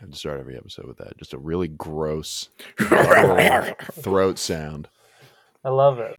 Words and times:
have 0.00 0.10
to 0.10 0.16
start 0.16 0.40
every 0.40 0.56
episode 0.56 0.86
with 0.86 0.98
that. 0.98 1.16
Just 1.18 1.34
a 1.34 1.38
really 1.38 1.68
gross 1.68 2.50
throat 2.78 4.38
sound. 4.38 4.88
I 5.64 5.70
love 5.70 5.98
it. 5.98 6.16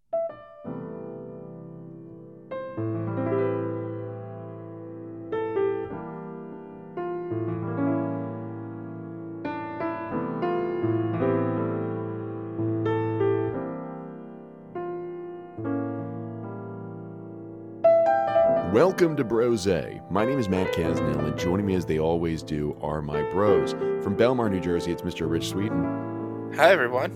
Welcome 18.95 19.17
to 19.17 19.25
Brose. 19.25 19.67
My 20.09 20.23
name 20.25 20.39
is 20.39 20.47
Matt 20.47 20.71
Casnell, 20.73 21.27
and 21.27 21.37
joining 21.37 21.65
me 21.65 21.75
as 21.75 21.85
they 21.85 21.99
always 21.99 22.41
do 22.41 22.77
are 22.81 23.01
my 23.01 23.23
bros. 23.23 23.73
From 24.01 24.15
Belmar, 24.15 24.49
New 24.49 24.61
Jersey, 24.61 24.93
it's 24.93 25.01
Mr. 25.01 25.29
Rich 25.29 25.49
Sweeten. 25.49 25.83
Hi, 26.55 26.71
everyone. 26.71 27.11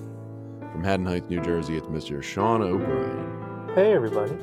From 0.73 0.84
Haddon 0.84 1.05
Heights, 1.05 1.30
New 1.30 1.40
Jersey, 1.40 1.77
it's 1.77 1.88
Mr. 1.88 2.21
Sean 2.21 2.62
O'Brien. 2.62 3.76
Hey, 3.76 3.94
everybody. 3.94 4.35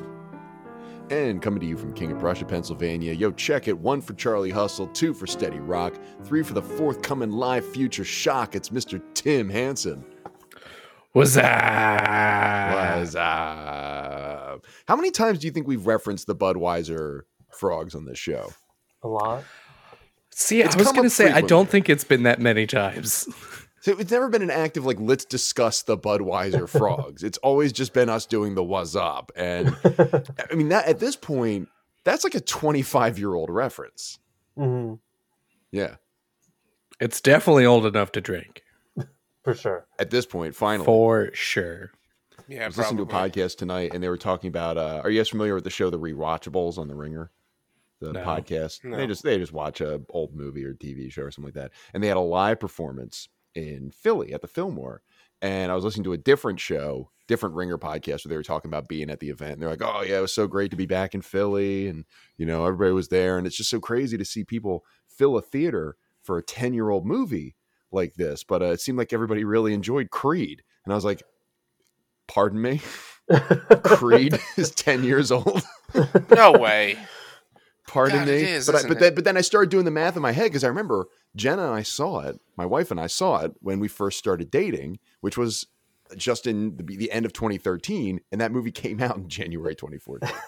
And 1.11 1.39
coming 1.39 1.59
to 1.59 1.67
you 1.67 1.77
from 1.77 1.93
King 1.93 2.11
of 2.11 2.17
Prussia, 2.17 2.43
Pennsylvania, 2.43 3.13
yo, 3.13 3.29
check 3.29 3.67
it. 3.67 3.77
One 3.77 4.01
for 4.01 4.15
Charlie 4.15 4.49
Hustle, 4.49 4.87
two 4.87 5.13
for 5.13 5.27
Steady 5.27 5.59
Rock, 5.59 5.93
three 6.23 6.41
for 6.41 6.55
the 6.55 6.63
forthcoming 6.63 7.31
live 7.31 7.71
future 7.71 8.03
shock. 8.03 8.55
It's 8.55 8.69
Mr. 8.69 8.99
Tim 9.13 9.47
Hansen. 9.47 10.03
What's 11.11 11.35
that? 11.35 12.99
Was 12.99 13.15
up? 13.15 13.76
How 14.87 14.95
many 14.95 15.11
times 15.11 15.39
do 15.39 15.47
you 15.47 15.51
think 15.51 15.67
we've 15.67 15.85
referenced 15.85 16.27
the 16.27 16.35
Budweiser 16.35 17.21
frogs 17.51 17.93
on 17.95 18.05
this 18.05 18.17
show? 18.17 18.51
A 19.03 19.07
lot. 19.07 19.43
See, 20.31 20.61
It's 20.61 20.75
I 20.75 20.79
was 20.79 20.87
going 20.91 21.01
to 21.03 21.07
up 21.07 21.11
say, 21.11 21.31
I 21.31 21.41
don't 21.41 21.69
think 21.69 21.89
it's 21.89 22.03
been 22.03 22.23
that 22.23 22.39
many 22.39 22.65
times. 22.67 23.27
So 23.79 23.97
it's 23.99 24.11
never 24.11 24.27
been 24.27 24.41
an 24.41 24.49
active 24.49 24.85
like 24.85 24.97
let's 24.99 25.23
discuss 25.23 25.83
the 25.83 25.97
Budweiser 25.97 26.67
frogs. 26.77 27.23
it's 27.23 27.37
always 27.37 27.71
just 27.71 27.93
been 27.93 28.09
us 28.09 28.25
doing 28.25 28.53
the 28.55 28.63
was 28.63 28.97
up, 28.97 29.31
and 29.33 29.69
I 30.51 30.55
mean 30.55 30.69
that 30.69 30.87
at 30.87 30.99
this 30.99 31.15
point, 31.15 31.69
that's 32.03 32.25
like 32.25 32.35
a 32.35 32.41
twenty-five 32.41 33.17
year 33.17 33.33
old 33.33 33.49
reference. 33.49 34.17
hmm 34.57 34.95
Yeah, 35.71 35.97
It's 36.99 37.21
definitely 37.21 37.65
old 37.65 37.85
enough 37.85 38.11
to 38.13 38.19
drink. 38.19 38.63
For 39.43 39.53
sure. 39.53 39.85
at 39.99 40.09
this 40.09 40.25
point, 40.25 40.53
finally. 40.55 40.83
For 40.85 41.29
sure. 41.33 41.91
I 42.49 42.53
Yeah, 42.53 42.65
was 42.67 42.77
listening 42.77 42.97
to 42.97 43.03
a 43.03 43.15
podcast 43.29 43.57
tonight, 43.57 43.93
and 43.93 44.01
they 44.01 44.09
were 44.09 44.17
talking 44.17 44.47
about. 44.47 44.77
Uh, 44.77 45.01
are 45.03 45.09
you 45.09 45.19
guys 45.19 45.29
familiar 45.29 45.55
with 45.55 45.63
the 45.63 45.69
show 45.69 45.89
The 45.89 45.99
Rewatchables 45.99 46.77
on 46.77 46.87
the 46.87 46.95
Ringer? 46.95 47.31
The 47.99 48.13
No. 48.13 48.23
podcast. 48.23 48.83
No. 48.83 48.95
They 48.97 49.07
just 49.07 49.23
they 49.23 49.37
just 49.37 49.53
watch 49.53 49.81
a 49.81 50.01
old 50.09 50.33
movie 50.35 50.63
or 50.63 50.73
TV 50.73 51.09
show 51.09 51.23
or 51.23 51.31
something 51.31 51.47
like 51.47 51.55
that, 51.55 51.71
and 51.93 52.03
they 52.03 52.07
had 52.07 52.17
a 52.17 52.21
live 52.21 52.59
performance 52.59 53.27
in 53.55 53.91
Philly 53.91 54.33
at 54.33 54.41
the 54.41 54.47
Fillmore. 54.47 55.01
And 55.41 55.71
I 55.71 55.75
was 55.75 55.83
listening 55.83 56.03
to 56.05 56.13
a 56.13 56.17
different 56.17 56.59
show, 56.59 57.11
different 57.27 57.55
Ringer 57.55 57.77
podcast, 57.77 58.23
where 58.23 58.29
they 58.29 58.35
were 58.35 58.43
talking 58.43 58.69
about 58.69 58.87
being 58.87 59.09
at 59.09 59.19
the 59.19 59.29
event. 59.29 59.53
And 59.53 59.61
they're 59.61 59.69
like, 59.69 59.81
"Oh 59.83 60.03
yeah, 60.03 60.19
it 60.19 60.21
was 60.21 60.33
so 60.33 60.47
great 60.47 60.71
to 60.71 60.77
be 60.77 60.85
back 60.85 61.15
in 61.15 61.21
Philly, 61.21 61.87
and 61.87 62.05
you 62.37 62.45
know 62.45 62.65
everybody 62.65 62.91
was 62.93 63.09
there, 63.09 63.37
and 63.37 63.45
it's 63.47 63.57
just 63.57 63.69
so 63.69 63.79
crazy 63.79 64.17
to 64.17 64.25
see 64.25 64.43
people 64.43 64.85
fill 65.07 65.35
a 65.37 65.41
theater 65.41 65.97
for 66.21 66.37
a 66.37 66.43
ten 66.43 66.73
year 66.73 66.89
old 66.89 67.05
movie 67.05 67.55
like 67.91 68.13
this." 68.15 68.43
But 68.43 68.61
uh, 68.61 68.65
it 68.67 68.81
seemed 68.81 68.97
like 68.99 69.11
everybody 69.13 69.43
really 69.43 69.73
enjoyed 69.73 70.11
Creed, 70.11 70.63
and 70.85 70.93
I 70.93 70.95
was 70.95 71.05
like, 71.05 71.23
"Pardon 72.27 72.61
me." 72.61 72.81
Creed 73.83 74.39
is 74.55 74.71
10 74.71 75.03
years 75.03 75.31
old. 75.31 75.61
No 76.31 76.51
way. 76.51 76.97
Pardon 77.87 78.19
God, 78.19 78.27
me. 78.27 78.33
it 78.33 78.41
is, 78.49 78.65
but 78.67 78.75
I, 78.75 78.87
but 78.87 78.99
then 78.99 79.15
but 79.15 79.23
then 79.23 79.37
I 79.37 79.41
started 79.41 79.69
doing 79.69 79.85
the 79.85 79.91
math 79.91 80.15
in 80.17 80.21
my 80.21 80.33
head 80.33 80.45
because 80.45 80.63
I 80.65 80.67
remember 80.67 81.07
Jenna 81.35 81.63
and 81.65 81.73
I 81.73 81.81
saw 81.83 82.19
it. 82.19 82.39
My 82.57 82.65
wife 82.65 82.91
and 82.91 82.99
I 82.99 83.07
saw 83.07 83.39
it 83.39 83.53
when 83.61 83.79
we 83.79 83.87
first 83.87 84.19
started 84.19 84.51
dating, 84.51 84.99
which 85.21 85.37
was 85.37 85.65
just 86.17 86.45
in 86.45 86.75
the, 86.77 86.83
the 86.83 87.11
end 87.11 87.25
of 87.25 87.31
2013, 87.33 88.19
and 88.31 88.41
that 88.41 88.51
movie 88.51 88.71
came 88.71 89.01
out 89.01 89.15
in 89.17 89.29
January 89.29 89.75
2014. 89.75 90.29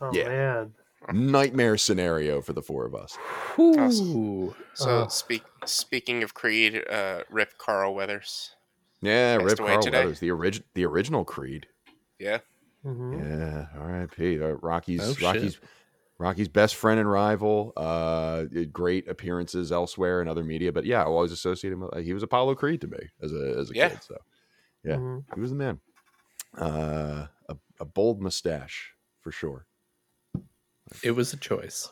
Oh, 0.00 0.10
Yeah. 0.14 0.28
man. 0.28 0.72
Nightmare 1.12 1.76
scenario 1.76 2.40
for 2.40 2.52
the 2.52 2.62
four 2.62 2.86
of 2.86 2.94
us. 2.94 3.18
Ooh. 3.58 4.54
So 4.74 5.00
Uh. 5.02 5.08
speak 5.08 5.42
speaking 5.66 6.22
of 6.22 6.34
Creed, 6.34 6.82
uh, 6.88 7.22
Rip 7.30 7.58
Carl 7.58 7.94
Weathers. 7.94 8.50
Yeah, 9.02 9.36
Passed 9.38 9.46
Rip 9.46 9.60
away 9.60 9.70
Carl 9.72 9.82
today. 9.82 9.98
Weathers, 10.04 10.20
the 10.20 10.30
orig- 10.30 10.64
the 10.74 10.84
original 10.84 11.24
Creed. 11.24 11.66
Yeah. 12.18 12.38
hmm 12.82 13.18
Yeah, 13.18 13.66
R.I.P. 13.76 14.42
Uh, 14.42 14.46
Rocky's 14.60 15.00
Oh, 15.02 15.14
shit. 15.14 15.22
Rocky's 15.22 15.60
Rocky's 16.18 16.48
best 16.48 16.74
friend 16.74 17.00
and 17.00 17.10
rival. 17.10 17.72
Uh, 17.76 18.44
great 18.72 19.08
appearances 19.08 19.72
elsewhere 19.72 20.20
in 20.20 20.28
other 20.28 20.44
media, 20.44 20.70
but 20.70 20.84
yeah, 20.84 21.00
I 21.00 21.06
always 21.06 21.32
associate 21.32 21.72
him. 21.72 21.80
With, 21.80 22.04
he 22.04 22.12
was 22.12 22.22
Apollo 22.22 22.56
Creed 22.56 22.82
to 22.82 22.88
me 22.88 22.98
as 23.22 23.32
a 23.32 23.56
as 23.58 23.70
a 23.70 23.74
Yeah. 23.74 23.88
kid. 23.88 24.02
So 24.02 24.16
Yeah. 24.84 24.96
Mhm. 24.96 25.24
he 25.34 25.40
was 25.40 25.50
the 25.50 25.56
man. 25.56 25.80
Uh, 26.58 27.26
a, 27.48 27.56
a 27.80 27.84
bold 27.86 28.20
mustache 28.20 28.92
for 29.20 29.32
sure. 29.32 29.66
It 31.02 31.12
was 31.12 31.32
a 31.32 31.36
choice. 31.38 31.88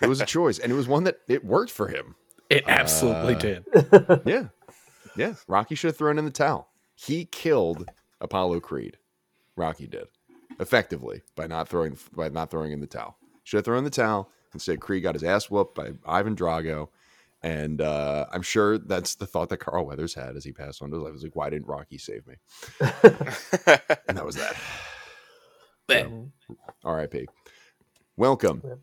It 0.00 0.06
was 0.08 0.20
a 0.20 0.26
choice, 0.26 0.58
and 0.60 0.70
it 0.70 0.74
was 0.76 0.86
one 0.86 1.04
that 1.04 1.16
it 1.26 1.44
worked 1.44 1.72
for 1.72 1.88
him. 1.88 2.14
It 2.50 2.62
absolutely 2.68 3.34
Uh, 3.34 3.38
did. 3.38 3.64
Yeah, 4.26 4.48
yeah. 5.16 5.34
Rocky 5.48 5.74
should 5.74 5.88
have 5.88 5.96
thrown 5.96 6.18
in 6.18 6.24
the 6.24 6.30
towel. 6.30 6.68
He 6.94 7.24
killed 7.26 7.90
Apollo 8.20 8.60
Creed. 8.60 8.98
Rocky 9.56 9.86
did 9.86 10.06
effectively 10.60 11.22
by 11.34 11.46
not 11.46 11.68
throwing 11.68 11.98
by 12.14 12.28
not 12.28 12.50
throwing 12.50 12.72
in 12.72 12.80
the 12.80 12.86
towel. 12.86 13.16
Should 13.44 13.58
have 13.58 13.64
thrown 13.64 13.78
in 13.78 13.84
the 13.84 13.90
towel. 13.90 14.30
Instead, 14.54 14.80
Creed 14.80 15.02
got 15.02 15.14
his 15.14 15.24
ass 15.24 15.50
whooped 15.50 15.74
by 15.74 15.92
Ivan 16.06 16.34
Drago, 16.34 16.88
and 17.42 17.80
uh, 17.80 18.26
I'm 18.32 18.42
sure 18.42 18.78
that's 18.78 19.14
the 19.16 19.26
thought 19.26 19.50
that 19.50 19.58
Carl 19.58 19.86
Weathers 19.86 20.14
had 20.14 20.36
as 20.36 20.44
he 20.44 20.52
passed 20.52 20.80
on 20.82 20.90
to 20.90 20.96
his 20.96 21.02
life. 21.02 21.10
He 21.10 21.14
was 21.14 21.22
like, 21.24 21.36
"Why 21.36 21.50
didn't 21.50 21.68
Rocky 21.68 21.98
save 21.98 22.26
me?" 22.26 22.34
And 24.08 24.16
that 24.16 24.24
was 24.24 24.36
that. 24.36 24.56
Bet. 25.86 26.06
Mhm. 26.08 26.30
R.I.P. 26.84 27.26
Welcome 28.16 28.62
Yep. 28.64 28.78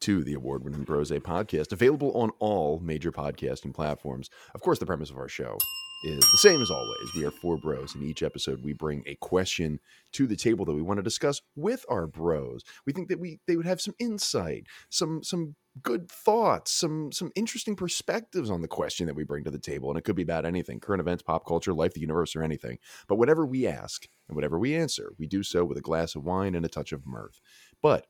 To 0.00 0.24
the 0.24 0.34
award-winning 0.34 0.84
Brose 0.84 1.10
podcast, 1.10 1.72
available 1.72 2.12
on 2.12 2.30
all 2.38 2.80
major 2.80 3.12
podcasting 3.12 3.74
platforms. 3.74 4.30
Of 4.54 4.60
course, 4.60 4.78
the 4.78 4.86
premise 4.86 5.10
of 5.10 5.16
our 5.16 5.28
show 5.28 5.58
is 6.02 6.20
the 6.30 6.38
same 6.38 6.62
as 6.62 6.70
always. 6.70 7.14
We 7.14 7.24
are 7.26 7.30
four 7.30 7.58
bros. 7.58 7.94
In 7.94 8.02
each 8.02 8.22
episode, 8.22 8.64
we 8.64 8.72
bring 8.72 9.02
a 9.06 9.16
question 9.16 9.80
to 10.12 10.26
the 10.26 10.36
table 10.36 10.64
that 10.64 10.74
we 10.74 10.82
want 10.82 10.98
to 10.98 11.02
discuss 11.02 11.42
with 11.56 11.84
our 11.88 12.06
bros. 12.06 12.62
We 12.86 12.92
think 12.92 13.08
that 13.08 13.20
we 13.20 13.40
they 13.46 13.56
would 13.56 13.66
have 13.66 13.80
some 13.80 13.94
insight, 13.98 14.66
some 14.88 15.22
some 15.22 15.56
good 15.82 16.10
thoughts, 16.10 16.72
some 16.72 17.12
some 17.12 17.30
interesting 17.36 17.76
perspectives 17.76 18.50
on 18.50 18.62
the 18.62 18.68
question 18.68 19.06
that 19.06 19.14
we 19.14 19.24
bring 19.24 19.44
to 19.44 19.50
the 19.50 19.58
table. 19.58 19.90
And 19.90 19.98
it 19.98 20.04
could 20.04 20.16
be 20.16 20.22
about 20.22 20.46
anything, 20.46 20.80
current 20.80 21.00
events, 21.00 21.22
pop 21.22 21.46
culture, 21.46 21.74
life, 21.74 21.92
the 21.92 22.00
universe, 22.00 22.34
or 22.34 22.42
anything. 22.42 22.78
But 23.06 23.16
whatever 23.16 23.44
we 23.44 23.66
ask 23.66 24.06
and 24.28 24.36
whatever 24.36 24.58
we 24.58 24.74
answer, 24.74 25.12
we 25.18 25.26
do 25.26 25.42
so 25.42 25.64
with 25.66 25.76
a 25.76 25.82
glass 25.82 26.14
of 26.14 26.24
wine 26.24 26.54
and 26.54 26.64
a 26.64 26.70
touch 26.70 26.92
of 26.92 27.06
mirth. 27.06 27.42
But 27.82 28.06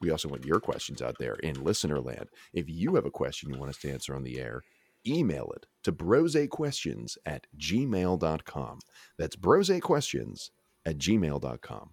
we 0.00 0.10
also 0.10 0.28
want 0.28 0.44
your 0.44 0.60
questions 0.60 1.00
out 1.02 1.16
there 1.18 1.34
in 1.34 1.62
listener 1.64 2.00
land. 2.00 2.28
If 2.52 2.68
you 2.68 2.94
have 2.96 3.06
a 3.06 3.10
question 3.10 3.50
you 3.52 3.58
want 3.58 3.70
us 3.70 3.78
to 3.78 3.90
answer 3.90 4.14
on 4.14 4.22
the 4.24 4.38
air, 4.40 4.62
email 5.06 5.52
it 5.56 5.66
to 5.84 5.92
brosequestions 5.92 7.16
at 7.26 7.46
gmail.com. 7.58 8.78
That's 9.18 9.36
brosequestions 9.36 10.50
at 10.86 10.98
gmail.com. 10.98 11.90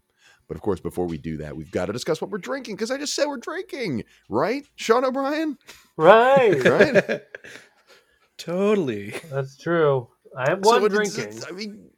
But 0.48 0.56
of 0.58 0.62
course, 0.62 0.82
before 0.82 1.06
we 1.08 1.18
do 1.18 1.38
that, 1.38 1.56
we've 1.56 1.72
got 1.72 1.86
to 1.86 1.94
discuss 1.94 2.20
what 2.22 2.30
we're 2.30 2.38
drinking 2.38 2.76
because 2.76 2.92
I 2.92 2.98
just 2.98 3.16
said 3.16 3.28
we're 3.28 3.38
drinking, 3.38 4.04
right? 4.30 4.66
Sean 4.76 5.06
O'Brien? 5.06 5.58
Right. 5.98 6.62
Right? 6.66 7.22
totally. 8.38 9.14
That's 9.32 9.58
true. 9.58 10.08
I 10.38 10.50
have 10.50 10.60
So 10.64 10.72
one 10.72 10.82
what 10.82 10.94
it's- 10.94 11.16
drinking. 11.16 11.44
I 11.48 11.52
mean, 11.52 11.90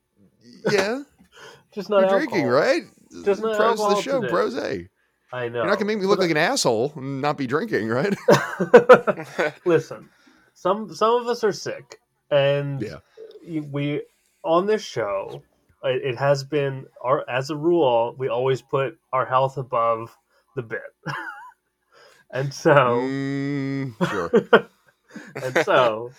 yeah, 0.71 1.03
just 1.73 1.89
not 1.89 2.01
you're 2.01 2.05
alcohol. 2.09 2.29
drinking, 2.29 2.47
right? 2.47 2.81
Just 3.25 3.41
not 3.41 3.55
Pros 3.57 3.79
of 3.79 3.89
the 3.95 4.01
show, 4.01 4.21
today. 4.21 4.31
brose. 4.31 4.55
I 5.33 5.49
know. 5.49 5.63
You're 5.63 5.71
not 5.71 5.79
gonna 5.79 5.87
make 5.87 5.99
me 5.99 6.05
look 6.05 6.19
like 6.19 6.31
an 6.31 6.37
asshole 6.37 6.93
and 6.95 7.21
not 7.21 7.37
be 7.37 7.47
drinking, 7.47 7.89
right? 7.89 8.15
Listen, 9.65 10.09
some 10.53 10.93
some 10.93 11.21
of 11.21 11.27
us 11.27 11.43
are 11.43 11.51
sick, 11.51 11.99
and 12.31 12.81
Yeah. 12.81 12.99
we 13.71 14.03
on 14.43 14.67
this 14.67 14.83
show. 14.83 15.43
It, 15.83 16.03
it 16.13 16.17
has 16.17 16.43
been 16.45 16.85
our 17.03 17.29
as 17.29 17.49
a 17.49 17.57
rule. 17.57 18.15
We 18.17 18.29
always 18.29 18.61
put 18.61 18.97
our 19.11 19.25
health 19.25 19.57
above 19.57 20.15
the 20.55 20.63
bit, 20.63 20.81
and 22.31 22.53
so 22.53 22.99
Mm, 22.99 23.95
sure. 24.09 24.31
and 25.41 25.57
so 25.57 26.13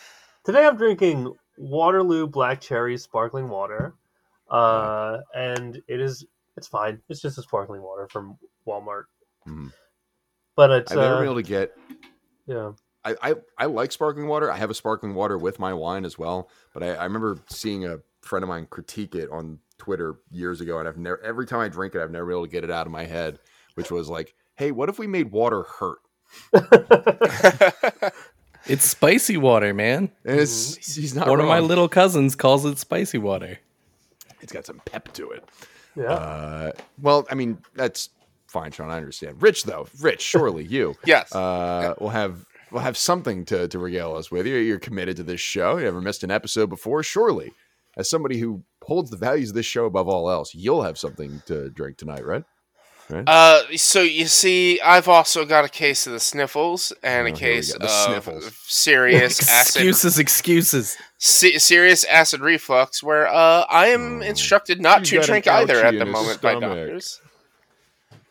today 0.45 0.67
I'm 0.67 0.77
drinking 0.77 1.35
Waterloo 1.57 2.27
Black 2.27 2.61
Cherry 2.61 2.99
sparkling 2.99 3.49
water, 3.49 3.95
uh, 4.51 5.19
and 5.35 5.81
it 5.89 6.01
is 6.01 6.27
it's 6.57 6.69
fine. 6.69 7.01
It's 7.09 7.21
just 7.21 7.39
a 7.39 7.43
sparkling 7.43 7.83
water 7.83 8.09
from 8.09 8.39
Walmart, 8.67 9.05
Mhm. 9.47 9.73
but 10.57 10.71
it's 10.71 10.93
I've 10.93 10.99
never 10.99 11.15
uh, 11.15 11.19
been 11.19 11.25
able 11.27 11.35
to 11.37 11.43
get 11.43 11.77
yeah. 12.47 12.73
I, 13.07 13.17
I, 13.23 13.35
I 13.59 13.67
like 13.67 13.93
sparkling 13.93 14.29
water. 14.29 14.51
I 14.51 14.57
have 14.57 14.71
a 14.71 14.75
sparkling 14.75 15.15
water 15.15 15.37
with 15.37 15.59
my 15.59 15.75
wine 15.75 16.07
as 16.07 16.19
well. 16.19 16.49
But 16.73 16.83
I, 16.83 16.95
I 16.95 17.05
remember 17.05 17.39
seeing 17.49 17.85
a 17.85 17.99
friend 18.23 18.43
of 18.43 18.49
mine 18.49 18.67
critique 18.71 19.15
it 19.15 19.29
on 19.31 19.59
Twitter 19.77 20.17
years 20.31 20.63
ago, 20.63 20.79
and 20.79 20.89
I've 20.89 20.97
never 20.97 21.21
every 21.23 21.47
time 21.47 21.61
I 21.61 21.69
drink 21.69 21.95
it, 21.95 22.01
I've 22.01 22.11
never 22.11 22.25
been 22.27 22.35
able 22.37 22.47
to 22.47 22.51
get 22.51 22.65
it 22.65 22.71
out 22.71 22.87
of 22.87 22.93
my 22.93 23.05
head. 23.05 23.39
Which 23.75 23.91
was 23.91 24.09
like, 24.09 24.35
hey, 24.55 24.71
what 24.71 24.89
if 24.89 24.99
we 24.99 25.07
made 25.07 25.33
water 25.33 25.65
hurt? 25.65 25.99
It's 28.67 28.85
spicy 28.87 29.37
water, 29.37 29.75
man. 29.75 30.11
And 30.25 30.41
it's 30.41 30.97
he's 30.97 31.15
not 31.15 31.29
One 31.29 31.39
of 31.41 31.47
my 31.47 31.61
little 31.61 31.89
cousins 31.89 32.35
calls 32.35 32.65
it 32.65 32.79
spicy 32.79 33.19
water. 33.19 33.59
It's 34.41 34.53
got 34.53 34.65
some 34.65 34.81
pep 34.87 35.13
to 35.15 35.31
it. 35.33 35.45
Yeah. 35.97 36.13
Uh, 36.13 36.73
well, 37.01 37.27
I 37.31 37.35
mean 37.35 37.59
that's 37.75 38.11
fine, 38.49 38.71
Sean. 38.71 38.91
I 38.91 38.97
understand. 38.97 39.41
Rich 39.43 39.65
though, 39.65 39.87
Rich, 40.01 40.23
surely 40.23 40.65
you. 40.65 40.95
yes. 41.05 41.35
Uh, 41.35 41.95
we'll 42.01 42.11
have 42.11 42.45
we'll 42.71 42.83
have 42.83 42.97
something 42.97 43.45
to 43.47 43.69
to 43.69 43.79
regale 43.79 44.15
us 44.15 44.31
with. 44.31 44.47
You're, 44.47 44.63
you're 44.63 44.79
committed 44.79 45.17
to 45.19 45.23
this 45.23 45.41
show. 45.41 45.79
You 45.79 45.85
never 45.85 46.01
missed 46.01 46.25
an 46.25 46.31
episode 46.31 46.69
before. 46.69 47.03
Surely, 47.03 47.53
as 47.97 48.09
somebody 48.09 48.39
who 48.39 48.63
holds 48.83 49.11
the 49.11 49.17
values 49.17 49.51
of 49.51 49.55
this 49.55 49.67
show 49.67 49.85
above 49.85 50.09
all 50.09 50.31
else, 50.31 50.55
you'll 50.55 50.83
have 50.83 50.99
something 50.99 51.43
to 51.47 51.71
drink 51.71 51.97
tonight, 51.97 52.25
right? 52.25 52.45
Right? 53.11 53.25
Uh, 53.27 53.63
so 53.77 54.01
you 54.01 54.27
see, 54.27 54.81
I've 54.81 55.09
also 55.09 55.45
got 55.45 55.65
a 55.65 55.69
case 55.69 56.07
of 56.07 56.15
the 56.15 56.21
sniffles 56.21 56.93
and 57.03 57.29
Oh, 57.29 57.31
a 57.31 57.35
case 57.35 57.75
of 57.75 57.89
sniffles. 57.91 58.51
serious 58.67 59.41
acid, 59.51 59.83
Excuses, 59.83 60.19
excuses. 60.19 60.97
se- 61.19 61.59
serious 61.59 62.05
acid 62.05 62.41
reflux, 62.41 63.03
where 63.03 63.27
uh, 63.27 63.67
I 63.69 63.89
am 63.89 64.21
Oh. 64.21 64.25
instructed 64.25 64.81
not 64.81 65.05
to 65.07 65.21
drink 65.21 65.47
either 65.47 65.85
at 65.85 65.99
the 65.99 66.07
moment 66.07 66.41
by 66.41 66.55
doctors. 66.59 67.21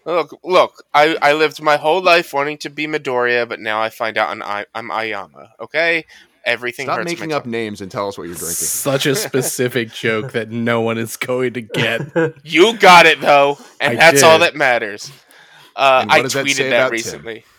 Look, 0.06 0.38
look! 0.44 0.84
I, 0.94 1.16
I 1.22 1.32
lived 1.34 1.62
my 1.62 1.78
whole 1.78 2.02
life 2.02 2.34
wanting 2.34 2.58
to 2.60 2.70
be 2.70 2.88
Midoriya, 2.88 3.48
but 3.48 3.62
now 3.62 3.82
I 3.82 3.90
find 3.90 4.18
out 4.18 4.30
I'm, 4.32 4.44
I, 4.44 4.66
I'm 4.76 4.92
Aoyama. 4.92 5.54
Okay, 5.62 6.06
everything 6.46 6.86
Stop 6.86 6.98
hurts 6.98 7.12
making 7.12 7.30
my 7.30 7.36
up 7.36 7.46
names 7.46 7.82
and 7.82 7.92
tell 7.92 8.08
us 8.08 8.18
what 8.18 8.26
you're 8.26 8.36
drinking. 8.36 8.56
Such 8.56 9.06
a 9.06 9.16
specific 9.16 9.92
joke 9.94 10.32
that 10.34 10.50
no 10.50 10.82
one 10.82 10.98
is 10.98 11.18
going 11.18 11.54
to 11.54 11.62
get. 11.62 12.02
You 12.44 12.78
got 12.78 13.06
it 13.06 13.22
though, 13.22 13.58
and 13.80 13.94
I 13.94 13.96
that's 13.96 14.24
all 14.24 14.40
that 14.40 14.56
matters. 14.56 15.12
Uh, 15.76 16.06
I 16.08 16.22
does 16.22 16.34
that 16.34 16.46
say 16.48 16.64
tweeted 16.64 16.70
that 16.70 16.84
Tim? 16.86 16.92
recently. 16.92 17.46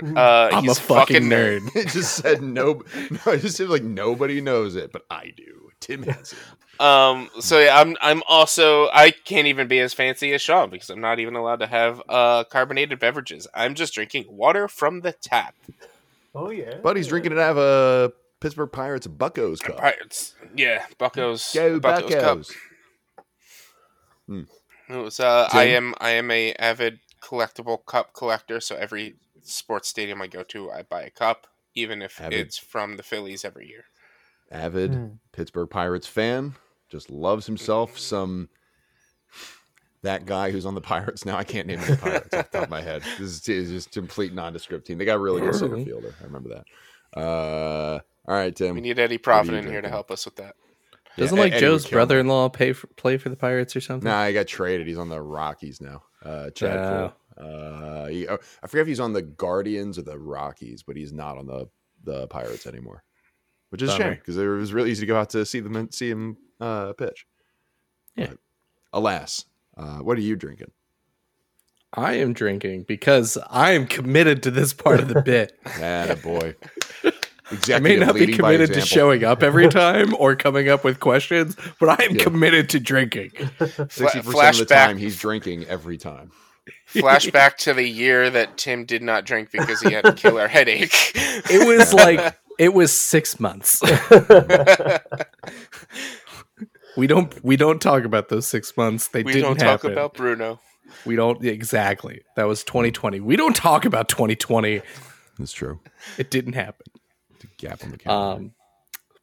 Uh, 0.00 0.50
I'm 0.52 0.62
he's 0.62 0.78
a 0.78 0.80
fucking 0.80 1.24
nerd. 1.24 1.74
it 1.74 1.88
just 1.88 2.14
said 2.14 2.40
no. 2.40 2.84
No, 3.10 3.32
it 3.32 3.40
just 3.40 3.56
seems 3.56 3.68
like 3.68 3.82
nobody 3.82 4.40
knows 4.40 4.76
it, 4.76 4.92
but 4.92 5.04
I 5.10 5.32
do. 5.36 5.70
Tim 5.80 6.04
has 6.04 6.32
it. 6.34 6.80
Um. 6.80 7.28
So 7.40 7.58
yeah, 7.58 7.80
I'm. 7.80 7.96
I'm 8.00 8.22
also. 8.28 8.88
I 8.90 9.10
can't 9.10 9.48
even 9.48 9.66
be 9.66 9.80
as 9.80 9.94
fancy 9.94 10.32
as 10.34 10.40
Sean 10.40 10.70
because 10.70 10.88
I'm 10.90 11.00
not 11.00 11.18
even 11.18 11.34
allowed 11.34 11.60
to 11.60 11.66
have 11.66 12.00
uh 12.08 12.44
carbonated 12.44 13.00
beverages. 13.00 13.48
I'm 13.52 13.74
just 13.74 13.92
drinking 13.92 14.26
water 14.28 14.68
from 14.68 15.00
the 15.00 15.12
tap. 15.12 15.56
oh 16.32 16.50
yeah. 16.50 16.76
Buddy's 16.76 17.06
he's 17.06 17.08
drinking 17.08 17.32
it 17.32 17.38
out 17.38 17.56
of 17.56 17.58
a 17.58 18.12
Pittsburgh 18.40 18.70
Pirates 18.70 19.06
Buccos 19.06 19.60
cup. 19.60 19.78
Pirates. 19.78 20.34
Yeah, 20.56 20.84
Buccos. 20.98 21.54
Go 21.54 21.80
Buccos 21.80 22.10
cup. 22.20 22.38
Buccos. 22.38 22.52
It 24.90 24.96
was, 24.96 25.20
uh, 25.20 25.48
I 25.52 25.64
am. 25.64 25.94
I 26.00 26.10
am 26.10 26.30
a 26.30 26.52
avid 26.54 27.00
collectible 27.22 27.84
cup 27.84 28.12
collector. 28.14 28.60
So 28.60 28.76
every 28.76 29.16
sports 29.42 29.88
stadium 29.88 30.22
I 30.22 30.26
go 30.26 30.42
to, 30.44 30.70
I 30.70 30.82
buy 30.82 31.02
a 31.02 31.10
cup, 31.10 31.46
even 31.74 32.00
if 32.02 32.20
Avid. 32.20 32.38
it's 32.38 32.58
from 32.58 32.96
the 32.96 33.02
Phillies 33.02 33.44
every 33.44 33.66
year. 33.68 33.84
Avid 34.50 34.94
Hmm. 34.94 35.06
Pittsburgh 35.32 35.68
Pirates 35.68 36.06
fan. 36.06 36.54
Just 36.88 37.10
loves 37.10 37.46
himself 37.46 37.98
some. 37.98 38.48
That 40.02 40.26
guy 40.26 40.52
who's 40.52 40.64
on 40.64 40.74
the 40.76 40.80
Pirates 40.80 41.24
now, 41.26 41.36
I 41.36 41.44
can't 41.44 41.66
name 41.66 41.80
the 41.80 41.96
Pirates 41.96 42.32
off 42.32 42.50
the 42.50 42.58
top 42.58 42.64
of 42.64 42.70
my 42.70 42.80
head. 42.80 43.02
This 43.18 43.30
is, 43.40 43.48
is 43.48 43.70
just 43.70 43.90
complete 43.90 44.32
nondescript 44.32 44.86
team. 44.86 44.96
They 44.96 45.04
got 45.04 45.16
a 45.16 45.18
really 45.18 45.40
good 45.40 45.54
center 45.56 45.84
fielder. 45.84 46.14
I 46.20 46.24
remember 46.24 46.50
that. 46.50 47.18
Uh, 47.20 47.98
all 48.28 48.34
right, 48.34 48.54
Tim. 48.54 48.74
We 48.74 48.80
need 48.80 48.98
Eddie 48.98 49.16
What 49.16 49.22
Profit 49.22 49.54
in 49.54 49.66
here 49.66 49.80
to 49.82 49.88
help 49.88 50.10
us 50.10 50.24
with 50.24 50.36
that. 50.36 50.54
Doesn't 51.16 51.36
Ed- 51.36 51.40
like 51.40 51.52
Eddie 51.54 51.60
Joe's 51.60 51.88
brother-in-law 51.88 52.50
pay 52.50 52.72
for, 52.72 52.86
play 52.88 53.16
for 53.16 53.28
the 53.28 53.36
Pirates 53.36 53.74
or 53.74 53.80
something? 53.80 54.08
Nah, 54.08 54.26
he 54.26 54.32
got 54.32 54.46
traded. 54.46 54.86
He's 54.86 54.98
on 54.98 55.08
the 55.08 55.20
Rockies 55.20 55.80
now. 55.80 56.02
Uh, 56.24 56.50
Chad 56.50 56.76
Oh. 56.76 57.12
Full. 57.36 57.44
Uh, 57.44 58.06
he, 58.06 58.28
oh, 58.28 58.38
I 58.62 58.66
forget 58.66 58.82
if 58.82 58.88
he's 58.88 59.00
on 59.00 59.12
the 59.12 59.22
Guardians 59.22 59.98
or 59.98 60.02
the 60.02 60.18
Rockies, 60.18 60.82
but 60.82 60.96
he's 60.96 61.12
not 61.12 61.38
on 61.38 61.46
the 61.46 61.66
the 62.04 62.26
Pirates 62.28 62.66
anymore, 62.66 63.02
which 63.70 63.82
is 63.82 63.90
a 63.90 63.96
shame 63.96 64.14
because 64.14 64.36
it 64.36 64.46
was 64.46 64.72
really 64.72 64.90
easy 64.90 65.00
to 65.00 65.06
go 65.06 65.18
out 65.18 65.30
to 65.30 65.44
see 65.46 65.60
them 65.60 65.74
and 65.76 65.92
see 65.94 66.08
him 66.10 66.36
uh, 66.60 66.92
pitch. 66.94 67.26
Yeah. 68.16 68.26
But 68.28 68.38
alas, 68.92 69.44
uh, 69.76 69.98
what 69.98 70.18
are 70.18 70.20
you 70.22 70.36
drinking? 70.36 70.70
I 71.94 72.14
am 72.14 72.32
drinking 72.34 72.84
because 72.84 73.38
I 73.48 73.72
am 73.72 73.86
committed 73.86 74.42
to 74.44 74.50
this 74.50 74.72
part 74.72 75.00
of 75.00 75.08
the 75.08 75.22
bit. 75.24 75.58
Ah, 75.66 76.14
boy. 76.22 76.54
I 77.72 77.78
may 77.78 77.96
not 77.96 78.14
be 78.14 78.26
committed 78.34 78.74
to 78.74 78.80
showing 78.80 79.24
up 79.24 79.42
every 79.42 79.68
time 79.70 80.14
or 80.18 80.36
coming 80.36 80.68
up 80.68 80.84
with 80.84 81.00
questions, 81.00 81.56
but 81.80 81.88
I 82.00 82.04
am 82.04 82.16
Yeah. 82.16 82.22
committed 82.24 82.68
to 82.70 82.80
drinking. 82.80 83.30
Sixty 83.58 83.84
percent 83.86 84.16
of 84.16 84.24
the 84.26 84.32
Flashback. 84.32 84.68
time, 84.68 84.98
he's 84.98 85.18
drinking 85.18 85.64
every 85.64 85.96
time. 85.98 86.30
Flashback 86.92 87.56
to 87.58 87.74
the 87.74 87.86
year 87.88 88.28
that 88.30 88.58
Tim 88.58 88.84
did 88.84 89.02
not 89.02 89.24
drink 89.24 89.50
because 89.50 89.80
he 89.80 89.92
had 89.92 90.04
a 90.06 90.12
killer 90.12 90.48
headache. 90.48 90.92
It 91.14 91.66
was 91.66 91.92
like 91.94 92.36
it 92.58 92.74
was 92.74 92.92
six 92.92 93.38
months. 93.40 93.80
we 96.96 97.06
don't 97.06 97.42
we 97.44 97.56
don't 97.56 97.80
talk 97.80 98.04
about 98.04 98.28
those 98.28 98.46
six 98.46 98.76
months. 98.76 99.08
They 99.08 99.22
we 99.22 99.32
didn't 99.32 99.44
don't 99.48 99.56
talk 99.58 99.82
happen. 99.82 99.92
about 99.92 100.14
Bruno. 100.14 100.60
We 101.04 101.16
don't 101.16 101.44
exactly. 101.44 102.22
That 102.36 102.44
was 102.44 102.64
2020. 102.64 103.20
We 103.20 103.36
don't 103.36 103.54
talk 103.54 103.84
about 103.84 104.08
2020. 104.08 104.80
That's 105.38 105.52
true. 105.52 105.80
It 106.16 106.30
didn't 106.30 106.54
happen. 106.54 106.86
Gap 107.56 107.82
on 107.84 107.90
the 107.90 107.98
calendar. 107.98 108.44
Um, 108.44 108.52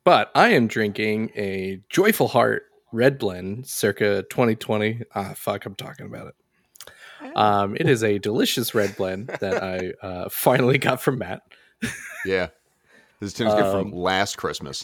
but 0.04 0.32
I 0.36 0.50
am 0.50 0.68
drinking 0.68 1.32
a 1.36 1.82
Joyful 1.90 2.28
Heart 2.28 2.64
Red 2.92 3.18
Blend, 3.18 3.68
circa 3.68 4.24
2020. 4.30 5.02
Ah, 5.14 5.34
fuck, 5.36 5.66
I'm 5.66 5.76
talking 5.76 6.06
about 6.06 6.28
it. 6.28 6.36
Um, 7.36 7.76
it 7.76 7.90
is 7.90 8.04
a 8.04 8.20
delicious 8.20 8.76
red 8.76 8.96
blend 8.96 9.28
that 9.40 9.64
I 9.64 9.94
uh, 10.06 10.30
finally 10.30 10.78
got 10.78 11.02
from 11.02 11.18
Matt. 11.18 11.42
yeah, 12.26 12.50
this 13.20 13.30
is 13.30 13.34
Tim's 13.34 13.54
gift 13.54 13.72
from 13.72 13.88
um, 13.88 13.92
last 13.92 14.38
Christmas. 14.38 14.84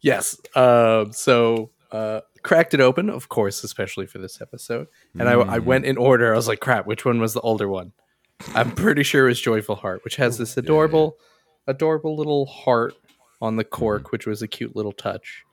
yes. 0.00 0.38
Um, 0.54 1.12
so 1.12 1.70
uh, 1.92 2.20
cracked 2.42 2.74
it 2.74 2.80
open, 2.80 3.10
of 3.10 3.28
course, 3.28 3.62
especially 3.64 4.06
for 4.06 4.18
this 4.18 4.40
episode. 4.40 4.88
And 5.18 5.28
I, 5.28 5.34
I 5.34 5.58
went 5.58 5.84
in 5.84 5.96
order. 5.96 6.32
I 6.32 6.36
was 6.36 6.48
like, 6.48 6.60
crap, 6.60 6.86
which 6.86 7.04
one 7.04 7.20
was 7.20 7.34
the 7.34 7.40
older 7.40 7.68
one? 7.68 7.92
I'm 8.54 8.72
pretty 8.72 9.02
sure 9.02 9.26
it 9.26 9.30
was 9.30 9.40
Joyful 9.40 9.76
Heart, 9.76 10.04
which 10.04 10.16
has 10.16 10.38
this 10.38 10.56
adorable, 10.56 11.16
adorable 11.68 12.16
little 12.16 12.46
heart 12.46 12.94
on 13.40 13.54
the 13.54 13.62
cork, 13.64 14.10
which 14.10 14.26
was 14.26 14.42
a 14.42 14.48
cute 14.48 14.74
little 14.74 14.90
touch. 14.92 15.44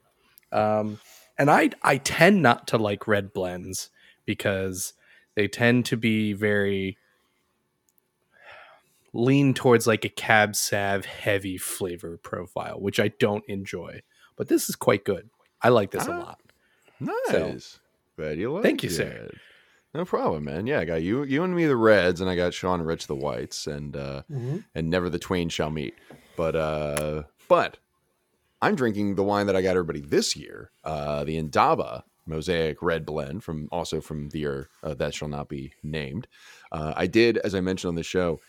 Um, 0.51 0.99
and 1.37 1.51
I 1.51 1.69
I 1.83 1.97
tend 1.97 2.41
not 2.41 2.67
to 2.69 2.77
like 2.77 3.07
red 3.07 3.33
blends 3.33 3.91
because 4.25 4.93
they 5.35 5.47
tend 5.47 5.85
to 5.85 5.97
be 5.97 6.33
very 6.33 6.97
lean 9.13 9.53
towards 9.53 9.85
like 9.87 10.03
a 10.03 10.09
cab 10.09 10.55
sav 10.55 11.05
heavy 11.05 11.57
flavor 11.57 12.17
profile, 12.17 12.79
which 12.79 12.99
I 12.99 13.09
don't 13.19 13.43
enjoy. 13.47 14.01
But 14.35 14.47
this 14.47 14.67
is 14.69 14.75
quite 14.75 15.05
good. 15.05 15.29
I 15.61 15.69
like 15.69 15.91
this 15.91 16.07
a 16.07 16.11
Ah. 16.11 16.17
lot. 16.19 16.41
Nice. 16.99 17.79
Glad 18.17 18.37
you 18.39 18.51
like 18.53 18.63
Thank 18.63 18.83
you, 18.83 18.89
it. 18.89 18.93
sir. 18.93 19.29
No 19.95 20.03
problem, 20.03 20.43
man. 20.43 20.67
Yeah, 20.67 20.81
I 20.81 20.85
got 20.85 21.01
you, 21.03 21.23
you 21.23 21.41
and 21.43 21.55
me 21.55 21.65
the 21.67 21.77
reds, 21.77 22.19
and 22.19 22.29
I 22.29 22.35
got 22.35 22.53
Sean 22.53 22.81
Rich 22.81 23.07
the 23.07 23.15
whites, 23.15 23.65
and 23.65 23.95
uh, 23.95 24.23
Mhm. 24.29 24.65
and 24.75 24.89
never 24.89 25.09
the 25.09 25.17
twain 25.19 25.47
shall 25.47 25.69
meet. 25.71 25.95
But 26.35 26.53
uh, 26.53 27.23
but 27.47 27.77
I'm 28.61 28.75
drinking 28.75 29.15
the 29.15 29.23
wine 29.23 29.47
that 29.47 29.55
I 29.55 29.61
got 29.61 29.71
everybody 29.77 30.01
this 30.01 30.35
year, 30.35 30.71
uh, 30.83 31.23
the 31.23 31.37
Indaba 31.37 32.03
Mosaic 32.25 32.81
Red 32.81 33.05
Blend 33.05 33.41
from 33.45 33.69
also 33.71 34.01
from 34.01 34.29
the 34.29 34.39
year 34.39 34.69
uh, 34.83 34.95
that 34.95 35.13
shall 35.13 35.29
not 35.29 35.47
be 35.47 35.71
named. 35.81 36.27
Uh, 36.73 36.91
I 36.95 37.07
did, 37.07 37.37
as 37.37 37.55
I 37.55 37.61
mentioned 37.61 37.89
on 37.89 37.95
the 37.95 38.03
show, 38.03 38.41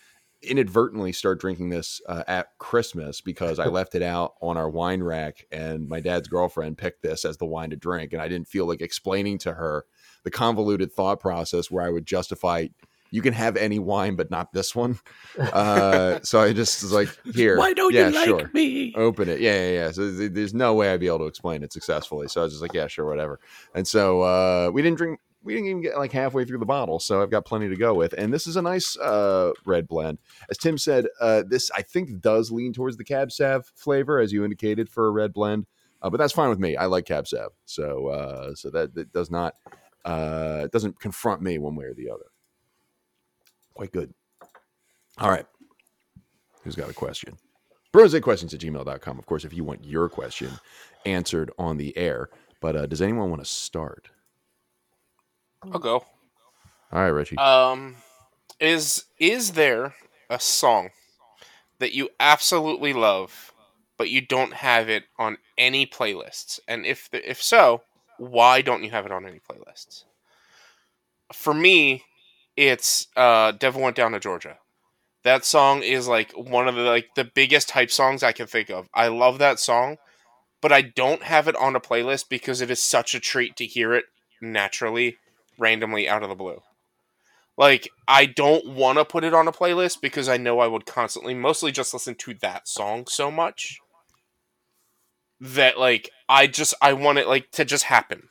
inadvertently 0.42 1.12
start 1.12 1.38
drinking 1.40 1.68
this 1.68 2.00
uh, 2.08 2.24
at 2.26 2.58
Christmas 2.58 3.20
because 3.20 3.60
I 3.60 3.66
left 3.78 3.94
it 3.94 4.02
out 4.02 4.34
on 4.40 4.56
our 4.56 4.68
wine 4.68 5.04
rack, 5.04 5.46
and 5.52 5.88
my 5.88 6.00
dad's 6.00 6.26
girlfriend 6.26 6.76
picked 6.76 7.02
this 7.02 7.24
as 7.24 7.36
the 7.36 7.46
wine 7.46 7.70
to 7.70 7.76
drink, 7.76 8.12
and 8.12 8.20
I 8.20 8.26
didn't 8.26 8.48
feel 8.48 8.66
like 8.66 8.80
explaining 8.80 9.38
to 9.38 9.52
her 9.54 9.84
the 10.26 10.30
convoluted 10.32 10.92
thought 10.92 11.20
process 11.20 11.70
where 11.70 11.84
I 11.86 11.88
would 11.88 12.04
justify. 12.04 12.66
You 13.12 13.22
can 13.22 13.32
have 13.32 13.56
any 13.56 13.78
wine, 13.78 14.16
but 14.16 14.28
not 14.28 14.52
this 14.52 14.74
one. 14.74 14.98
Uh, 15.38 16.18
so 16.22 16.40
I 16.40 16.52
just 16.52 16.82
was 16.82 16.92
like, 16.92 17.08
"Here, 17.34 17.56
Why 17.58 17.72
don't 17.72 17.94
yeah, 17.94 18.08
you 18.08 18.14
like 18.14 18.24
sure 18.24 18.50
me? 18.52 18.92
open 18.96 19.28
it. 19.28 19.38
Yeah, 19.40 19.54
yeah, 19.54 19.70
yeah. 19.70 19.90
So 19.92 20.10
th- 20.10 20.32
there's 20.32 20.52
no 20.54 20.74
way 20.74 20.90
I'd 20.90 20.98
be 20.98 21.06
able 21.06 21.20
to 21.20 21.26
explain 21.26 21.62
it 21.62 21.72
successfully. 21.72 22.26
So 22.26 22.40
I 22.40 22.44
was 22.44 22.54
just 22.54 22.62
like, 22.62 22.72
yeah, 22.74 22.86
sure, 22.88 23.04
whatever. 23.04 23.38
And 23.74 23.86
so 23.86 24.22
uh, 24.22 24.70
we 24.72 24.82
didn't 24.82 24.96
drink. 24.98 25.20
We 25.44 25.54
didn't 25.54 25.68
even 25.68 25.82
get 25.82 25.96
like 25.96 26.10
halfway 26.10 26.44
through 26.44 26.58
the 26.58 26.66
bottle, 26.66 26.98
so 26.98 27.22
I've 27.22 27.30
got 27.30 27.44
plenty 27.44 27.68
to 27.68 27.76
go 27.76 27.94
with. 27.94 28.14
And 28.14 28.34
this 28.34 28.46
is 28.48 28.56
a 28.56 28.62
nice 28.62 28.98
uh, 28.98 29.52
red 29.64 29.86
blend, 29.86 30.18
as 30.50 30.58
Tim 30.58 30.76
said. 30.76 31.06
Uh, 31.20 31.44
this 31.46 31.70
I 31.70 31.82
think 31.82 32.20
does 32.20 32.50
lean 32.50 32.72
towards 32.72 32.96
the 32.96 33.04
Cab 33.04 33.30
Sav 33.30 33.70
flavor, 33.76 34.18
as 34.18 34.32
you 34.32 34.42
indicated 34.42 34.88
for 34.88 35.06
a 35.06 35.10
red 35.12 35.32
blend. 35.32 35.66
Uh, 36.02 36.10
but 36.10 36.16
that's 36.16 36.32
fine 36.32 36.48
with 36.48 36.58
me. 36.58 36.76
I 36.76 36.86
like 36.86 37.04
Cab 37.04 37.28
Sav, 37.28 37.52
so 37.66 38.08
uh, 38.08 38.54
so 38.54 38.70
that, 38.70 38.94
that 38.94 39.12
does 39.12 39.30
not 39.30 39.54
uh, 40.06 40.62
it 40.64 40.72
doesn't 40.72 40.98
confront 41.00 41.42
me 41.42 41.58
one 41.58 41.74
way 41.74 41.84
or 41.84 41.94
the 41.94 42.08
other. 42.08 42.26
Quite 43.74 43.92
good. 43.92 44.14
All 45.18 45.30
right. 45.30 45.46
Who's 46.62 46.76
got 46.76 46.88
a 46.88 46.94
question? 46.94 47.36
questions 48.20 48.54
at 48.54 48.60
gmail.com. 48.60 49.18
Of 49.18 49.26
course, 49.26 49.44
if 49.44 49.52
you 49.52 49.64
want 49.64 49.84
your 49.84 50.08
question 50.08 50.50
answered 51.04 51.50
on 51.58 51.76
the 51.76 51.96
air. 51.96 52.28
But 52.60 52.76
uh, 52.76 52.86
does 52.86 53.02
anyone 53.02 53.30
want 53.30 53.42
to 53.42 53.50
start? 53.50 54.08
I'll 55.62 55.78
go. 55.78 56.04
All 56.92 57.00
right, 57.00 57.08
Richie. 57.08 57.38
Um, 57.38 57.96
is 58.60 59.04
is 59.18 59.52
there 59.52 59.94
a 60.30 60.38
song 60.38 60.90
that 61.78 61.94
you 61.94 62.08
absolutely 62.20 62.92
love, 62.92 63.52
but 63.98 64.10
you 64.10 64.20
don't 64.20 64.54
have 64.54 64.88
it 64.88 65.04
on 65.18 65.38
any 65.58 65.86
playlists? 65.86 66.60
And 66.68 66.86
if 66.86 67.10
the, 67.10 67.28
if 67.28 67.42
so, 67.42 67.82
why 68.18 68.62
don't 68.62 68.84
you 68.84 68.90
have 68.90 69.06
it 69.06 69.12
on 69.12 69.26
any 69.26 69.40
playlists? 69.40 70.04
For 71.32 71.54
me, 71.54 72.04
it's 72.56 73.08
uh, 73.16 73.52
"Devil 73.52 73.82
Went 73.82 73.96
Down 73.96 74.12
to 74.12 74.20
Georgia." 74.20 74.58
That 75.24 75.44
song 75.44 75.82
is 75.82 76.06
like 76.06 76.32
one 76.32 76.68
of 76.68 76.76
the 76.76 76.82
like 76.82 77.08
the 77.16 77.24
biggest 77.24 77.72
hype 77.72 77.90
songs 77.90 78.22
I 78.22 78.32
can 78.32 78.46
think 78.46 78.70
of. 78.70 78.88
I 78.94 79.08
love 79.08 79.38
that 79.38 79.58
song, 79.58 79.96
but 80.60 80.72
I 80.72 80.82
don't 80.82 81.24
have 81.24 81.48
it 81.48 81.56
on 81.56 81.74
a 81.74 81.80
playlist 81.80 82.28
because 82.28 82.60
it 82.60 82.70
is 82.70 82.80
such 82.80 83.14
a 83.14 83.20
treat 83.20 83.56
to 83.56 83.66
hear 83.66 83.92
it 83.92 84.04
naturally, 84.40 85.16
randomly 85.58 86.08
out 86.08 86.22
of 86.22 86.28
the 86.28 86.34
blue. 86.34 86.62
Like 87.56 87.88
I 88.06 88.26
don't 88.26 88.74
want 88.74 88.98
to 88.98 89.04
put 89.04 89.24
it 89.24 89.34
on 89.34 89.48
a 89.48 89.52
playlist 89.52 90.00
because 90.00 90.28
I 90.28 90.36
know 90.36 90.60
I 90.60 90.66
would 90.66 90.86
constantly 90.86 91.34
mostly 91.34 91.72
just 91.72 91.92
listen 91.92 92.14
to 92.16 92.34
that 92.34 92.68
song 92.68 93.06
so 93.08 93.30
much 93.30 93.80
that 95.40 95.78
like 95.78 96.10
I 96.28 96.46
just 96.46 96.74
I 96.80 96.92
want 96.92 97.18
it 97.18 97.28
like 97.28 97.50
to 97.52 97.64
just 97.64 97.84
happen. 97.84 98.22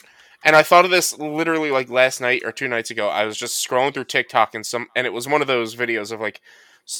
And 0.44 0.56
I 0.56 0.62
thought 0.62 0.86
of 0.86 0.92
this 0.92 1.18
literally 1.18 1.72
like 1.72 1.90
last 1.90 2.22
night 2.22 2.44
or 2.46 2.52
two 2.52 2.68
nights 2.68 2.92
ago. 2.92 3.10
I 3.10 3.26
was 3.26 3.38
just 3.38 3.68
scrolling 3.68 3.94
through 3.94 4.04
TikTok 4.06 4.54
and 4.54 4.66
some 4.66 4.88
and 4.96 5.08
it 5.08 5.14
was 5.14 5.28
one 5.28 5.42
of 5.42 5.48
those 5.48 5.76
videos 5.76 6.12
of 6.12 6.20
like 6.22 6.42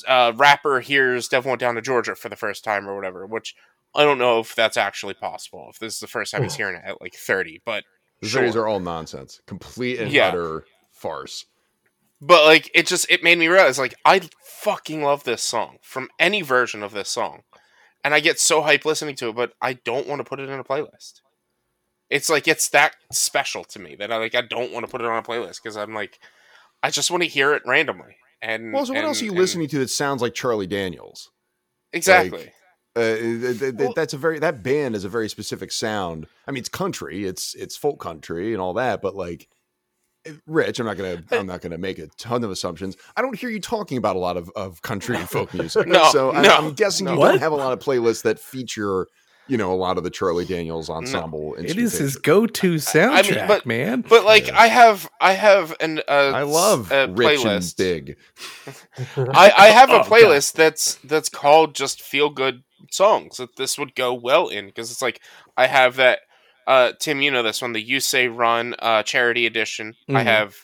uh, 0.08 0.34
rapper 0.36 0.80
hears 0.80 1.28
Devil 1.28 1.50
Went 1.50 1.60
Down 1.60 1.76
to 1.76 1.82
Georgia 1.82 2.16
for 2.16 2.30
the 2.30 2.36
first 2.36 2.64
time 2.64 2.90
or 2.90 2.96
whatever, 2.96 3.26
which 3.26 3.56
I 3.94 4.04
don't 4.04 4.18
know 4.18 4.40
if 4.40 4.56
that's 4.56 4.78
actually 4.78 5.14
possible. 5.14 5.68
If 5.70 5.80
this 5.80 5.94
is 5.94 6.00
the 6.00 6.08
first 6.08 6.32
time 6.32 6.44
he's 6.44 6.56
hearing 6.56 6.76
it 6.76 6.82
at 6.86 7.02
like 7.02 7.14
30, 7.14 7.62
but 7.66 7.84
these 8.20 8.32
sure. 8.32 8.42
videos 8.44 8.56
are 8.56 8.68
all 8.68 8.80
nonsense, 8.80 9.42
complete 9.46 10.00
and 10.00 10.12
Yeah. 10.12 10.30
utter 10.30 10.66
farce. 10.92 11.46
But 12.22 12.46
like 12.46 12.72
it 12.74 12.88
just 12.88 13.06
it 13.12 13.24
made 13.24 13.38
me 13.38 13.48
realize 13.48 13.78
like 13.78 13.94
I 14.04 14.22
fucking 14.44 15.04
love 15.04 15.24
this 15.24 15.44
song 15.44 15.78
from 15.84 16.10
any 16.18 16.42
version 16.42 16.82
of 16.82 16.94
this 16.94 17.10
song. 17.10 17.44
And 18.06 18.14
I 18.14 18.20
get 18.20 18.40
so 18.40 18.62
hyped 18.62 18.86
listening 18.86 19.16
to 19.16 19.30
it, 19.30 19.36
but 19.36 19.54
I 19.62 19.74
don't 19.74 20.08
want 20.08 20.20
to 20.20 20.24
put 20.24 20.40
it 20.40 20.48
in 20.48 20.60
a 20.60 20.64
playlist. 20.64 21.22
It's 22.12 22.30
like 22.30 22.48
it's 22.48 22.70
that 22.70 22.96
special 23.12 23.64
to 23.66 23.80
me 23.80 23.96
that 23.96 24.12
I 24.12 24.18
like 24.18 24.36
I 24.36 24.42
don't 24.42 24.72
want 24.72 24.86
to 24.86 24.92
put 24.92 25.02
it 25.02 25.08
on 25.08 25.18
a 25.18 25.24
playlist 25.24 25.62
because 25.62 25.76
I'm 25.76 25.94
like 25.96 26.20
I 26.84 26.92
just 26.92 27.10
want 27.10 27.24
to 27.24 27.30
hear 27.30 27.54
it 27.56 27.64
randomly. 27.66 28.16
And 28.44 28.72
Well, 28.72 28.86
so 28.86 28.94
what 28.94 29.00
and- 29.00 29.08
else 29.08 29.22
are 29.22 29.26
you 29.26 29.32
and- 29.32 29.40
listening 29.40 29.68
to 29.70 29.80
that 29.80 29.90
sounds 29.90 30.22
like 30.22 30.36
Charlie 30.36 30.68
Daniels? 30.68 31.32
Exactly. 31.94 32.52
Uh, 32.96 33.16
th- 33.16 33.42
th- 33.42 33.60
th- 33.60 33.74
Well- 33.76 33.94
that's 33.96 34.14
a 34.14 34.18
very 34.18 34.38
that 34.40 34.62
band 34.62 34.96
is 34.96 35.04
a 35.04 35.10
very 35.10 35.28
specific 35.28 35.72
sound. 35.72 36.28
I 36.48 36.52
mean, 36.52 36.60
it's 36.62 36.70
country, 36.70 37.26
it's 37.26 37.56
it's 37.56 37.76
folk 37.76 38.00
country 38.00 38.54
and 38.54 38.62
all 38.62 38.74
that, 38.76 39.02
but 39.02 39.16
like, 39.16 39.48
Rich, 40.48 40.80
I'm 40.80 40.86
not 40.86 40.98
gonna 40.98 41.24
I'm 41.32 41.46
not 41.48 41.62
gonna 41.62 41.78
make 41.78 42.00
a 42.00 42.08
ton 42.18 42.44
of 42.44 42.52
assumptions. 42.52 42.98
I 43.16 43.22
don't 43.22 43.38
hear 43.38 43.50
you 43.50 43.60
talking 43.60 43.98
about 43.98 44.16
a 44.16 44.20
lot 44.20 44.38
of, 44.38 44.50
of 44.56 44.82
country 44.82 45.16
and 45.18 45.30
folk 45.30 45.54
music. 45.54 45.88
No, 45.88 46.10
so 46.12 46.32
I'm, 46.32 46.42
no, 46.44 46.50
I'm 46.56 46.74
guessing 46.74 47.08
you. 47.08 47.16
What? 47.18 47.32
don't 47.32 47.40
have 47.40 47.52
a 47.52 47.56
lot 47.56 47.74
of 47.74 47.80
playlists 47.80 48.24
that 48.24 48.40
feature, 48.40 49.08
you 49.48 49.58
know, 49.58 49.72
a 49.72 49.76
lot 49.76 49.98
of 50.00 50.04
the 50.04 50.10
Charlie 50.10 50.46
Daniels 50.46 50.90
ensemble. 50.90 51.54
It 51.56 51.78
is 51.78 51.94
his 52.00 52.16
instrumentation. 52.16 52.22
go-to 52.24 52.74
soundtrack, 52.76 53.48
but- 53.48 53.66
man. 53.68 54.02
But 54.02 54.26
like 54.26 54.48
Yeah. 54.48 54.60
I 54.60 54.68
have 54.68 55.10
I 55.22 55.34
have 55.34 55.76
an 55.80 56.00
uh, 56.08 56.12
I 56.34 56.42
love 56.44 56.92
a 56.92 57.08
Rich 57.08 57.40
playlist. 57.42 57.80
and 57.80 58.06
Big. 58.06 58.18
I, 59.18 59.52
I 59.56 59.68
have 59.68 59.90
a 59.92 60.00
Oh, 60.00 60.04
playlist 60.04 60.54
that's 60.54 60.96
that's 61.04 61.30
called 61.30 61.76
just 61.76 62.02
feel 62.02 62.30
good 62.30 62.64
songs 62.92 63.38
that 63.38 63.56
this 63.58 63.78
would 63.78 63.96
go 63.96 64.14
well 64.14 64.48
in 64.48 64.66
because 64.68 64.92
it's 64.92 65.02
like 65.02 65.22
I 65.58 65.68
have 65.68 65.96
that 65.98 66.20
uh 66.68 66.92
Tim 67.00 67.22
you 67.22 67.32
know 67.32 67.44
this 67.44 67.62
one 67.62 67.74
the 67.74 67.82
You 67.82 68.00
Say 68.00 68.28
Run 68.28 68.76
uh 68.80 69.04
charity 69.04 69.46
edition 69.46 69.96
I 70.10 70.24
Mhm. 70.24 70.26
have 70.26 70.56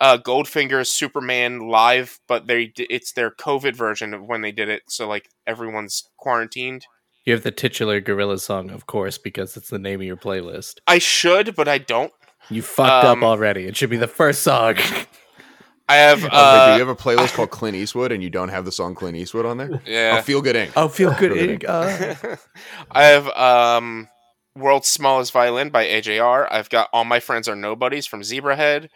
uh 0.00 0.16
Goldfinger's 0.18 0.90
Superman 0.92 1.60
live 1.68 2.18
but 2.28 2.46
they 2.46 2.72
it's 2.76 3.12
their 3.12 3.30
COVID 3.30 3.74
version 3.76 4.14
of 4.14 4.22
when 4.24 4.40
they 4.40 4.52
did 4.52 4.68
it 4.68 4.82
so 4.88 5.06
like 5.08 5.28
everyone's 5.46 6.08
quarantined 6.16 6.86
You 7.24 7.34
have 7.34 7.42
the 7.44 7.52
titular 7.52 8.00
Gorilla 8.00 8.38
song, 8.38 8.70
of 8.70 8.86
course, 8.86 9.16
because 9.18 9.56
it's 9.56 9.70
the 9.70 9.78
name 9.78 10.00
of 10.00 10.06
your 10.06 10.16
playlist. 10.16 10.78
I 10.88 10.98
should 10.98 11.54
but 11.54 11.68
I 11.68 11.78
don't 11.78 12.12
You 12.50 12.62
fucked 12.62 13.04
Um, 13.04 13.22
up 13.22 13.28
already. 13.28 13.66
It 13.66 13.76
should 13.76 13.90
be 13.90 13.96
the 13.96 14.08
first 14.08 14.42
song. 14.42 14.74
I 15.88 15.96
have 15.96 16.24
Oh, 16.24 16.52
wait, 16.52 16.60
do 16.64 16.70
uh 16.70 16.74
you 16.74 16.80
have 16.80 16.88
a 16.88 16.96
playlist 16.96 17.34
called 17.34 17.50
Clint 17.50 17.76
Eastwood 17.76 18.12
and 18.12 18.22
you 18.22 18.30
don't 18.30 18.48
have 18.48 18.64
the 18.64 18.72
song 18.72 18.94
Clint 18.94 19.16
Eastwood 19.16 19.44
on 19.46 19.58
there? 19.58 19.82
yeah 19.86 20.18
Oh, 20.18 20.22
feel 20.22 20.40
good 20.40 20.56
Inc. 20.56 20.72
oh, 20.76 20.88
feel 20.88 21.12
good. 21.14 21.32
Really? 21.32 21.58
Inc. 21.58 21.64
Uh, 21.68 22.36
I 22.92 23.04
have 23.04 23.28
um 23.28 24.08
World's 24.56 24.88
Smallest 24.88 25.32
Violin 25.32 25.70
by 25.70 25.84
AJR. 25.86 26.46
I've 26.50 26.68
got 26.68 26.88
All 26.92 27.04
My 27.04 27.20
Friends 27.20 27.48
Are 27.48 27.56
Nobodies 27.56 28.06
from 28.06 28.20
Zebrahead. 28.22 28.88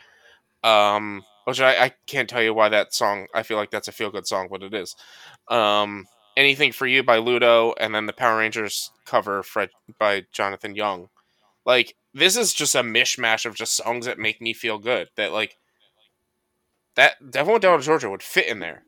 Um 0.63 1.25
which 1.45 1.61
I, 1.61 1.85
I 1.85 1.93
can't 2.09 2.29
tell 2.29 2.43
you 2.43 2.53
why 2.53 2.69
that 2.69 2.93
song 2.93 3.29
I 3.35 3.43
feel 3.43 3.57
like 3.57 3.71
that's 3.71 3.89
a 3.89 3.93
feel 3.93 4.11
good 4.11 4.27
song, 4.27 4.49
but 4.51 4.63
it 4.63 4.75
is. 4.75 4.97
Um 5.49 6.07
Anything 6.37 6.73
for 6.73 6.87
You 6.87 7.03
by 7.03 7.17
Ludo 7.17 7.73
and 7.81 7.95
then 7.95 8.05
the 8.05 8.13
Power 8.13 8.39
Rangers 8.39 8.91
cover 9.07 9.43
Fred 9.43 9.71
by 9.99 10.27
Jonathan 10.33 10.75
Young. 10.75 11.09
Like 11.65 11.97
this 12.13 12.37
is 12.37 12.53
just 12.53 12.75
a 12.75 12.83
mishmash 12.83 13.47
of 13.47 13.55
just 13.55 13.77
songs 13.77 14.07
that 14.07 14.19
make 14.19 14.41
me 14.41 14.53
feel 14.53 14.79
good. 14.79 15.09
That 15.17 15.33
like 15.33 15.57
that 16.95 17.31
Devil 17.31 17.59
Down 17.59 17.79
to 17.79 17.85
Georgia 17.85 18.11
would 18.11 18.23
fit 18.23 18.49
in 18.49 18.59
there. 18.59 18.85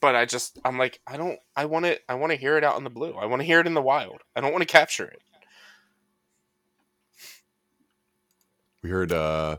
But 0.00 0.14
I 0.14 0.26
just 0.26 0.60
I'm 0.64 0.78
like 0.78 1.00
I 1.06 1.16
don't 1.16 1.38
I 1.56 1.64
want 1.64 1.86
it 1.86 2.02
I 2.08 2.14
want 2.14 2.30
to 2.30 2.38
hear 2.38 2.56
it 2.56 2.64
out 2.64 2.76
in 2.78 2.84
the 2.84 2.90
blue. 2.90 3.14
I 3.14 3.26
want 3.26 3.40
to 3.40 3.46
hear 3.46 3.58
it 3.58 3.66
in 3.66 3.74
the 3.74 3.82
wild. 3.82 4.20
I 4.36 4.40
don't 4.40 4.52
want 4.52 4.62
to 4.62 4.72
capture 4.72 5.06
it. 5.06 5.22
We 8.82 8.90
heard 8.90 9.12
uh 9.12 9.58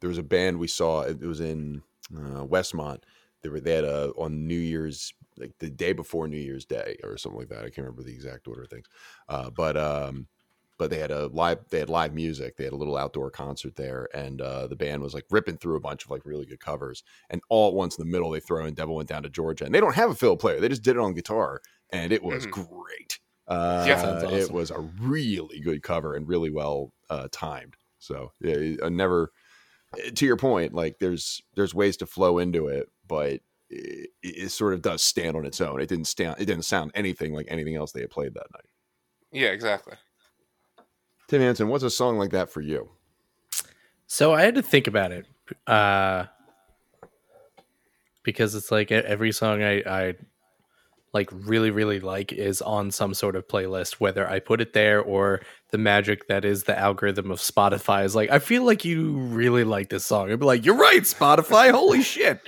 there 0.00 0.08
was 0.08 0.18
a 0.18 0.22
band 0.22 0.58
we 0.58 0.68
saw. 0.68 1.02
It 1.02 1.20
was 1.20 1.40
in 1.40 1.82
uh, 2.14 2.44
Westmont. 2.46 3.04
They 3.42 3.48
were 3.48 3.60
they 3.60 3.74
had 3.74 3.84
a 3.84 4.10
on 4.12 4.46
New 4.46 4.58
Year's 4.58 5.12
like 5.36 5.58
the 5.58 5.70
day 5.70 5.92
before 5.92 6.28
New 6.28 6.38
Year's 6.38 6.64
Day 6.66 6.98
or 7.02 7.16
something 7.18 7.40
like 7.40 7.48
that. 7.48 7.60
I 7.60 7.70
can't 7.70 7.78
remember 7.78 8.02
the 8.02 8.14
exact 8.14 8.48
order 8.48 8.62
of 8.64 8.70
things. 8.70 8.86
Uh, 9.28 9.50
but 9.50 9.76
um, 9.76 10.28
but 10.78 10.90
they 10.90 10.98
had 10.98 11.10
a 11.10 11.28
live 11.28 11.68
they 11.70 11.78
had 11.80 11.90
live 11.90 12.14
music. 12.14 12.56
They 12.56 12.64
had 12.64 12.72
a 12.74 12.76
little 12.76 12.96
outdoor 12.96 13.30
concert 13.30 13.76
there, 13.76 14.08
and 14.14 14.40
uh, 14.42 14.66
the 14.66 14.76
band 14.76 15.02
was 15.02 15.14
like 15.14 15.26
ripping 15.30 15.58
through 15.58 15.76
a 15.76 15.80
bunch 15.80 16.04
of 16.04 16.10
like 16.10 16.26
really 16.26 16.46
good 16.46 16.60
covers. 16.60 17.02
And 17.30 17.42
all 17.50 17.68
at 17.68 17.74
once 17.74 17.98
in 17.98 18.04
the 18.04 18.10
middle, 18.10 18.30
they 18.30 18.40
throw 18.40 18.66
in 18.66 18.74
"Devil 18.74 18.96
Went 18.96 19.08
Down 19.08 19.22
to 19.24 19.30
Georgia," 19.30 19.64
and 19.64 19.74
they 19.74 19.80
don't 19.80 19.94
have 19.96 20.10
a 20.10 20.14
fiddle 20.14 20.36
player. 20.36 20.60
They 20.60 20.68
just 20.68 20.82
did 20.84 20.96
it 20.96 21.00
on 21.02 21.14
guitar, 21.14 21.62
and 21.90 22.12
it 22.12 22.22
was 22.22 22.46
Mhm. 22.46 22.46
great. 22.46 23.20
Uh, 23.48 23.84
Yeah. 23.84 23.96
Sounds 23.96 24.22
it 24.24 24.50
was 24.50 24.70
a 24.70 24.80
really 24.80 25.60
good 25.60 25.82
cover 25.82 26.14
and 26.14 26.28
really 26.28 26.50
well 26.50 26.92
uh, 27.10 27.28
timed. 27.32 27.76
So 28.06 28.32
yeah, 28.40 28.76
I 28.84 28.88
never. 28.88 29.32
To 30.14 30.26
your 30.26 30.36
point, 30.36 30.74
like 30.74 30.98
there's 30.98 31.40
there's 31.54 31.74
ways 31.74 31.96
to 31.98 32.06
flow 32.06 32.38
into 32.38 32.66
it, 32.68 32.90
but 33.06 33.40
it, 33.70 34.10
it 34.22 34.50
sort 34.50 34.74
of 34.74 34.82
does 34.82 35.02
stand 35.02 35.36
on 35.36 35.46
its 35.46 35.60
own. 35.60 35.80
It 35.80 35.88
didn't 35.88 36.06
stand. 36.06 36.36
It 36.38 36.46
didn't 36.46 36.64
sound 36.64 36.90
anything 36.94 37.32
like 37.32 37.46
anything 37.48 37.76
else 37.76 37.92
they 37.92 38.00
had 38.00 38.10
played 38.10 38.34
that 38.34 38.46
night. 38.52 38.66
Yeah, 39.32 39.48
exactly. 39.48 39.94
Tim 41.28 41.40
Hansen, 41.40 41.68
what's 41.68 41.84
a 41.84 41.90
song 41.90 42.18
like 42.18 42.30
that 42.30 42.50
for 42.50 42.60
you? 42.60 42.90
so 44.06 44.32
I 44.32 44.42
had 44.42 44.54
to 44.54 44.62
think 44.62 44.86
about 44.86 45.12
it. 45.12 45.26
Uh, 45.66 46.26
because 48.22 48.54
it's 48.54 48.70
like 48.70 48.90
e- 48.90 48.94
every 48.94 49.32
song 49.32 49.62
I, 49.62 49.82
I 49.86 50.14
like 51.16 51.30
really, 51.32 51.70
really 51.70 51.98
like 51.98 52.30
is 52.32 52.60
on 52.60 52.90
some 52.90 53.14
sort 53.14 53.36
of 53.36 53.48
playlist, 53.48 53.94
whether 53.94 54.28
I 54.28 54.38
put 54.38 54.60
it 54.60 54.74
there 54.74 55.00
or 55.00 55.40
the 55.70 55.78
magic 55.78 56.28
that 56.28 56.44
is 56.44 56.64
the 56.64 56.78
algorithm 56.78 57.30
of 57.30 57.38
Spotify 57.38 58.04
is 58.04 58.14
like, 58.14 58.30
I 58.30 58.38
feel 58.38 58.64
like 58.64 58.84
you 58.84 59.12
really 59.16 59.64
like 59.64 59.88
this 59.88 60.04
song. 60.04 60.30
I'd 60.30 60.38
be 60.38 60.44
like, 60.46 60.64
You're 60.66 60.76
right, 60.76 61.02
Spotify, 61.02 61.70
holy 61.70 62.02
shit. 62.02 62.38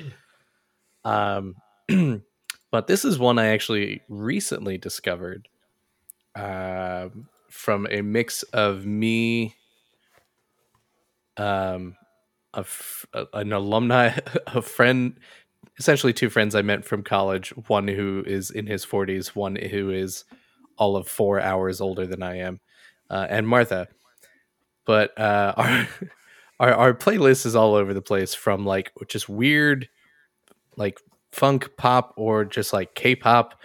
Um 1.04 1.54
but 2.70 2.86
this 2.86 3.04
is 3.06 3.18
one 3.18 3.38
I 3.38 3.46
actually 3.46 4.02
recently 4.08 4.76
discovered. 4.76 5.48
Um 6.36 7.28
from 7.48 7.86
a 7.90 8.02
mix 8.02 8.42
of 8.52 8.84
me 8.84 9.54
um 11.38 11.96
a 12.54 12.60
f- 12.60 13.06
a- 13.14 13.26
an 13.32 13.52
alumni 13.52 14.18
a 14.46 14.60
friend 14.60 15.18
essentially 15.78 16.12
two 16.12 16.30
friends 16.30 16.54
i 16.54 16.62
met 16.62 16.84
from 16.84 17.02
college 17.02 17.50
one 17.68 17.88
who 17.88 18.22
is 18.26 18.50
in 18.50 18.66
his 18.66 18.84
40s 18.84 19.28
one 19.28 19.56
who 19.56 19.90
is 19.90 20.24
all 20.76 20.96
of 20.96 21.08
four 21.08 21.40
hours 21.40 21.80
older 21.80 22.06
than 22.06 22.22
i 22.22 22.38
am 22.38 22.60
uh, 23.10 23.26
and 23.28 23.48
martha 23.48 23.88
but 24.84 25.18
uh 25.18 25.52
our, 25.56 25.88
our 26.60 26.74
our 26.74 26.94
playlist 26.94 27.46
is 27.46 27.56
all 27.56 27.74
over 27.74 27.94
the 27.94 28.02
place 28.02 28.34
from 28.34 28.64
like 28.64 28.92
just 29.08 29.28
weird 29.28 29.88
like 30.76 31.00
funk 31.32 31.70
pop 31.76 32.14
or 32.16 32.44
just 32.44 32.72
like 32.72 32.94
k-pop 32.94 33.60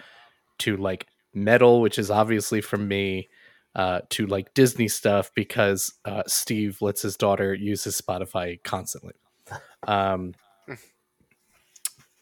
to 0.58 0.76
like 0.76 1.06
metal 1.32 1.80
which 1.80 1.98
is 1.98 2.10
obviously 2.10 2.60
from 2.60 2.86
me 2.86 3.28
uh, 3.76 4.00
to 4.08 4.26
like 4.26 4.54
Disney 4.54 4.88
stuff 4.88 5.32
because 5.34 5.94
uh, 6.04 6.22
Steve 6.26 6.80
lets 6.80 7.02
his 7.02 7.16
daughter 7.16 7.54
use 7.54 7.84
his 7.84 8.00
Spotify 8.00 8.62
constantly. 8.62 9.14
Um, 9.86 10.34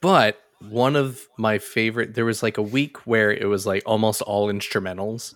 but 0.03 0.39
one 0.69 0.97
of 0.97 1.27
my 1.39 1.59
favorite, 1.59 2.15
there 2.15 2.25
was 2.25 2.43
like 2.43 2.59
a 2.59 2.63
week 2.63 3.07
where 3.07 3.33
it 3.33 3.47
was 3.47 3.67
like 3.67 3.83
almost 3.87 4.21
all 4.23 4.53
instrumentals. 4.53 5.35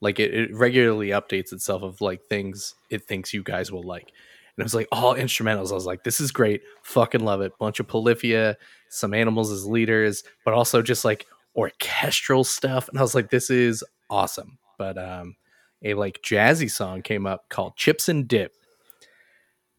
Like 0.00 0.20
it, 0.20 0.32
it 0.32 0.54
regularly 0.54 1.08
updates 1.08 1.52
itself 1.52 1.82
of 1.82 2.00
like 2.00 2.22
things 2.28 2.74
it 2.90 3.04
thinks 3.04 3.34
you 3.34 3.42
guys 3.42 3.72
will 3.72 3.82
like. 3.82 4.04
And 4.04 4.62
it 4.62 4.64
was 4.64 4.74
like 4.74 4.88
all 4.92 5.14
instrumentals. 5.14 5.70
I 5.70 5.74
was 5.74 5.86
like, 5.86 6.04
this 6.04 6.20
is 6.20 6.30
great, 6.30 6.62
fucking 6.82 7.24
love 7.24 7.40
it. 7.40 7.58
Bunch 7.58 7.80
of 7.80 7.88
Polyphia, 7.88 8.56
some 8.90 9.14
animals 9.14 9.50
as 9.50 9.66
leaders, 9.66 10.22
but 10.44 10.54
also 10.54 10.82
just 10.82 11.04
like 11.04 11.26
orchestral 11.56 12.44
stuff. 12.44 12.88
And 12.88 12.98
I 12.98 13.02
was 13.02 13.14
like, 13.14 13.30
this 13.30 13.50
is 13.50 13.82
awesome. 14.10 14.58
But 14.78 14.98
um, 14.98 15.36
a 15.82 15.94
like 15.94 16.20
jazzy 16.22 16.70
song 16.70 17.02
came 17.02 17.26
up 17.26 17.48
called 17.48 17.76
Chips 17.76 18.08
and 18.08 18.28
Dip. 18.28 18.52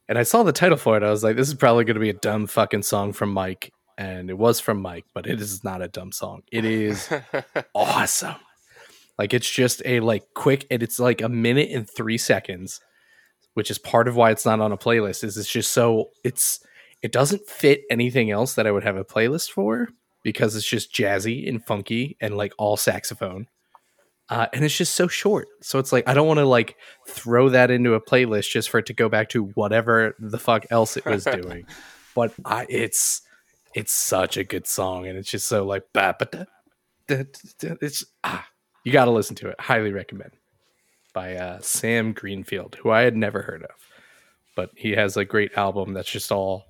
And 0.07 0.17
I 0.17 0.23
saw 0.23 0.43
the 0.43 0.51
title 0.51 0.77
for 0.77 0.97
it. 0.97 1.03
I 1.03 1.11
was 1.11 1.23
like, 1.23 1.35
this 1.35 1.47
is 1.47 1.53
probably 1.53 1.85
going 1.85 1.95
to 1.95 2.01
be 2.01 2.09
a 2.09 2.13
dumb 2.13 2.47
fucking 2.47 2.81
song 2.81 3.13
from 3.13 3.31
Mike. 3.31 3.71
And 3.99 4.29
it 4.29 4.37
was 4.37 4.61
from 4.61 4.81
Mike, 4.81 5.03
but 5.13 5.27
it 5.27 5.41
is 5.41 5.61
not 5.65 5.81
a 5.81 5.89
dumb 5.89 6.13
song. 6.13 6.43
It 6.53 6.63
is 6.63 7.09
awesome. 7.75 8.35
Like 9.17 9.33
it's 9.33 9.49
just 9.49 9.81
a 9.83 9.99
like 9.99 10.23
quick 10.33 10.65
and 10.71 10.81
it's 10.81 10.99
like 10.99 11.21
a 11.21 11.27
minute 11.27 11.69
and 11.71 11.87
3 11.87 12.17
seconds, 12.17 12.79
which 13.55 13.69
is 13.69 13.77
part 13.77 14.07
of 14.07 14.15
why 14.15 14.31
it's 14.31 14.45
not 14.45 14.61
on 14.61 14.71
a 14.71 14.77
playlist 14.77 15.25
is 15.25 15.37
it's 15.37 15.51
just 15.51 15.73
so 15.73 16.11
it's 16.23 16.61
it 17.01 17.11
doesn't 17.11 17.45
fit 17.49 17.81
anything 17.91 18.31
else 18.31 18.53
that 18.53 18.65
I 18.65 18.71
would 18.71 18.85
have 18.85 18.95
a 18.95 19.03
playlist 19.03 19.51
for 19.51 19.89
because 20.23 20.55
it's 20.55 20.65
just 20.65 20.93
jazzy 20.93 21.47
and 21.47 21.61
funky 21.65 22.15
and 22.21 22.37
like 22.37 22.53
all 22.57 22.77
saxophone. 22.77 23.47
Uh, 24.29 24.47
and 24.53 24.63
it's 24.63 24.77
just 24.77 24.95
so 24.95 25.09
short. 25.09 25.49
So 25.61 25.77
it's 25.77 25.91
like 25.91 26.07
I 26.07 26.13
don't 26.13 26.27
want 26.27 26.39
to 26.39 26.45
like 26.45 26.77
throw 27.05 27.49
that 27.49 27.69
into 27.69 27.95
a 27.95 28.01
playlist 28.01 28.49
just 28.49 28.69
for 28.69 28.77
it 28.77 28.85
to 28.85 28.93
go 28.93 29.09
back 29.09 29.27
to 29.31 29.43
whatever 29.55 30.15
the 30.19 30.39
fuck 30.39 30.65
else 30.69 30.95
it 30.95 31.05
was 31.05 31.23
doing. 31.41 31.65
but 32.15 32.31
I, 32.45 32.65
it's 32.69 33.23
it's 33.73 33.93
such 33.93 34.37
a 34.37 34.43
good 34.43 34.67
song, 34.67 35.07
and 35.07 35.17
it's 35.17 35.29
just 35.29 35.47
so 35.47 35.65
like 35.65 35.83
ba 35.93 36.15
ba 36.17 36.25
da, 36.25 36.43
da, 37.07 37.23
da, 37.59 37.75
it's 37.81 38.05
ah, 38.23 38.47
you 38.83 38.91
got 38.91 39.05
to 39.05 39.11
listen 39.11 39.35
to 39.37 39.49
it. 39.49 39.59
Highly 39.59 39.91
recommend 39.91 40.31
by 41.13 41.35
uh, 41.35 41.59
Sam 41.61 42.13
Greenfield, 42.13 42.75
who 42.75 42.89
I 42.89 43.01
had 43.01 43.15
never 43.15 43.41
heard 43.41 43.63
of, 43.63 43.75
but 44.55 44.71
he 44.75 44.91
has 44.91 45.17
a 45.17 45.25
great 45.25 45.57
album 45.57 45.93
that's 45.93 46.09
just 46.09 46.31
all 46.31 46.65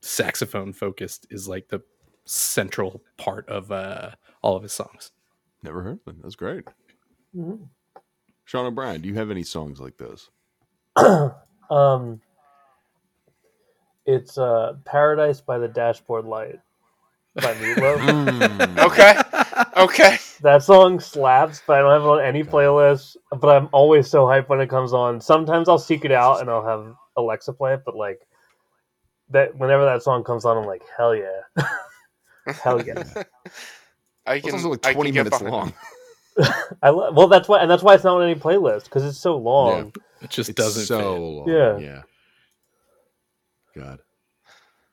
saxophone 0.00 0.72
focused. 0.72 1.26
Is 1.30 1.48
like 1.48 1.68
the 1.68 1.80
central 2.24 3.02
part 3.16 3.48
of 3.48 3.70
uh, 3.70 4.10
all 4.42 4.56
of 4.56 4.62
his 4.62 4.72
songs. 4.72 5.12
Never 5.62 5.82
heard 5.82 5.98
of 5.98 6.04
them. 6.04 6.20
That's 6.22 6.34
great. 6.34 6.64
Mm-hmm. 7.34 7.64
Sean 8.44 8.66
O'Brien, 8.66 9.00
do 9.00 9.08
you 9.08 9.14
have 9.14 9.30
any 9.30 9.42
songs 9.42 9.80
like 9.80 9.96
this? 9.98 10.30
um, 11.70 12.20
it's 14.06 14.38
uh, 14.38 14.74
"Paradise" 14.84 15.40
by 15.40 15.58
the 15.58 15.68
Dashboard 15.68 16.24
Light 16.24 16.60
by 17.36 17.54
Meatloaf. 17.54 18.00
Mm. 18.56 18.78
okay. 18.78 19.16
Okay. 19.76 20.18
that 20.42 20.62
song 20.62 21.00
slaps, 21.00 21.62
but 21.66 21.76
I 21.76 21.80
don't 21.80 21.92
have 21.92 22.02
it 22.02 22.06
on 22.08 22.22
any 22.24 22.42
playlist. 22.44 23.16
But 23.30 23.48
I'm 23.48 23.68
always 23.72 24.08
so 24.08 24.24
hyped 24.26 24.48
when 24.48 24.60
it 24.60 24.68
comes 24.70 24.92
on. 24.92 25.20
Sometimes 25.20 25.68
I'll 25.68 25.78
seek 25.78 26.04
it 26.04 26.12
out 26.12 26.40
and 26.40 26.50
I'll 26.50 26.64
have 26.66 26.94
Alexa 27.16 27.52
play 27.54 27.74
it. 27.74 27.82
But 27.84 27.96
like 27.96 28.26
that, 29.30 29.56
whenever 29.56 29.84
that 29.84 30.02
song 30.02 30.24
comes 30.24 30.44
on, 30.44 30.56
I'm 30.56 30.66
like, 30.66 30.82
hell 30.96 31.14
yeah, 31.14 31.40
hell 32.62 32.80
yeah. 32.82 33.02
I 34.26 34.40
It's 34.44 34.46
can, 34.46 34.54
also 34.54 34.70
like 34.70 34.86
I 34.86 34.94
can 34.94 34.94
20 34.94 35.12
minutes 35.12 35.40
long. 35.42 35.72
I 36.82 36.90
lo- 36.90 37.12
well, 37.12 37.28
that's 37.28 37.48
why, 37.48 37.60
and 37.60 37.70
that's 37.70 37.82
why 37.82 37.94
it's 37.94 38.04
not 38.04 38.16
on 38.20 38.22
any 38.28 38.38
playlist 38.38 38.84
because 38.84 39.04
it's 39.04 39.18
so 39.18 39.36
long. 39.36 39.92
It 40.22 40.30
just 40.30 40.50
It's 40.50 40.56
doesn't 40.58 40.86
so 40.86 40.98
fit. 40.98 41.20
long. 41.20 41.48
Yeah. 41.48 41.78
Yeah. 41.78 42.02
God. 43.76 44.00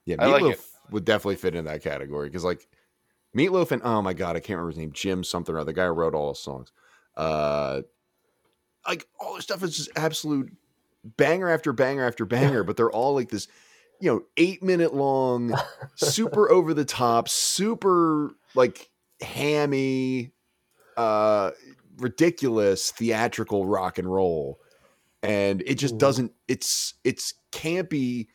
Yeah, 0.05 0.17
I 0.19 0.27
like 0.27 0.43
Meatloaf 0.43 0.51
it. 0.51 0.59
would 0.91 1.05
definitely 1.05 1.37
fit 1.37 1.55
in 1.55 1.65
that 1.65 1.83
category 1.83 2.27
because, 2.27 2.43
like, 2.43 2.67
Meatloaf 3.35 3.71
and 3.71 3.81
oh 3.83 4.01
my 4.01 4.13
god, 4.13 4.35
I 4.35 4.39
can't 4.39 4.57
remember 4.57 4.71
his 4.71 4.77
name, 4.77 4.91
Jim 4.91 5.23
something 5.23 5.55
or 5.55 5.59
other. 5.59 5.71
The 5.71 5.73
guy 5.73 5.85
who 5.85 5.91
wrote 5.91 6.13
all 6.13 6.29
his 6.29 6.39
songs. 6.39 6.71
Uh, 7.15 7.81
like 8.87 9.07
all 9.19 9.35
this 9.35 9.45
stuff 9.45 9.63
is 9.63 9.77
just 9.77 9.89
absolute 9.95 10.51
banger 11.17 11.49
after 11.49 11.73
banger 11.73 12.05
after 12.05 12.25
banger, 12.25 12.63
but 12.63 12.77
they're 12.77 12.91
all 12.91 13.13
like 13.13 13.29
this, 13.29 13.47
you 13.99 14.11
know, 14.11 14.23
eight 14.37 14.61
minute 14.61 14.93
long, 14.93 15.53
super 15.95 16.49
over 16.51 16.73
the 16.73 16.85
top, 16.85 17.29
super 17.29 18.31
like 18.55 18.89
hammy, 19.21 20.31
uh, 20.97 21.51
ridiculous 21.97 22.91
theatrical 22.91 23.65
rock 23.65 23.97
and 23.97 24.11
roll, 24.11 24.59
and 25.21 25.61
it 25.65 25.75
just 25.75 25.97
doesn't. 25.97 26.31
It's 26.47 26.95
it's 27.03 27.33
campy, 27.51 28.27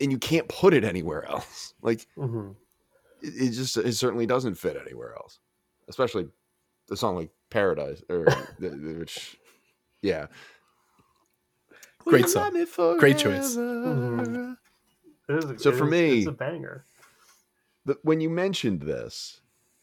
and 0.00 0.10
you 0.12 0.18
can't 0.18 0.48
put 0.48 0.74
it 0.74 0.84
anywhere 0.84 1.24
else. 1.26 1.74
Like 1.82 2.06
hmm 2.16 2.50
it, 3.22 3.34
it 3.48 3.50
just 3.52 3.76
it 3.76 3.92
certainly 3.94 4.26
doesn't 4.26 4.56
fit 4.56 4.76
anywhere 4.80 5.14
else, 5.16 5.38
especially 5.88 6.26
the 6.88 6.96
song 6.96 7.16
like 7.16 7.30
Paradise 7.50 8.02
or 8.08 8.24
which, 8.58 9.36
yeah, 10.02 10.26
Great 12.04 12.28
song. 12.28 12.52
Great 12.98 13.18
choice. 13.18 13.56
Mhm. 13.56 14.56
Is, 15.28 15.62
So 15.62 15.72
for 15.72 15.84
is- 15.86 15.90
me- 15.90 16.18
it's 16.18 16.26
a 16.28 16.32
banger. 16.32 16.84
the, 17.84 17.98
when 18.02 18.20
you 18.20 18.30
mentioned 18.30 18.82
this, 18.82 19.40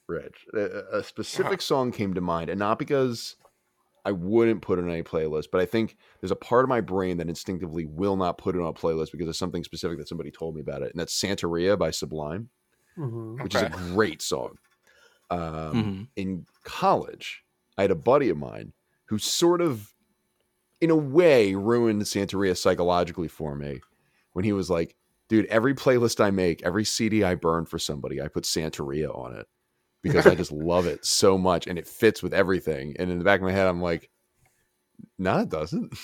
Rich, 0.07 0.45
a, 0.53 0.97
a 0.99 1.03
specific 1.03 1.61
song 1.61 1.91
came 1.91 2.13
to 2.13 2.21
mind, 2.21 2.49
and 2.49 2.59
not 2.59 2.79
because 2.79 3.35
I 4.05 4.11
wouldn't 4.11 4.61
put 4.61 4.79
it 4.79 4.83
on 4.83 4.91
any 4.91 5.03
playlist, 5.03 5.45
but 5.51 5.61
I 5.61 5.65
think 5.65 5.97
there's 6.19 6.31
a 6.31 6.35
part 6.35 6.65
of 6.65 6.69
my 6.69 6.81
brain 6.81 7.17
that 7.17 7.29
instinctively 7.29 7.85
will 7.85 8.17
not 8.17 8.37
put 8.37 8.55
it 8.55 8.61
on 8.61 8.67
a 8.67 8.73
playlist 8.73 9.11
because 9.11 9.27
of 9.29 9.35
something 9.35 9.63
specific 9.63 9.97
that 9.97 10.07
somebody 10.09 10.31
told 10.31 10.55
me 10.55 10.61
about 10.61 10.81
it, 10.83 10.91
and 10.91 10.99
that's 10.99 11.19
Santeria 11.19 11.77
by 11.79 11.91
Sublime, 11.91 12.49
hmm 12.95 13.37
which 13.41 13.55
is 13.55 13.61
a 13.61 13.67
great 13.67 14.21
song. 14.21 14.57
Um, 15.29 15.95
Mhm. 15.95 16.07
In 16.15 16.45
college, 16.63 17.43
I 17.77 17.83
had 17.83 17.91
a 17.91 17.95
buddy 17.95 18.29
of 18.29 18.37
mine 18.37 18.73
who 19.07 19.17
sort 19.19 19.61
of, 19.61 19.93
in 20.81 20.89
a 20.89 20.95
way, 20.95 21.55
ruined 21.55 22.01
Santeria 22.03 22.57
psychologically 22.57 23.27
for 23.27 23.55
me 23.55 23.81
when 24.33 24.45
he 24.45 24.53
was 24.53 24.69
like, 24.69 24.97
dude, 25.29 25.45
every 25.47 25.73
playlist 25.75 26.23
I 26.23 26.31
make, 26.31 26.61
every 26.63 26.85
CD 26.85 27.23
I 27.23 27.35
burn 27.35 27.65
for 27.65 27.79
somebody, 27.79 28.21
I 28.21 28.27
put 28.27 28.43
Santeria 28.45 29.15
on 29.15 29.35
it 29.35 29.47
because 30.03 30.27
I 30.27 30.35
just 30.43 30.51
love 30.51 30.85
it 30.85 31.03
so 31.03 31.37
much 31.37 31.65
and 31.65 31.79
it 31.79 31.87
fits 31.87 32.21
with 32.21 32.33
everything. 32.33 32.95
And 32.99 33.09
in 33.09 33.17
the 33.17 33.25
back 33.25 33.39
of 33.39 33.45
my 33.45 33.51
head, 33.51 33.65
I'm 33.65 33.81
like, 33.81 34.09
no, 35.17 35.39
it 35.39 35.49
doesn't. 35.49 35.95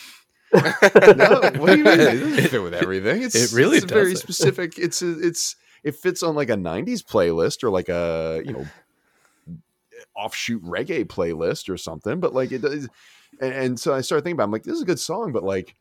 no, 0.53 0.61
what 0.61 1.67
do 1.67 1.77
you 1.77 1.83
mean? 1.83 1.99
It 1.99 2.19
doesn't 2.19 2.47
fit 2.47 2.63
with 2.63 2.73
everything. 2.73 3.21
It's, 3.21 3.35
It 3.35 3.55
really 3.55 3.77
it's 3.77 3.85
very 3.85 4.15
specific. 4.15 4.73
It's 4.79 5.01
a, 5.03 5.19
it's 5.19 5.55
it 5.83 5.95
fits 5.95 6.23
on 6.23 6.35
like 6.35 6.49
a 6.49 6.55
'90s 6.55 7.03
playlist 7.03 7.63
or 7.63 7.69
like 7.69 7.87
a 7.87 8.41
you 8.43 8.53
know 8.53 8.65
offshoot 10.15 10.63
reggae 10.63 11.05
playlist 11.05 11.69
or 11.69 11.77
something. 11.77 12.19
But 12.19 12.33
like 12.33 12.51
it 12.51 12.63
does, 12.63 12.89
and, 13.39 13.53
and 13.53 13.79
so 13.79 13.93
I 13.93 14.01
started 14.01 14.23
thinking 14.23 14.37
about. 14.37 14.45
It. 14.45 14.47
I'm 14.47 14.51
like, 14.53 14.63
this 14.63 14.75
is 14.75 14.81
a 14.81 14.85
good 14.85 14.99
song, 14.99 15.31
but 15.33 15.43
like 15.43 15.75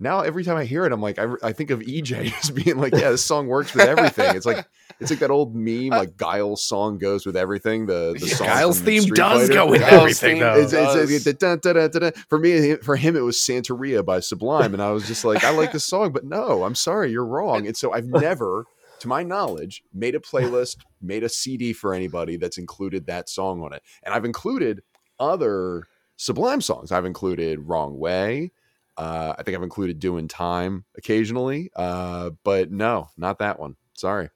now 0.00 0.20
every 0.20 0.42
time 0.44 0.56
I 0.56 0.64
hear 0.64 0.84
it, 0.84 0.92
I'm 0.92 1.00
like, 1.00 1.18
I, 1.18 1.26
I 1.42 1.52
think 1.52 1.70
of 1.70 1.80
EJ 1.80 2.32
as 2.42 2.50
being 2.50 2.78
like, 2.78 2.92
yeah, 2.92 3.10
this 3.10 3.24
song 3.26 3.46
works 3.46 3.74
with 3.74 3.86
everything. 3.86 4.34
It's 4.36 4.44
like 4.46 4.66
it's 5.00 5.10
like 5.10 5.20
that 5.20 5.30
old 5.30 5.54
meme, 5.54 5.92
uh, 5.92 5.98
like 5.98 6.16
Guile's 6.16 6.62
song 6.62 6.98
goes 6.98 7.24
with 7.26 7.36
everything. 7.36 7.86
The 7.86 8.16
the 8.18 8.26
Yeah. 8.26 8.34
song 8.34 8.46
Guile's 8.48 8.80
theme 8.80 9.02
Street 9.02 9.16
does 9.16 9.42
Fighter. 9.48 9.54
go 9.54 9.66
with 9.70 9.80
Guile's 9.80 9.94
everything, 9.94 10.38
though. 10.40 10.54
It's, 10.60 10.72
it's, 10.72 11.24
it's. 11.26 12.20
For 12.28 12.38
me, 12.38 12.76
for 12.76 12.96
him, 12.96 13.16
it 13.16 13.20
was 13.20 13.36
Santeria 13.38 14.04
by 14.04 14.20
Sublime, 14.20 14.72
and 14.74 14.82
I 14.82 14.90
was 14.90 15.06
just 15.06 15.24
like, 15.24 15.44
I 15.44 15.50
like 15.50 15.72
this 15.72 15.84
song, 15.86 16.12
but 16.12 16.24
no, 16.24 16.64
I'm 16.64 16.74
sorry, 16.74 17.10
you're 17.10 17.24
wrong. 17.26 17.66
And 17.66 17.76
so 17.76 17.92
I've 17.92 18.06
never, 18.06 18.64
to 19.00 19.08
my 19.08 19.22
knowledge, 19.22 19.82
made 19.92 20.14
a 20.14 20.20
playlist, 20.20 20.76
made 21.00 21.22
a 21.24 21.28
CD 21.28 21.72
for 21.72 21.94
anybody 21.94 22.36
that's 22.36 22.58
included 22.58 23.06
that 23.06 23.28
song 23.28 23.62
on 23.62 23.72
it, 23.72 23.82
and 24.02 24.14
I've 24.14 24.24
included 24.24 24.82
other 25.18 25.84
Sublime 26.16 26.60
songs. 26.60 26.92
I've 26.92 27.04
included 27.04 27.60
Wrong 27.60 27.98
Way. 27.98 28.52
Uh, 28.96 29.34
I 29.38 29.42
think 29.42 29.56
I've 29.56 29.62
included 29.62 29.98
Doing 29.98 30.28
Time 30.28 30.84
occasionally, 30.96 31.70
uh, 31.74 32.30
but 32.44 32.70
no, 32.70 33.10
not 33.16 33.38
that 33.38 33.58
one. 33.58 33.76
Sorry, 33.94 34.30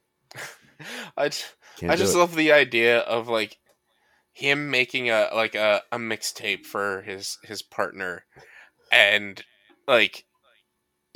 I, 1.16 1.28
j- 1.28 1.44
can't 1.76 1.92
I 1.92 1.96
just 1.96 2.14
love 2.14 2.34
the 2.34 2.52
idea 2.52 3.00
of 3.00 3.28
like 3.28 3.58
him 4.32 4.70
making 4.70 5.10
a 5.10 5.28
like 5.34 5.54
a, 5.54 5.82
a 5.90 5.98
mixtape 5.98 6.64
for 6.64 7.02
his 7.02 7.38
his 7.42 7.62
partner 7.62 8.24
and 8.92 9.42
like 9.86 10.24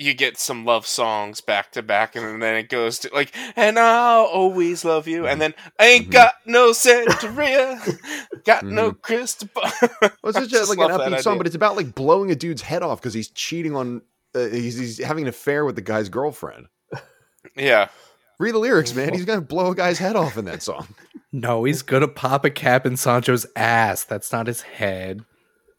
you 0.03 0.15
get 0.15 0.37
some 0.39 0.65
love 0.65 0.87
songs 0.87 1.41
back 1.41 1.73
to 1.73 1.83
back 1.83 2.17
and 2.17 2.43
then 2.43 2.57
it 2.57 2.69
goes 2.69 2.99
to 3.01 3.11
like 3.15 3.35
and 3.57 3.79
I'll 3.79 4.25
always 4.25 4.85
love 4.85 5.07
you 5.09 5.27
and 5.27 5.41
then 5.41 5.55
I 5.79 5.87
ain't 5.87 6.09
Mhm. 6.09 6.13
got 6.13 6.35
no 6.47 6.73
Santeria 6.73 7.81
got 8.45 8.65
no 8.65 8.93
Cristobal 8.93 9.63
Well, 9.83 10.11
it's 10.25 10.37
I 10.37 10.41
just, 10.41 10.51
just 10.51 10.77
like 10.77 10.91
an 10.91 10.97
upbeat 10.97 11.23
song, 11.23 11.39
but 11.39 11.47
it's 11.47 11.57
about 11.57 11.77
like 11.77 11.95
blowing 11.95 12.31
a 12.31 12.35
dude's 12.35 12.63
head 12.63 12.83
off 12.83 13.01
because 13.01 13.15
he's 13.15 13.29
cheating 13.31 13.75
on, 13.77 14.03
uh, 14.35 14.47
he's, 14.47 14.79
he's 14.79 14.99
having 14.99 15.25
an 15.25 15.29
affair 15.29 15.65
with 15.65 15.77
the 15.77 15.83
guy's 15.83 16.09
girlfriend. 16.09 16.67
yeah 17.57 17.89
Read 18.39 18.55
the 18.55 18.59
lyrics, 18.59 18.93
man. 18.95 19.13
He's 19.15 19.25
gonna 19.25 19.41
blow 19.41 19.71
a 19.71 19.75
guy's 19.75 19.99
head 19.99 20.17
off 20.17 20.37
in 20.37 20.45
that 20.47 20.63
song. 20.63 20.89
No, 21.35 21.65
he's 21.65 21.81
gonna 21.81 22.09
pop 22.09 22.45
a 22.45 22.51
cap 22.51 22.85
in 22.85 22.99
Sancho's 22.99 23.47
ass. 23.57 24.05
That's 24.05 24.33
not 24.33 24.47
his 24.49 24.61
head. 24.61 25.25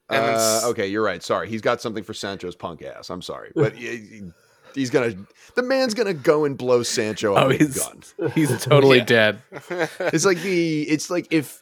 Uh, 0.10 0.62
okay, 0.66 0.88
you're 0.88 1.04
right. 1.04 1.24
Sorry, 1.24 1.50
he's 1.50 1.62
got 1.62 1.82
something 1.82 2.04
for 2.04 2.13
Sancho's 2.13 2.56
punk 2.56 2.82
ass. 2.84 3.10
I'm 3.10 3.22
sorry, 3.22 3.52
but 3.56 3.74
he- 3.74 3.98
he- 3.98 4.22
he's 4.76 4.89
gonna, 4.89 5.13
the 5.56 5.63
man's 5.63 5.94
gonna 5.94 6.13
go 6.13 6.46
and 6.46 6.58
blow 6.58 6.84
Sancho 6.84 7.34
up 7.36 7.46
Oh, 7.46 7.50
he's- 7.50 7.78
gun. 7.80 8.32
He's 8.36 8.63
totally 8.63 8.98
Yeah. 9.00 9.04
dead. 9.06 9.42
It's 10.00 10.26
like 10.26 10.39
the, 10.42 10.84
it's 10.84 11.10
like 11.10 11.28
if. 11.32 11.60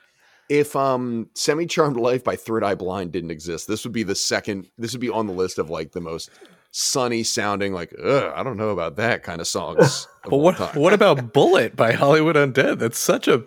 If 0.50 0.76
um 0.76 1.30
Semi 1.34 1.66
Charmed 1.66 1.96
Life 1.96 2.26
by 2.26 2.36
Third 2.36 2.62
Eye 2.62 2.76
Blind 2.76 3.14
didn't 3.14 3.32
exist, 3.32 3.70
this 3.70 3.86
would 3.86 3.94
be 3.94 4.04
the 4.04 4.16
second 4.16 4.68
this 4.78 4.92
would 4.92 5.00
be 5.00 5.08
on 5.10 5.26
the 5.26 5.32
list 5.32 5.58
of 5.60 5.70
like 5.70 5.94
the 5.94 6.02
most 6.02 6.30
sunny 6.72 7.24
sounding 7.24 7.72
like 7.72 7.94
Ugh, 8.04 8.34
I 8.36 8.44
don't 8.44 8.58
know 8.58 8.72
about 8.72 8.98
that 8.98 9.24
kind 9.24 9.40
of 9.40 9.48
songs. 9.48 10.10
But 10.26 10.40
what 10.40 10.76
what 10.76 10.92
about 10.92 11.32
Bullet 11.32 11.78
by 11.78 11.94
Hollywood 11.94 12.36
Undead? 12.36 12.80
That's 12.80 13.00
such 13.00 13.30
a 13.30 13.46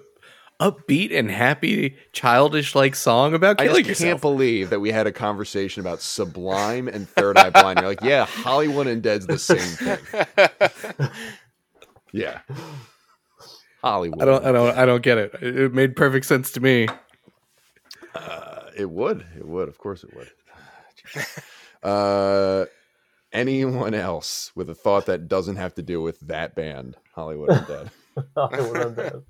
upbeat 0.65 1.17
and 1.17 1.31
happy, 1.31 1.97
childish 2.13 2.75
like 2.75 2.95
song 2.95 3.35
about 3.35 3.61
I 3.61 3.67
killing 3.67 3.85
just 3.85 4.01
can't 4.01 4.21
believe 4.21 4.71
that 4.71 4.81
we 4.81 4.91
had 4.91 5.07
a 5.07 5.13
conversation 5.13 5.81
about 5.81 6.01
Sublime 6.01 6.89
and 6.89 7.09
Third 7.09 7.37
Eye 7.37 7.51
Blind. 7.51 7.81
You're 7.81 7.89
like, 7.89 8.03
yeah, 8.03 8.25
Hollywood 8.25 8.87
Undead's 8.87 9.27
the 9.27 9.39
same 9.39 9.59
thing. 9.59 11.09
Yeah, 12.15 12.43
Hollywood. 13.83 14.23
I 14.23 14.25
don't 14.25 14.45
I 14.45 14.53
don't 14.53 14.79
I 14.79 14.87
don't 14.87 15.03
get 15.03 15.19
it. 15.19 15.35
It 15.43 15.59
it 15.59 15.75
made 15.75 15.97
perfect 15.97 16.27
sense 16.27 16.53
to 16.53 16.61
me. 16.61 16.87
Uh, 18.15 18.71
it 18.77 18.89
would. 18.89 19.27
It 19.37 19.45
would. 19.45 19.69
Of 19.69 19.79
course, 19.79 20.05
it 20.05 20.15
would. 20.15 20.31
uh, 21.83 22.67
anyone 23.33 23.95
else 23.95 24.53
with 24.55 24.71
a 24.71 24.77
thought 24.77 25.07
that 25.07 25.27
doesn't 25.27 25.57
have 25.57 25.75
to 25.75 25.83
do 25.83 26.01
with 26.01 26.21
that 26.21 26.55
band, 26.55 26.97
Hollywood 27.17 27.51
Undead? 27.51 27.91
Hollywood 28.37 28.97
Undead. 28.97 29.23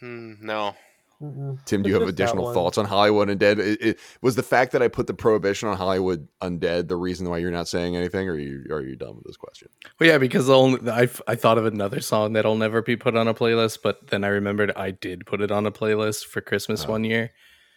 Hmm, 0.00 0.34
no. 0.40 0.74
Mm-mm. 1.22 1.58
Tim, 1.64 1.82
do 1.82 1.88
you 1.88 1.94
have 1.98 2.08
additional 2.08 2.52
thoughts 2.54 2.78
on 2.78 2.84
Hollywood 2.84 3.28
Undead? 3.28 3.58
It, 3.58 3.82
it, 3.82 3.98
was 4.22 4.36
the 4.36 4.42
fact 4.42 4.72
that 4.72 4.82
I 4.82 4.88
put 4.88 5.08
the 5.08 5.14
prohibition 5.14 5.68
on 5.68 5.76
Hollywood 5.76 6.28
Undead 6.40 6.86
the 6.88 6.96
reason 6.96 7.28
why 7.28 7.38
you're 7.38 7.50
not 7.50 7.66
saying 7.66 7.96
anything, 7.96 8.28
or 8.28 8.34
are 8.34 8.38
you 8.38 8.64
are 8.70 8.82
you 8.82 8.94
done 8.94 9.16
with 9.16 9.24
this 9.24 9.36
question? 9.36 9.68
Well, 9.98 10.08
yeah, 10.08 10.18
because 10.18 10.48
only 10.48 10.88
I 10.90 11.08
I 11.26 11.34
thought 11.34 11.58
of 11.58 11.66
another 11.66 12.00
song 12.00 12.34
that'll 12.34 12.56
never 12.56 12.82
be 12.82 12.96
put 12.96 13.16
on 13.16 13.26
a 13.26 13.34
playlist, 13.34 13.78
but 13.82 14.06
then 14.08 14.22
I 14.22 14.28
remembered 14.28 14.70
I 14.76 14.92
did 14.92 15.26
put 15.26 15.40
it 15.40 15.50
on 15.50 15.66
a 15.66 15.72
playlist 15.72 16.26
for 16.26 16.40
Christmas 16.40 16.84
Oh. 16.86 16.92
one 16.92 17.04
year. 17.04 17.32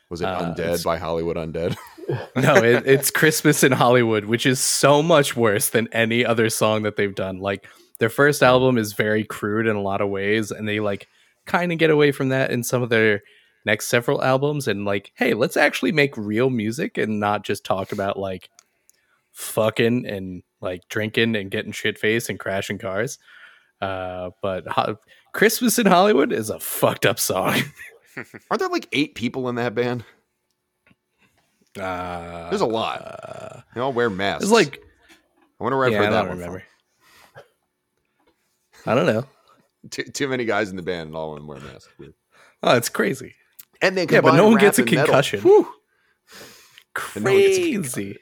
Was 0.10 0.22
it 0.22 0.26
Uh, 0.26 0.54
Undead 0.54 0.84
by 0.84 0.98
Hollywood 0.98 1.38
Undead? 1.38 1.76
No, 2.36 2.56
it, 2.56 2.86
it's 2.86 3.10
Christmas 3.10 3.64
in 3.64 3.72
Hollywood, 3.72 4.26
which 4.26 4.46
is 4.46 4.60
so 4.60 5.02
much 5.02 5.36
worse 5.36 5.70
than 5.70 5.88
any 5.94 6.26
other 6.26 6.50
song 6.50 6.84
that 6.84 6.96
they've 6.98 7.16
done. 7.16 7.40
Like 7.40 7.66
their 8.00 8.10
first 8.10 8.44
album 8.44 8.78
is 8.78 8.94
very 8.94 9.24
crude 9.24 9.66
in 9.68 9.76
a 9.76 9.82
lot 9.82 10.02
of 10.02 10.10
ways, 10.10 10.52
and 10.52 10.68
they 10.68 10.80
like 10.80 11.08
kind 11.46 11.72
of 11.72 11.78
get 11.78 11.90
away 11.90 12.12
from 12.12 12.30
that 12.30 12.52
in 12.52 12.64
some 12.64 12.82
of 12.84 12.90
their 12.90 13.22
next 13.66 13.88
several 13.88 14.24
albums. 14.24 14.68
And 14.68 14.86
like, 14.86 15.12
hey, 15.16 15.34
let's 15.34 15.58
actually 15.58 15.92
make 15.92 16.16
real 16.18 16.50
music 16.50 16.98
and 16.98 17.20
not 17.20 17.44
just 17.44 17.64
talk 17.64 17.92
about 17.92 18.18
like 18.18 18.50
fucking 19.32 20.06
and 20.06 20.44
like 20.62 20.82
drinking 20.90 21.36
and 21.36 21.50
getting 21.52 21.72
shit 21.72 21.98
faced 21.98 22.30
and 22.30 22.40
crashing 22.40 22.78
cars. 22.78 23.18
Uh, 23.82 24.30
but 24.42 24.68
Ho- 24.68 24.98
Christmas 25.34 25.80
in 25.80 25.88
Hollywood 25.88 26.32
is 26.32 26.50
a 26.50 26.60
fucked 26.60 27.06
up 27.06 27.20
song. 27.20 27.60
Aren't 28.16 28.60
there 28.60 28.68
like 28.70 28.88
eight 28.92 29.16
people 29.16 29.48
in 29.50 29.56
that 29.56 29.74
band? 29.74 30.04
Uh, 31.80 32.50
There's 32.50 32.62
a 32.62 32.66
lot. 32.66 33.02
Uh, 33.02 33.62
They 33.74 33.80
all 33.82 33.94
wear 33.94 34.10
masks. 34.10 34.44
it's 34.44 34.52
like 34.52 34.82
I 35.60 35.64
wonder 35.64 35.78
where 35.78 35.90
yeah, 35.90 35.98
heard 36.00 36.08
I 36.08 36.10
that 36.12 36.20
don't 36.20 36.30
one 36.30 36.38
remember. 36.40 36.64
I 38.86 38.96
don't 38.96 39.06
know. 39.06 39.24
From. 39.82 39.90
Too, 39.90 40.04
too 40.04 40.28
many 40.28 40.46
guys 40.46 40.70
in 40.70 40.76
the 40.76 40.82
band 40.84 41.08
and 41.08 41.16
all 41.16 41.34
of 41.34 41.40
them 41.40 41.48
wear 41.48 41.60
masks. 41.60 41.90
Oh, 42.64 42.76
it's 42.76 42.90
crazy. 42.90 43.36
And 43.82 43.98
they 43.98 44.06
Yeah, 44.06 44.22
but 44.22 44.36
no 44.36 44.48
one 44.48 44.58
gets 44.58 44.80
a 44.80 44.84
concussion. 44.84 45.42
Whew. 45.42 45.68
And 47.16 47.24
no 47.24 47.32
one 47.32 47.42
Crazy. 47.42 48.18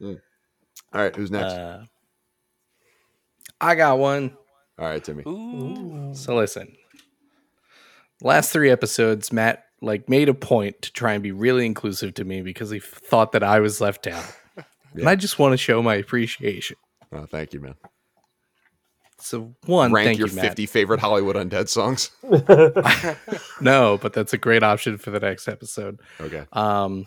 All 0.00 1.00
right, 1.00 1.16
who's 1.16 1.30
next? 1.30 1.54
Uh, 1.54 1.84
I 3.60 3.74
got 3.74 3.98
one. 3.98 4.36
all 4.78 4.86
right, 4.86 5.02
Timmy. 5.02 5.22
Ooh. 5.26 6.10
Ooh. 6.10 6.14
So 6.14 6.34
listen. 6.34 6.76
Last 8.20 8.52
three 8.52 8.70
episodes, 8.70 9.32
Matt 9.32 9.64
like 9.80 10.08
made 10.08 10.28
a 10.28 10.34
point 10.34 10.80
to 10.82 10.92
try 10.92 11.12
and 11.12 11.22
be 11.22 11.32
really 11.32 11.66
inclusive 11.66 12.14
to 12.14 12.24
me 12.24 12.42
because 12.42 12.70
he 12.70 12.78
thought 12.78 13.32
that 13.32 13.42
I 13.42 13.60
was 13.60 13.80
left 13.80 14.06
out. 14.06 14.24
And 14.94 15.08
I 15.08 15.14
just 15.16 15.38
want 15.38 15.54
to 15.54 15.56
show 15.56 15.82
my 15.82 15.94
appreciation. 15.94 16.76
Oh, 17.12 17.24
thank 17.24 17.54
you, 17.54 17.60
man. 17.60 17.76
So 19.22 19.54
one, 19.66 19.92
Rank 19.92 20.06
thank 20.06 20.18
your 20.18 20.28
you, 20.28 20.34
Matt. 20.34 20.44
50 20.46 20.66
favorite 20.66 21.00
Hollywood 21.00 21.36
Undead 21.36 21.68
songs. 21.68 22.10
No, 23.60 23.98
but 24.02 24.12
that's 24.12 24.32
a 24.32 24.38
great 24.38 24.62
option 24.62 24.98
for 24.98 25.10
the 25.10 25.20
next 25.20 25.46
episode. 25.48 26.00
Okay. 26.20 26.44
Um, 26.52 27.06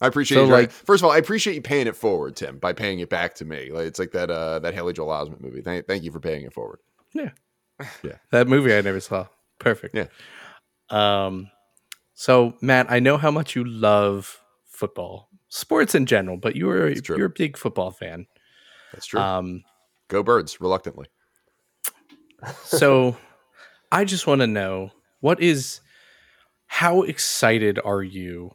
I 0.00 0.06
appreciate 0.06 0.36
So, 0.36 0.44
you. 0.44 0.50
like- 0.52 0.70
first 0.70 1.02
of 1.02 1.06
all, 1.06 1.10
I 1.12 1.18
appreciate 1.18 1.54
you 1.54 1.62
paying 1.62 1.86
it 1.88 1.96
forward, 1.96 2.36
Tim, 2.36 2.58
by 2.58 2.72
paying 2.72 3.00
it 3.00 3.08
back 3.10 3.34
to 3.36 3.44
me. 3.44 3.70
Like 3.72 3.86
it's 3.86 3.98
like 3.98 4.12
that 4.12 4.30
uh 4.30 4.60
that 4.60 4.74
Haley 4.74 4.92
Joel 4.92 5.08
Osment 5.08 5.40
movie. 5.40 5.60
Thank, 5.62 5.86
thank 5.86 6.04
you 6.04 6.12
for 6.12 6.20
paying 6.20 6.44
it 6.44 6.52
forward. 6.52 6.78
Yeah, 7.12 7.30
yeah. 8.04 8.16
That 8.30 8.46
movie 8.46 8.74
I 8.74 8.80
never 8.80 9.00
saw. 9.00 9.26
Perfect. 9.58 9.96
Yeah. 9.96 10.06
Um, 10.90 11.50
so 12.14 12.54
Matt, 12.60 12.86
I 12.90 13.00
know 13.00 13.16
how 13.16 13.30
much 13.32 13.56
you 13.56 13.64
love 13.64 14.40
football, 14.66 15.28
sports 15.48 15.94
in 15.96 16.06
general, 16.06 16.36
but 16.36 16.54
you 16.54 16.70
are 16.70 16.88
you're 16.90 17.26
a 17.26 17.30
big 17.30 17.56
football 17.56 17.90
fan. 17.90 18.26
That's 18.92 19.06
true. 19.06 19.20
Um, 19.20 19.64
Go 20.08 20.22
birds, 20.22 20.60
reluctantly. 20.60 21.06
so 22.64 23.16
I 23.90 24.04
just 24.04 24.26
want 24.26 24.40
to 24.40 24.46
know 24.46 24.92
what 25.20 25.40
is 25.40 25.80
how 26.66 27.02
excited 27.02 27.78
are 27.84 28.02
you 28.02 28.54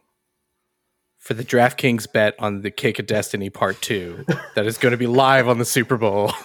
for 1.18 1.34
the 1.34 1.44
DraftKings 1.44 2.10
bet 2.12 2.34
on 2.38 2.62
the 2.62 2.70
Kick 2.70 2.98
of 2.98 3.06
Destiny 3.06 3.50
Part 3.50 3.80
Two 3.82 4.24
that 4.54 4.66
is 4.66 4.78
going 4.78 4.92
to 4.92 4.98
be 4.98 5.06
live 5.06 5.48
on 5.48 5.58
the 5.58 5.64
Super 5.64 5.96
Bowl? 5.96 6.32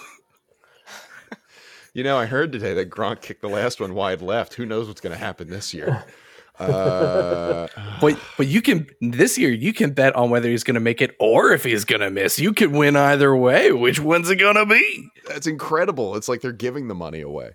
You 1.92 2.04
know, 2.04 2.16
I 2.16 2.26
heard 2.26 2.52
today 2.52 2.72
that 2.74 2.88
Gronk 2.88 3.20
kicked 3.20 3.42
the 3.42 3.48
last 3.48 3.80
one 3.80 3.94
wide 3.94 4.22
left. 4.22 4.54
Who 4.54 4.64
knows 4.64 4.86
what's 4.86 5.00
going 5.00 5.12
to 5.12 5.18
happen 5.18 5.50
this 5.50 5.74
year? 5.74 6.04
Uh, 6.60 7.68
But 8.00 8.18
but 8.36 8.46
you 8.46 8.62
can 8.62 8.86
this 9.00 9.36
year 9.38 9.50
you 9.50 9.72
can 9.72 9.92
bet 9.92 10.14
on 10.16 10.30
whether 10.30 10.48
he's 10.48 10.64
going 10.64 10.74
to 10.74 10.80
make 10.80 11.00
it 11.02 11.14
or 11.20 11.52
if 11.52 11.64
he's 11.64 11.84
going 11.84 12.00
to 12.00 12.10
miss. 12.10 12.38
You 12.38 12.52
can 12.52 12.72
win 12.72 12.96
either 12.96 13.34
way. 13.36 13.72
Which 13.72 14.00
one's 14.00 14.30
it 14.30 14.36
going 14.36 14.56
to 14.56 14.66
be? 14.66 15.08
that's 15.28 15.46
incredible. 15.46 16.16
It's 16.16 16.28
like 16.28 16.40
they're 16.40 16.52
giving 16.52 16.88
the 16.88 16.94
money 16.94 17.20
away. 17.20 17.50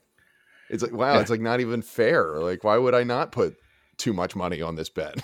It's 0.69 0.81
like 0.83 0.91
wow, 0.93 1.13
Yeah. 1.15 1.21
it's 1.21 1.29
like 1.29 1.41
not 1.41 1.59
even 1.61 1.81
fair. 1.81 2.39
Like 2.39 2.63
why 2.63 2.77
would 2.77 2.93
I 2.95 3.03
not 3.03 3.31
put 3.31 3.55
too 3.97 4.13
much 4.13 4.35
money 4.35 4.61
on 4.61 4.75
this 4.75 4.89
bet? 4.89 5.15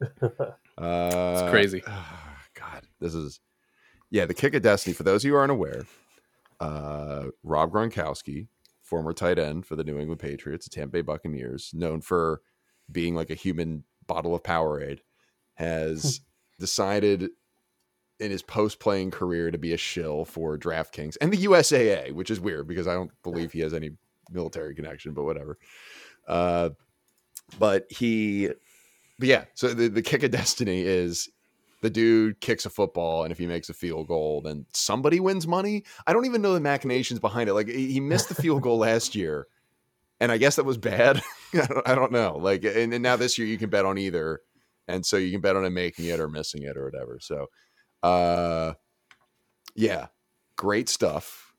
uh, 0.22 0.52
It's 0.78 1.50
crazy. 1.50 1.82
God, 2.54 2.86
this 3.00 3.14
is 3.14 3.40
yeah. 4.10 4.24
The 4.26 4.34
kick 4.34 4.54
of 4.54 4.62
destiny. 4.62 4.94
For 4.94 5.02
those 5.02 5.22
of 5.24 5.28
you 5.28 5.32
who 5.32 5.38
aren't 5.38 5.52
aware, 5.52 5.84
uh, 6.60 7.26
Rob 7.42 7.72
Gronkowski, 7.72 8.48
former 8.82 9.12
tight 9.12 9.38
end 9.38 9.66
for 9.66 9.76
the 9.76 9.84
New 9.84 9.98
England 9.98 10.20
Patriots, 10.20 10.66
the 10.66 10.74
Tampa 10.74 10.92
Bay 10.92 11.00
Buccaneers, 11.02 11.72
known 11.74 12.00
for 12.00 12.40
being 12.90 13.14
like 13.14 13.30
a 13.30 13.34
human 13.34 13.84
bottle 14.06 14.34
of 14.34 14.42
Powerade, 14.42 15.00
has 15.54 16.20
decided 16.58 17.30
in 18.18 18.30
his 18.30 18.42
post-playing 18.42 19.10
career 19.10 19.50
to 19.50 19.58
be 19.58 19.72
a 19.72 19.76
shill 19.76 20.24
for 20.24 20.56
DraftKings 20.56 21.16
and 21.20 21.32
the 21.32 21.44
USAA, 21.44 22.12
which 22.12 22.30
is 22.30 22.40
weird 22.40 22.66
because 22.66 22.86
I 22.86 22.94
don't 22.94 23.10
believe 23.22 23.52
he 23.52 23.60
has 23.60 23.74
any 23.74 23.90
military 24.30 24.74
connection, 24.74 25.12
but 25.12 25.24
whatever. 25.24 25.58
Uh, 26.26 26.70
but 27.58 27.86
he, 27.90 28.48
but 29.18 29.28
yeah. 29.28 29.44
So 29.54 29.74
the 29.74 29.88
the 29.88 30.02
kick 30.02 30.22
of 30.22 30.30
destiny 30.30 30.82
is 30.82 31.28
the 31.82 31.90
dude 31.90 32.40
kicks 32.40 32.66
a 32.66 32.70
football, 32.70 33.22
and 33.22 33.32
if 33.32 33.38
he 33.38 33.46
makes 33.46 33.68
a 33.68 33.74
field 33.74 34.08
goal, 34.08 34.40
then 34.40 34.66
somebody 34.72 35.20
wins 35.20 35.46
money. 35.46 35.84
I 36.06 36.12
don't 36.12 36.26
even 36.26 36.42
know 36.42 36.54
the 36.54 36.60
machinations 36.60 37.20
behind 37.20 37.48
it. 37.48 37.54
Like 37.54 37.68
he 37.68 38.00
missed 38.00 38.28
the 38.28 38.34
field 38.34 38.62
goal 38.62 38.78
last 38.78 39.14
year, 39.14 39.46
and 40.20 40.30
I 40.32 40.38
guess 40.38 40.56
that 40.56 40.64
was 40.64 40.78
bad. 40.78 41.22
I, 41.54 41.66
don't, 41.66 41.88
I 41.88 41.94
don't 41.94 42.12
know. 42.12 42.36
Like, 42.38 42.64
and, 42.64 42.92
and 42.92 43.02
now 43.02 43.16
this 43.16 43.38
year 43.38 43.46
you 43.46 43.58
can 43.58 43.70
bet 43.70 43.84
on 43.84 43.98
either, 43.98 44.40
and 44.88 45.04
so 45.04 45.16
you 45.16 45.30
can 45.32 45.40
bet 45.40 45.56
on 45.56 45.64
him 45.64 45.74
making 45.74 46.06
it 46.06 46.20
or 46.20 46.28
missing 46.28 46.62
it 46.62 46.76
or 46.76 46.84
whatever. 46.84 47.18
So, 47.20 47.46
uh, 48.02 48.74
yeah, 49.74 50.06
great 50.56 50.88
stuff. 50.88 51.52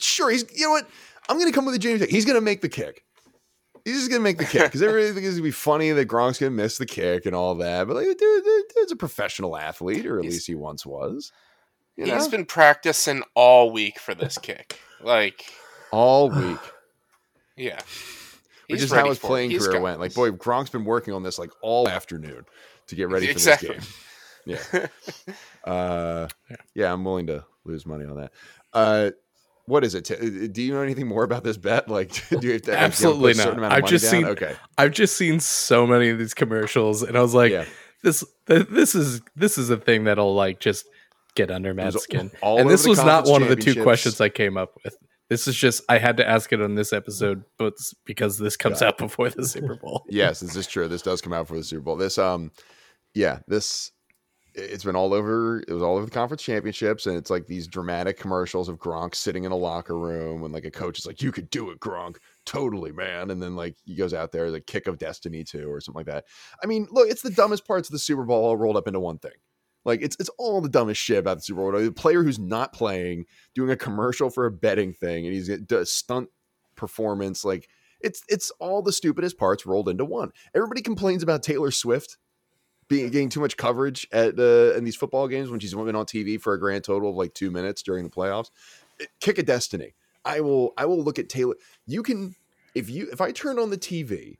Sure, 0.00 0.28
he's 0.30 0.44
you 0.54 0.64
know 0.66 0.70
what? 0.72 0.88
I'm 1.28 1.38
gonna 1.38 1.52
come 1.52 1.64
with 1.66 1.74
a 1.76 1.78
James. 1.78 2.02
He's 2.04 2.24
gonna 2.24 2.40
make 2.40 2.62
the 2.62 2.68
kick. 2.68 3.04
He's 3.84 3.96
just 3.98 4.10
gonna 4.10 4.22
make 4.22 4.38
the 4.38 4.44
kick 4.44 4.62
because 4.64 4.82
everybody 4.82 5.12
thinks 5.12 5.28
it's 5.28 5.36
gonna 5.36 5.44
be 5.44 5.50
funny 5.52 5.90
that 5.92 6.08
Gronk's 6.08 6.38
gonna 6.38 6.50
miss 6.50 6.78
the 6.78 6.86
kick 6.86 7.26
and 7.26 7.34
all 7.34 7.54
that. 7.56 7.86
But 7.86 7.94
like, 7.94 8.06
dude, 8.06 8.18
dude, 8.18 8.64
dude's 8.74 8.90
a 8.92 8.96
professional 8.96 9.56
athlete, 9.56 10.04
or 10.06 10.18
at 10.18 10.24
He's- 10.24 10.34
least 10.34 10.46
he 10.48 10.54
once 10.56 10.84
was. 10.84 11.30
He's 11.96 12.08
know? 12.08 12.30
been 12.30 12.46
practicing 12.46 13.22
all 13.34 13.70
week 13.70 13.98
for 14.00 14.14
this 14.14 14.38
kick. 14.38 14.80
Like, 15.02 15.44
all 15.92 16.28
week, 16.36 16.58
yeah. 17.56 17.76
which 17.76 18.80
He's 18.80 18.82
is 18.84 18.90
how 18.90 18.98
ready 18.98 19.08
his 19.10 19.18
for 19.18 19.26
it. 19.26 19.28
playing 19.28 19.58
career 19.58 19.80
went. 19.80 20.00
Like, 20.00 20.14
boy, 20.14 20.30
Gronk's 20.30 20.70
been 20.70 20.84
working 20.84 21.14
on 21.14 21.22
this 21.22 21.38
like 21.38 21.50
all 21.62 21.88
afternoon 21.88 22.44
to 22.88 22.94
get 22.96 23.08
ready 23.08 23.26
for 23.26 23.32
Exactly. 23.32 23.76
this 23.76 23.86
game. 23.86 24.58
Yeah. 24.72 24.86
Uh, 25.64 26.26
yeah, 26.74 26.92
I'm 26.92 27.04
willing 27.04 27.28
to 27.28 27.44
lose 27.64 27.86
money 27.86 28.04
on 28.04 28.16
that. 28.16 28.32
Uh, 28.72 29.10
what 29.66 29.84
is 29.84 29.94
it? 29.94 30.52
Do 30.52 30.60
you 30.60 30.74
know 30.74 30.80
anything 30.80 31.06
more 31.06 31.22
about 31.22 31.44
this 31.44 31.56
bet? 31.56 31.88
Like, 31.88 32.10
do 32.30 32.44
you 32.44 32.54
have 32.54 32.62
to 32.62 32.70
have 32.72 32.78
to 32.80 32.84
Absolutely 32.84 33.32
put 33.34 33.38
a 33.38 33.42
certain 33.42 33.50
not. 33.60 33.66
amount 33.66 33.72
of 33.72 33.76
I've 33.76 33.82
money 33.82 33.90
just 33.92 34.04
down? 34.06 34.10
seen- 34.10 34.24
Okay, 34.26 34.56
I've 34.76 34.90
just 34.90 35.16
seen 35.16 35.38
so 35.38 35.86
many 35.86 36.08
of 36.08 36.18
these 36.18 36.34
commercials, 36.34 37.04
and 37.04 37.16
I 37.16 37.20
was 37.22 37.32
like, 37.34 37.52
yeah. 37.52 37.64
this 38.02 38.24
th- 38.48 38.66
this 38.70 38.96
is 38.96 39.22
this 39.36 39.56
is 39.56 39.70
a 39.70 39.76
thing 39.76 40.02
that'll 40.04 40.34
like 40.34 40.58
just 40.58 40.84
get 41.36 41.52
under 41.52 41.72
Matt's 41.74 42.02
skin. 42.02 42.32
all 42.40 42.58
and 42.58 42.68
this 42.68 42.86
was 42.88 42.98
not 42.98 43.26
one 43.26 43.42
of 43.44 43.48
the 43.48 43.54
two 43.56 43.80
questions 43.84 44.20
I 44.20 44.28
came 44.30 44.56
up 44.56 44.72
with. 44.82 44.96
This 45.32 45.48
is 45.48 45.56
just 45.56 45.82
I 45.88 45.96
had 45.96 46.18
to 46.18 46.28
ask 46.28 46.52
it 46.52 46.60
on 46.60 46.74
this 46.74 46.92
episode, 46.92 47.44
but 47.56 47.72
because 48.04 48.36
this 48.36 48.54
comes 48.54 48.80
Got 48.80 48.88
out 48.88 48.98
before 48.98 49.30
the 49.30 49.46
Super 49.46 49.76
Bowl. 49.76 50.04
yes, 50.10 50.40
this 50.40 50.56
is 50.56 50.66
true. 50.66 50.88
This 50.88 51.00
does 51.00 51.22
come 51.22 51.32
out 51.32 51.48
for 51.48 51.56
the 51.56 51.64
Super 51.64 51.80
Bowl. 51.80 51.96
This, 51.96 52.18
um, 52.18 52.50
yeah, 53.14 53.38
this 53.48 53.92
it's 54.54 54.84
been 54.84 54.94
all 54.94 55.14
over. 55.14 55.60
It 55.66 55.72
was 55.72 55.82
all 55.82 55.96
over 55.96 56.04
the 56.04 56.10
conference 56.10 56.42
championships, 56.42 57.06
and 57.06 57.16
it's 57.16 57.30
like 57.30 57.46
these 57.46 57.66
dramatic 57.66 58.18
commercials 58.18 58.68
of 58.68 58.78
Gronk 58.78 59.14
sitting 59.14 59.44
in 59.44 59.52
a 59.52 59.56
locker 59.56 59.98
room, 59.98 60.44
and 60.44 60.52
like 60.52 60.66
a 60.66 60.70
coach 60.70 60.98
is 60.98 61.06
like, 61.06 61.22
"You 61.22 61.32
could 61.32 61.48
do 61.48 61.70
it, 61.70 61.80
Gronk, 61.80 62.16
totally, 62.44 62.92
man." 62.92 63.30
And 63.30 63.42
then 63.42 63.56
like 63.56 63.76
he 63.86 63.94
goes 63.94 64.12
out 64.12 64.32
there, 64.32 64.50
the 64.50 64.60
kick 64.60 64.86
of 64.86 64.98
destiny 64.98 65.44
too, 65.44 65.72
or 65.72 65.80
something 65.80 66.00
like 66.00 66.12
that. 66.12 66.26
I 66.62 66.66
mean, 66.66 66.88
look, 66.90 67.08
it's 67.08 67.22
the 67.22 67.30
dumbest 67.30 67.66
parts 67.66 67.88
of 67.88 67.94
the 67.94 67.98
Super 67.98 68.24
Bowl 68.24 68.44
all 68.44 68.58
rolled 68.58 68.76
up 68.76 68.86
into 68.86 69.00
one 69.00 69.16
thing. 69.16 69.32
Like 69.84 70.02
it's 70.02 70.16
it's 70.20 70.30
all 70.38 70.60
the 70.60 70.68
dumbest 70.68 71.00
shit 71.00 71.18
about 71.18 71.38
the 71.38 71.42
Super 71.42 71.60
Bowl. 71.60 71.80
The 71.80 71.92
player 71.92 72.22
who's 72.22 72.38
not 72.38 72.72
playing, 72.72 73.26
doing 73.54 73.70
a 73.70 73.76
commercial 73.76 74.30
for 74.30 74.46
a 74.46 74.50
betting 74.50 74.92
thing, 74.92 75.26
and 75.26 75.34
he's 75.34 75.48
a 75.48 75.86
stunt 75.86 76.28
performance. 76.76 77.44
Like 77.44 77.68
it's 78.00 78.22
it's 78.28 78.50
all 78.58 78.82
the 78.82 78.92
stupidest 78.92 79.38
parts 79.38 79.66
rolled 79.66 79.88
into 79.88 80.04
one. 80.04 80.30
Everybody 80.54 80.82
complains 80.82 81.22
about 81.22 81.42
Taylor 81.42 81.70
Swift 81.70 82.16
being 82.88 83.10
getting 83.10 83.28
too 83.28 83.40
much 83.40 83.56
coverage 83.56 84.06
at 84.12 84.38
uh, 84.38 84.74
in 84.76 84.84
these 84.84 84.96
football 84.96 85.28
games 85.28 85.50
when 85.50 85.60
she's 85.60 85.74
been 85.74 85.96
on 85.96 86.06
TV 86.06 86.40
for 86.40 86.52
a 86.52 86.60
grand 86.60 86.84
total 86.84 87.10
of 87.10 87.16
like 87.16 87.34
two 87.34 87.50
minutes 87.50 87.82
during 87.82 88.04
the 88.04 88.10
playoffs. 88.10 88.50
Kick 89.20 89.38
a 89.38 89.42
destiny. 89.42 89.94
I 90.24 90.40
will 90.40 90.72
I 90.76 90.86
will 90.86 91.02
look 91.02 91.18
at 91.18 91.28
Taylor. 91.28 91.54
You 91.86 92.02
can 92.02 92.34
if 92.74 92.90
you 92.90 93.08
if 93.10 93.20
I 93.20 93.32
turn 93.32 93.58
on 93.58 93.70
the 93.70 93.78
TV 93.78 94.38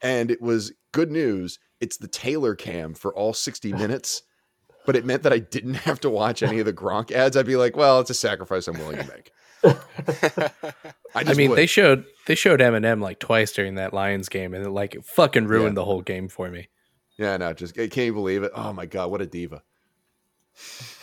and 0.00 0.30
it 0.30 0.40
was 0.40 0.72
good 0.92 1.10
news, 1.10 1.58
it's 1.80 1.96
the 1.96 2.08
Taylor 2.08 2.54
cam 2.54 2.94
for 2.94 3.14
all 3.14 3.32
60 3.32 3.72
minutes. 3.74 4.22
But 4.86 4.96
it 4.96 5.04
meant 5.04 5.22
that 5.24 5.32
I 5.32 5.38
didn't 5.38 5.74
have 5.86 6.00
to 6.00 6.10
watch 6.10 6.42
any 6.42 6.60
of 6.60 6.66
the 6.66 6.72
Gronk 6.72 7.10
ads. 7.10 7.36
I'd 7.36 7.46
be 7.46 7.56
like, 7.56 7.76
well, 7.76 8.00
it's 8.00 8.10
a 8.10 8.14
sacrifice 8.14 8.68
I'm 8.68 8.78
willing 8.78 8.98
to 8.98 9.04
make. 9.04 9.32
I, 11.14 11.22
I, 11.22 11.34
mean, 11.34 11.50
would. 11.50 11.58
they 11.58 11.66
showed 11.66 12.04
they 12.26 12.34
showed 12.34 12.60
Eminem 12.60 13.02
like 13.02 13.18
twice 13.18 13.52
during 13.52 13.76
that 13.76 13.92
Lions 13.92 14.28
game, 14.28 14.54
and 14.54 14.64
it 14.64 14.70
like 14.70 14.96
fucking 15.02 15.46
ruined 15.46 15.72
yeah. 15.72 15.80
the 15.80 15.84
whole 15.84 16.02
game 16.02 16.28
for 16.28 16.50
me. 16.50 16.68
Yeah, 17.18 17.36
no, 17.38 17.52
just 17.52 17.74
can't 17.74 17.96
you 17.96 18.12
believe 18.12 18.42
it? 18.42 18.52
Oh 18.54 18.72
my 18.72 18.86
god, 18.86 19.10
what 19.10 19.22
a 19.22 19.26
diva! 19.26 19.62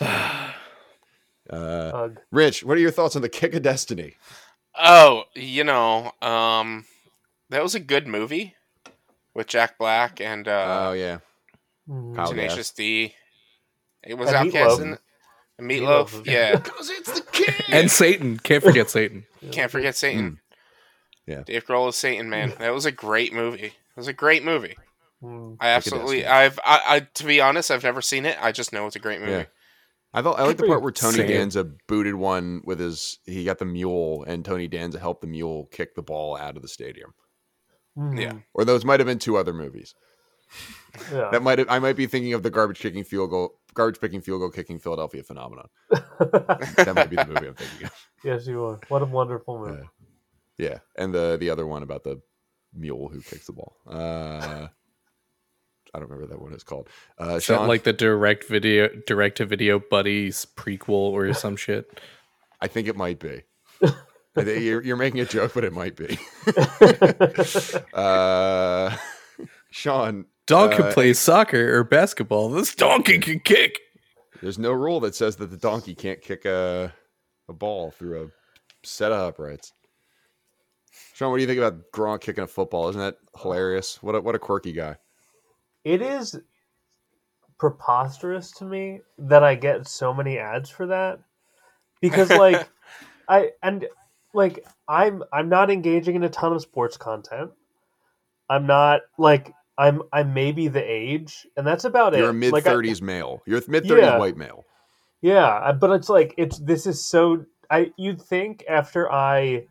uh, 0.00 2.08
Rich, 2.30 2.64
what 2.64 2.76
are 2.76 2.80
your 2.80 2.90
thoughts 2.90 3.16
on 3.16 3.22
the 3.22 3.28
Kick 3.28 3.54
of 3.54 3.62
Destiny? 3.62 4.14
Oh, 4.76 5.24
you 5.34 5.64
know, 5.64 6.12
um, 6.22 6.86
that 7.50 7.62
was 7.62 7.74
a 7.74 7.80
good 7.80 8.06
movie 8.06 8.54
with 9.34 9.48
Jack 9.48 9.78
Black 9.78 10.20
and 10.20 10.48
uh, 10.48 10.88
oh 10.88 10.92
yeah, 10.92 11.18
mm-hmm. 11.88 12.24
Tenacious 12.24 12.70
D. 12.70 13.14
It 14.06 14.14
was 14.14 14.30
and 14.30 14.52
OutKast 14.52 14.80
and 14.80 14.98
Meatloaf, 15.60 16.08
Meatloaf. 16.08 16.26
yeah, 16.26 16.56
because 16.56 16.90
it's 16.90 17.20
the 17.20 17.26
king 17.32 17.54
and 17.70 17.90
Satan. 17.90 18.38
Can't 18.38 18.62
forget 18.62 18.90
Satan. 18.90 19.24
Can't 19.52 19.70
forget 19.70 19.96
Satan. 19.96 20.32
Mm. 20.32 20.38
Yeah, 21.26 21.42
Dave 21.44 21.66
Grohl 21.66 21.88
is 21.88 21.96
Satan, 21.96 22.28
man. 22.28 22.52
That 22.58 22.74
was 22.74 22.86
a 22.86 22.92
great 22.92 23.32
movie. 23.32 23.66
It 23.66 23.96
was 23.96 24.08
a 24.08 24.12
great 24.12 24.44
movie. 24.44 24.76
Mm. 25.22 25.56
I 25.60 25.68
absolutely. 25.68 26.26
I've. 26.26 26.58
I, 26.64 26.80
I. 26.86 27.00
To 27.00 27.24
be 27.24 27.40
honest, 27.40 27.70
I've 27.70 27.82
never 27.82 28.02
seen 28.02 28.26
it. 28.26 28.36
I 28.40 28.52
just 28.52 28.72
know 28.72 28.86
it's 28.86 28.96
a 28.96 29.00
great 29.00 29.20
movie. 29.20 29.32
Yeah. 29.32 29.44
I 30.12 30.22
thought 30.22 30.38
I 30.38 30.44
like 30.44 30.58
the 30.58 30.66
part 30.66 30.82
where 30.82 30.92
Tony 30.92 31.16
Same. 31.16 31.28
Danza 31.28 31.64
booted 31.88 32.14
one 32.14 32.62
with 32.64 32.78
his. 32.78 33.18
He 33.24 33.44
got 33.44 33.58
the 33.58 33.64
mule, 33.64 34.24
and 34.26 34.44
Tony 34.44 34.68
Danza 34.68 34.98
helped 34.98 35.22
the 35.22 35.26
mule 35.26 35.66
kick 35.72 35.94
the 35.94 36.02
ball 36.02 36.36
out 36.36 36.56
of 36.56 36.62
the 36.62 36.68
stadium. 36.68 37.14
Mm. 37.96 38.20
Yeah. 38.20 38.32
Or 38.52 38.64
those 38.64 38.84
might 38.84 39.00
have 39.00 39.06
been 39.06 39.18
two 39.18 39.36
other 39.36 39.52
movies. 39.52 39.94
Yeah. 41.12 41.28
that 41.32 41.42
might 41.42 41.58
have, 41.58 41.68
I 41.70 41.78
might 41.78 41.96
be 41.96 42.06
thinking 42.06 42.32
of 42.34 42.42
the 42.42 42.50
garbage 42.50 42.78
kicking 42.78 43.04
field 43.04 43.30
goal, 43.30 43.54
garbage 43.74 44.00
picking 44.00 44.20
field 44.20 44.40
goal 44.40 44.50
kicking 44.50 44.78
Philadelphia 44.78 45.22
phenomenon. 45.22 45.68
that 45.90 46.92
might 46.94 47.10
be 47.10 47.16
the 47.16 47.26
movie 47.26 47.48
I'm 47.48 47.54
thinking 47.54 47.86
of. 47.86 47.92
Yes, 48.24 48.46
you 48.46 48.64
are. 48.64 48.80
What 48.88 49.02
a 49.02 49.06
wonderful 49.06 49.58
movie. 49.58 49.82
Uh, 49.82 49.86
yeah, 50.56 50.78
and 50.96 51.12
the 51.14 51.36
the 51.38 51.50
other 51.50 51.66
one 51.66 51.82
about 51.82 52.04
the 52.04 52.20
mule 52.72 53.08
who 53.08 53.20
kicks 53.20 53.46
the 53.46 53.52
ball. 53.52 53.76
Uh, 53.86 54.68
I 55.94 55.98
don't 55.98 56.10
remember 56.10 56.26
that 56.26 56.40
one 56.40 56.52
is 56.52 56.64
called. 56.64 56.88
Uh, 57.20 57.36
is 57.36 57.44
Sean, 57.44 57.68
like 57.68 57.84
the 57.84 57.92
direct 57.92 58.48
video, 58.48 58.88
direct 59.06 59.36
to 59.38 59.46
video 59.46 59.78
buddies 59.78 60.46
prequel 60.56 61.12
or 61.12 61.32
some 61.34 61.56
shit? 61.56 62.00
I 62.60 62.66
think 62.66 62.88
it 62.88 62.96
might 62.96 63.20
be. 63.20 63.42
you're, 64.36 64.82
you're 64.82 64.96
making 64.96 65.20
a 65.20 65.24
joke, 65.24 65.52
but 65.54 65.64
it 65.64 65.72
might 65.72 65.96
be. 65.96 66.18
uh, 67.94 68.96
Sean, 69.70 70.26
donkey 70.46 70.82
uh, 70.82 70.92
plays 70.92 71.18
soccer 71.18 71.76
or 71.78 71.84
basketball. 71.84 72.48
This 72.50 72.74
donkey 72.74 73.18
can 73.18 73.40
kick. 73.40 73.78
There's 74.42 74.58
no 74.58 74.72
rule 74.72 75.00
that 75.00 75.14
says 75.14 75.36
that 75.36 75.50
the 75.50 75.56
donkey 75.56 75.94
can't 75.94 76.20
kick 76.20 76.44
a 76.44 76.92
a 77.48 77.52
ball 77.52 77.90
through 77.90 78.24
a 78.24 78.86
set 78.86 79.12
of 79.12 79.20
uprights. 79.20 79.72
Sean, 81.14 81.30
what 81.30 81.36
do 81.36 81.42
you 81.42 81.46
think 81.46 81.58
about 81.58 81.90
Gronk 81.92 82.20
kicking 82.20 82.44
a 82.44 82.46
football? 82.46 82.88
Isn't 82.88 83.00
that 83.00 83.16
hilarious? 83.40 84.02
What 84.02 84.14
a, 84.14 84.20
what 84.20 84.34
a 84.34 84.38
quirky 84.38 84.72
guy 84.72 84.96
it 85.84 86.00
is 86.00 86.38
preposterous 87.58 88.50
to 88.52 88.64
me 88.64 89.00
that 89.18 89.44
I 89.44 89.54
get 89.54 89.86
so 89.86 90.12
many 90.12 90.38
ads 90.38 90.70
for 90.70 90.86
that 90.86 91.20
because 92.00 92.30
like 92.30 92.68
I 93.28 93.50
and 93.62 93.86
like 94.32 94.66
I'm 94.88 95.22
I'm 95.32 95.48
not 95.48 95.70
engaging 95.70 96.16
in 96.16 96.24
a 96.24 96.28
ton 96.28 96.52
of 96.52 96.62
sports 96.62 96.96
content. 96.96 97.52
I'm 98.50 98.66
not 98.66 99.02
like 99.18 99.52
I'm 99.76 100.02
I'm 100.12 100.32
maybe 100.34 100.68
the 100.68 100.82
age 100.82 101.46
and 101.56 101.66
that's 101.66 101.84
about 101.84 102.12
You're 102.12 102.20
it. 102.20 102.22
You're 102.22 102.30
a 102.30 102.52
mid 102.52 102.64
thirties 102.64 103.00
like, 103.00 103.06
male. 103.06 103.42
You're 103.46 103.58
a 103.58 103.70
mid 103.70 103.86
thirties 103.86 104.04
yeah, 104.04 104.18
white 104.18 104.36
male. 104.36 104.64
Yeah, 105.20 105.72
but 105.72 105.90
it's 105.90 106.08
like 106.08 106.34
it's 106.36 106.58
this 106.58 106.86
is 106.86 107.04
so 107.04 107.44
I 107.70 107.92
you'd 107.96 108.20
think 108.20 108.64
after 108.68 109.10
I 109.10 109.66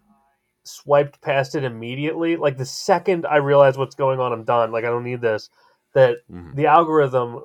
swiped 0.63 1.21
past 1.21 1.55
it 1.55 1.63
immediately, 1.63 2.35
like 2.35 2.57
the 2.57 2.65
second 2.65 3.25
I 3.25 3.37
realize 3.37 3.77
what's 3.77 3.95
going 3.95 4.19
on, 4.19 4.33
I'm 4.33 4.43
done. 4.43 4.71
Like 4.71 4.83
I 4.83 4.87
don't 4.87 5.03
need 5.03 5.21
this 5.21 5.49
that 5.93 6.17
mm-hmm. 6.29 6.55
the 6.55 6.65
algorithm 6.65 7.43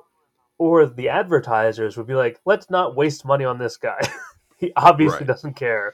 or 0.57 0.85
the 0.85 1.09
advertisers 1.09 1.97
would 1.97 2.07
be 2.07 2.15
like, 2.15 2.39
let's 2.45 2.69
not 2.69 2.95
waste 2.95 3.25
money 3.25 3.45
on 3.45 3.57
this 3.57 3.77
guy. 3.77 3.99
he 4.57 4.73
obviously 4.75 5.19
right. 5.19 5.27
doesn't 5.27 5.55
care. 5.55 5.93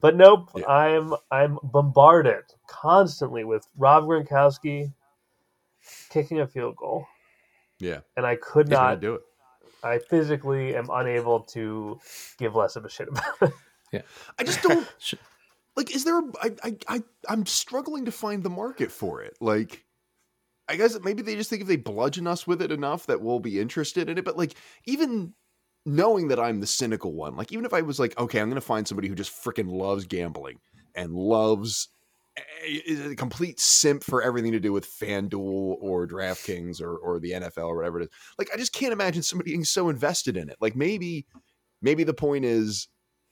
But 0.00 0.16
nope, 0.16 0.50
yeah. 0.56 0.66
I'm 0.66 1.14
I'm 1.30 1.58
bombarded 1.62 2.44
constantly 2.66 3.44
with 3.44 3.66
Rob 3.76 4.04
Gronkowski 4.04 4.92
kicking 6.10 6.40
a 6.40 6.46
field 6.46 6.76
goal. 6.76 7.06
Yeah, 7.78 8.00
and 8.16 8.26
I 8.26 8.36
could 8.36 8.66
He's 8.66 8.72
not 8.72 9.00
do 9.00 9.14
it. 9.14 9.22
I 9.82 9.98
physically 9.98 10.76
am 10.76 10.88
unable 10.90 11.40
to 11.40 11.98
give 12.38 12.54
less 12.54 12.76
of 12.76 12.84
a 12.84 12.90
shit 12.90 13.08
about 13.08 13.42
it. 13.42 13.52
Yeah, 13.92 14.02
I 14.38 14.44
just 14.44 14.62
don't 14.62 14.86
like. 15.76 15.94
Is 15.94 16.04
there? 16.04 16.18
A, 16.18 16.22
I 16.42 16.50
I 16.62 16.76
I 16.88 17.02
I'm 17.28 17.46
struggling 17.46 18.04
to 18.04 18.12
find 18.12 18.42
the 18.42 18.50
market 18.50 18.92
for 18.92 19.22
it. 19.22 19.36
Like, 19.40 19.84
I 20.68 20.76
guess 20.76 20.98
maybe 21.02 21.22
they 21.22 21.34
just 21.34 21.50
think 21.50 21.62
if 21.62 21.68
they 21.68 21.76
bludgeon 21.76 22.26
us 22.26 22.46
with 22.46 22.62
it 22.62 22.70
enough 22.70 23.06
that 23.06 23.20
we'll 23.20 23.40
be 23.40 23.58
interested 23.58 24.08
in 24.08 24.18
it. 24.18 24.24
But 24.24 24.36
like, 24.36 24.54
even 24.84 25.34
knowing 25.86 26.28
that 26.28 26.38
I'm 26.38 26.60
the 26.60 26.66
cynical 26.66 27.12
one, 27.12 27.36
like, 27.36 27.50
even 27.50 27.64
if 27.64 27.72
I 27.72 27.80
was 27.80 27.98
like, 27.98 28.18
okay, 28.18 28.40
I'm 28.40 28.48
going 28.48 28.54
to 28.54 28.60
find 28.60 28.86
somebody 28.86 29.08
who 29.08 29.14
just 29.14 29.32
freaking 29.32 29.70
loves 29.70 30.04
gambling 30.04 30.60
and 30.94 31.14
loves 31.14 31.88
is 32.66 33.12
a 33.12 33.16
complete 33.16 33.60
simp 33.60 34.04
for 34.04 34.22
everything 34.22 34.52
to 34.52 34.60
do 34.60 34.72
with 34.72 34.86
FanDuel 34.86 35.76
or 35.80 36.06
DraftKings 36.06 36.80
or 36.80 36.96
or 36.96 37.18
the 37.18 37.32
NFL 37.32 37.68
or 37.68 37.76
whatever 37.76 38.00
it 38.00 38.04
is. 38.04 38.10
Like, 38.38 38.50
I 38.52 38.56
just 38.56 38.72
can't 38.72 38.92
imagine 38.92 39.22
somebody 39.22 39.50
being 39.50 39.64
so 39.64 39.88
invested 39.88 40.36
in 40.36 40.48
it. 40.48 40.56
Like, 40.60 40.76
maybe, 40.76 41.26
maybe 41.82 42.04
the 42.04 42.14
point 42.14 42.44
is 42.44 42.88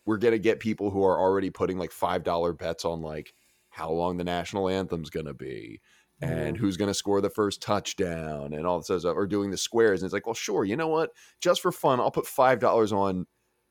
we're 0.06 0.18
gonna 0.18 0.38
get 0.38 0.60
people 0.60 0.90
who 0.90 1.04
are 1.04 1.18
already 1.18 1.50
putting 1.50 1.78
like 1.78 1.92
five 1.92 2.24
dollar 2.24 2.52
bets 2.52 2.84
on 2.84 3.00
like 3.00 3.32
how 3.70 3.90
long 3.90 4.16
the 4.16 4.24
national 4.24 4.68
anthem's 4.68 5.10
gonna 5.10 5.34
be 5.34 5.80
and 6.20 6.56
who's 6.56 6.76
going 6.76 6.88
to 6.88 6.94
score 6.94 7.20
the 7.20 7.30
first 7.30 7.62
touchdown 7.62 8.52
and 8.52 8.66
all 8.66 8.78
this 8.78 8.86
stuff, 8.86 9.16
or 9.16 9.26
doing 9.26 9.50
the 9.50 9.56
squares. 9.56 10.02
And 10.02 10.06
it's 10.08 10.12
like, 10.12 10.26
well, 10.26 10.34
sure, 10.34 10.64
you 10.64 10.76
know 10.76 10.88
what? 10.88 11.10
Just 11.40 11.60
for 11.60 11.70
fun, 11.70 12.00
I'll 12.00 12.10
put 12.10 12.26
five 12.26 12.58
dollars 12.58 12.92
on 12.92 13.26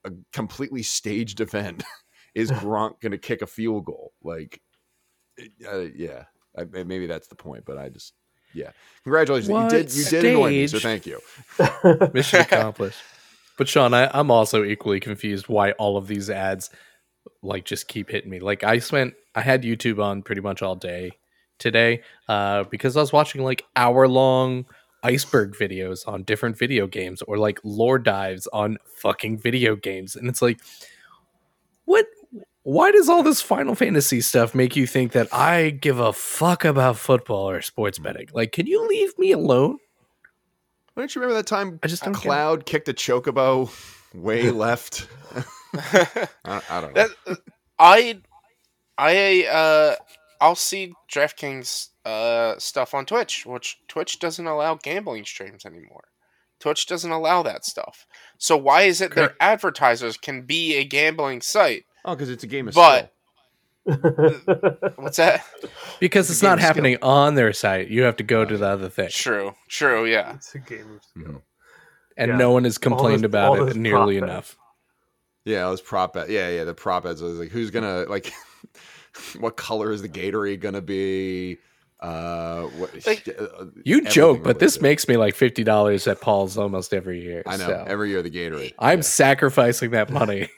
a 0.06 0.12
completely 0.34 0.84
staged 0.84 1.42
event. 1.42 1.84
Is 2.36 2.52
Gronk 2.54 3.02
going 3.02 3.13
to 3.13 3.18
kick 3.18 3.42
a 3.42 3.48
field 3.48 3.86
goal? 3.86 4.13
Like, 4.24 4.62
uh, 5.71 5.80
yeah, 5.95 6.26
I, 6.58 6.65
maybe 6.65 7.08
that's 7.08 7.28
the 7.28 7.36
point. 7.36 7.63
But 7.65 7.78
I 7.78 7.89
just, 7.89 8.13
yeah, 8.54 8.71
congratulations, 9.04 9.50
what 9.50 9.71
you 9.71 9.78
did 9.78 9.93
you 9.93 10.06
did 10.06 10.26
annoy 10.26 10.50
me, 10.50 10.67
so 10.67 10.80
thank 10.80 11.06
you. 11.06 11.19
Mission 12.13 12.41
accomplished. 12.41 13.00
But 13.58 13.67
Sean, 13.67 13.93
I, 13.93 14.10
I'm 14.13 14.30
also 14.30 14.63
equally 14.63 15.00
confused 15.00 15.47
why 15.47 15.71
all 15.73 15.97
of 15.97 16.08
these 16.08 16.30
ads 16.30 16.69
like 17.41 17.65
just 17.65 17.88
keep 17.88 18.10
hitting 18.10 18.30
me. 18.30 18.39
Like 18.39 18.63
I 18.63 18.80
spent, 18.80 19.15
I 19.36 19.41
had 19.41 19.63
YouTube 19.63 20.04
on 20.04 20.21
pretty 20.21 20.41
much 20.41 20.62
all 20.62 20.76
day 20.76 21.12
today 21.60 22.02
uh, 22.28 22.63
because 22.65 22.95
I 22.95 23.02
was 23.02 23.12
watching 23.12 23.43
like 23.43 23.63
hour 23.76 24.08
long 24.08 24.65
iceberg 25.04 25.54
videos 25.56 26.08
on 26.08 26.23
different 26.23 26.58
video 26.58 26.88
games 26.88 27.21
or 27.23 27.38
like 27.38 27.60
lore 27.63 28.00
dives 28.00 28.47
on 28.54 28.78
fucking 28.97 29.39
video 29.39 29.76
games. 29.76 30.15
And 30.15 30.28
it's 30.28 30.41
like, 30.41 30.60
what? 31.86 32.06
Why 32.67 32.91
does 32.91 33.08
all 33.08 33.23
this 33.23 33.41
Final 33.41 33.75
Fantasy 33.75 34.19
stuff 34.19 34.53
make 34.53 34.75
you 34.75 34.86
think 34.86 35.13
that 35.13 35.34
I 35.34 35.69
give 35.69 36.01
a 36.01 36.12
fuck 36.12 36.65
about 36.65 36.97
football 36.97 37.49
or 37.49 37.62
sports 37.62 37.97
betting? 37.97 38.27
Like, 38.34 38.51
can 38.51 38.67
you 38.67 38.86
leave 38.89 39.17
me 39.17 39.32
alone? 39.32 39.77
Why 40.93 41.03
Don't 41.03 41.15
you 41.15 41.21
remember 41.21 41.39
that 41.39 41.47
time 41.47 41.80
I 41.82 41.88
just 41.88 42.03
Cloud 42.12 42.65
kicked 42.65 42.89
a 42.89 42.93
chocobo 42.93 43.71
way 44.13 44.51
left? 44.51 45.08
I, 45.73 46.27
I, 46.43 46.82
don't 46.82 46.93
know. 46.93 47.08
That, 47.25 47.38
I 47.80 48.19
I 48.97 49.45
uh 49.45 49.95
I'll 50.41 50.56
see 50.56 50.91
DraftKings 51.10 51.88
uh, 52.03 52.60
stuff 52.60 52.93
on 52.93 53.06
Twitch, 53.06 53.45
which 53.45 53.80
Twitch 53.88 54.19
doesn't 54.19 54.45
allow 54.45 54.75
gambling 54.75 55.23
streams 55.23 55.65
anymore. 55.65 56.10
Twitch 56.60 56.86
doesn't 56.86 57.12
allow 57.12 57.43
that 57.43 57.63
stuff. 57.63 58.06
So 58.38 58.58
why 58.58 58.82
is 58.82 58.99
it 58.99 59.12
Correct. 59.12 59.39
their 59.39 59.49
advertisers 59.49 60.17
can 60.17 60.41
be 60.41 60.75
a 60.75 60.84
gambling 60.84 61.39
site? 61.39 61.86
Oh, 62.08 62.15
because 62.15 62.30
it's 62.30 62.43
a 62.43 62.48
game 62.48 62.67
of 62.70 62.74
But- 62.74 63.12
skill. 63.12 63.13
What's 64.96 65.17
that? 65.17 65.43
because 66.00 66.26
It's 66.30 66.38
it's 66.39 66.43
not 66.43 66.54
of 66.54 66.60
skill. 66.60 66.67
happening 66.67 66.98
on 67.02 67.36
their 67.36 67.54
site. 67.54 67.88
You 67.89 68.04
have 68.04 68.15
to 68.17 68.24
go 68.24 68.43
to 68.43 68.58
the 68.58 68.67
other 68.67 68.89
thing, 68.89 69.10
True. 69.12 69.54
True. 69.70 70.06
Yeah. 70.06 70.34
it's 70.36 70.54
a 70.56 70.60
game 70.60 70.96
of 70.96 71.04
skill. 71.04 71.24
Mhm. 71.36 71.41
and 72.17 72.32
Yeah. 72.32 72.38
no 72.38 72.52
one 72.52 72.63
has 72.63 72.78
complained 72.78 73.20
this- 73.22 73.30
about 73.30 73.70
it 73.70 73.76
nearly 73.76 74.17
profit. 74.20 74.30
enough. 74.34 74.58
Yeah, 75.46 75.67
it 75.67 75.70
was 75.70 75.82
prop 75.82 76.13
bet. 76.13 76.30
Yeah, 76.30 76.50
yeah, 76.50 76.63
the 76.65 76.74
prop 76.74 77.04
bets. 77.04 77.22
I 77.22 77.26
was 77.26 77.39
like, 77.39 77.52
who's 77.52 77.72
gonna 77.72 78.04
like? 78.10 78.34
what 79.39 79.56
color 79.56 79.91
is 79.91 80.02
the 80.02 80.10
Gatorade 80.10 80.60
gonna 80.60 80.82
be? 80.82 81.58
Uh, 82.02 82.63
what? 82.63 83.08
Like, 83.08 83.28
uh, 83.39 83.65
You 83.86 84.02
joke, 84.02 84.43
but 84.43 84.60
this 84.60 84.74
related. 84.76 84.82
makes 84.84 85.08
me 85.08 85.15
like 85.17 85.36
fifty 85.36 85.63
dollars 85.63 86.06
at 86.08 86.20
Paul's 86.20 86.58
almost 86.58 86.93
every 86.93 87.22
year. 87.24 87.43
I 87.46 87.56
know 87.58 87.67
so 87.67 87.86
every 87.88 88.10
year 88.10 88.22
the 88.22 88.30
Gatorade. 88.30 88.74
I'm 88.78 89.00
Yeah. 89.00 89.04
sacrificing 89.04 89.91
that 89.91 90.10
money 90.10 90.50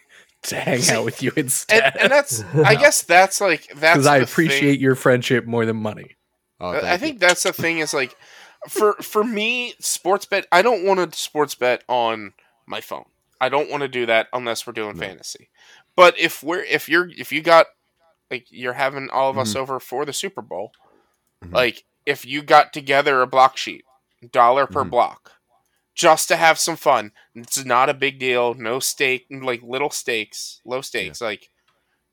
to 0.43 0.55
hang 0.55 0.79
See, 0.79 0.93
out 0.95 1.05
with 1.05 1.21
you 1.21 1.29
And, 1.35 1.45
instead 1.45 1.97
and 1.97 2.11
that's 2.11 2.43
I 2.55 2.75
guess 2.79 3.01
that's 3.03 3.41
like 3.41 3.67
that's 3.75 3.97
because 3.97 4.07
I 4.07 4.19
the 4.19 4.25
thing- 4.25 4.31
appreciate 4.33 4.79
your 4.79 4.95
friendship 4.95 5.45
more 5.45 5.65
than 5.65 5.77
money. 5.77 6.15
Oh, 6.59 6.69
I- 6.69 6.73
thank 6.73 6.85
I 6.85 6.91
you. 6.93 6.97
think 6.97 7.19
that's 7.19 7.43
the 7.43 7.53
thing 7.53 7.79
is 7.79 7.93
like 7.93 8.15
for 8.67 8.93
for 8.95 9.23
me 9.23 9.73
sports 9.79 10.25
bet 10.25 10.45
I 10.51 10.61
don't 10.61 10.85
want 10.85 11.11
to 11.13 11.17
sports 11.17 11.55
bet 11.55 11.83
on 11.87 12.33
my 12.65 12.81
phone. 12.81 13.05
I 13.41 13.47
don't 13.49 13.69
want 13.69 13.81
to 13.81 13.87
do 13.87 14.05
that 14.05 14.27
unless 14.33 14.67
we're 14.67 14.73
doing 14.73 14.95
No. 14.97 15.01
fantasy. 15.05 15.49
But 15.95 16.17
if 16.19 16.43
we're 16.43 16.63
if 16.63 16.87
you're 16.89 17.09
if 17.17 17.31
you 17.31 17.41
got 17.41 17.67
like 18.31 18.47
you're 18.49 18.73
having 18.73 19.09
all 19.09 19.29
of 19.29 19.37
us 19.37 19.53
Mhm. 19.53 19.57
over 19.61 19.79
for 19.79 20.05
the 20.05 20.13
Super 20.13 20.41
Bowl, 20.41 20.71
Mhm. 21.43 21.53
like 21.53 21.83
if 22.05 22.25
you 22.25 22.41
got 22.41 22.73
together 22.73 23.21
a 23.21 23.27
block 23.27 23.55
sheet, 23.57 23.85
dollar 24.31 24.67
per 24.67 24.83
Mhm. 24.83 24.89
block, 24.89 25.31
just 25.99 26.29
to 26.29 26.37
have 26.37 26.57
some 26.57 26.77
fun. 26.77 27.11
It's 27.35 27.65
not 27.65 27.89
a 27.89 27.93
big 27.93 28.19
deal. 28.19 28.53
No 28.53 28.79
stake, 28.79 29.27
like 29.29 29.61
little 29.61 29.89
stakes, 29.89 30.61
low 30.65 30.79
stakes. 30.79 31.19
Like, 31.19 31.49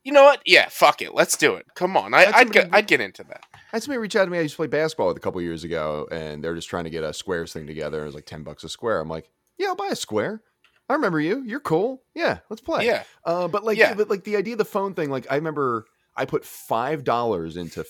you 0.03 0.11
know 0.11 0.25
what? 0.25 0.41
Yeah, 0.45 0.67
fuck 0.69 1.01
it. 1.01 1.13
Let's 1.13 1.37
do 1.37 1.55
it. 1.55 1.67
Come 1.73 1.95
on. 1.95 2.13
I, 2.13 2.25
I'd, 2.35 2.51
get 2.51 2.67
I'd 2.73 2.87
get 2.87 2.99
into 2.99 3.23
that. 3.23 3.45
I 3.53 3.59
had 3.71 3.83
somebody 3.83 3.99
reach 3.99 4.17
out 4.17 4.25
to 4.25 4.29
me. 4.29 4.39
I 4.39 4.41
used 4.41 4.55
to 4.55 4.57
play 4.57 4.67
basketball 4.67 5.07
with 5.07 5.15
a 5.15 5.21
couple 5.21 5.41
years 5.41 5.63
ago, 5.63 6.05
and 6.11 6.43
they're 6.43 6.53
just 6.53 6.67
trying 6.67 6.83
to 6.83 6.89
get 6.89 7.05
a 7.05 7.13
squares 7.13 7.53
thing 7.53 7.65
together. 7.65 8.01
It 8.01 8.07
was 8.07 8.15
like 8.15 8.25
ten 8.25 8.43
bucks 8.43 8.65
a 8.65 8.69
square. 8.69 8.99
I'm 8.99 9.07
like, 9.07 9.29
yeah, 9.57 9.67
I'll 9.67 9.75
buy 9.75 9.87
a 9.89 9.95
square. 9.95 10.41
I 10.89 10.93
remember 10.93 11.21
you. 11.21 11.41
You're 11.45 11.61
cool. 11.61 12.03
Yeah, 12.13 12.39
let's 12.49 12.61
play. 12.61 12.85
Yeah. 12.85 13.03
Uh, 13.23 13.47
but 13.47 13.63
like, 13.63 13.77
Yeah. 13.77 13.93
but 13.93 14.09
like 14.09 14.25
the 14.25 14.35
idea 14.35 14.55
of 14.55 14.57
the 14.57 14.65
phone 14.65 14.95
thing. 14.95 15.09
Like, 15.09 15.27
I 15.31 15.35
remember 15.35 15.85
I 16.13 16.25
put 16.25 16.43
five 16.43 17.05
dollars 17.05 17.55
into 17.55 17.85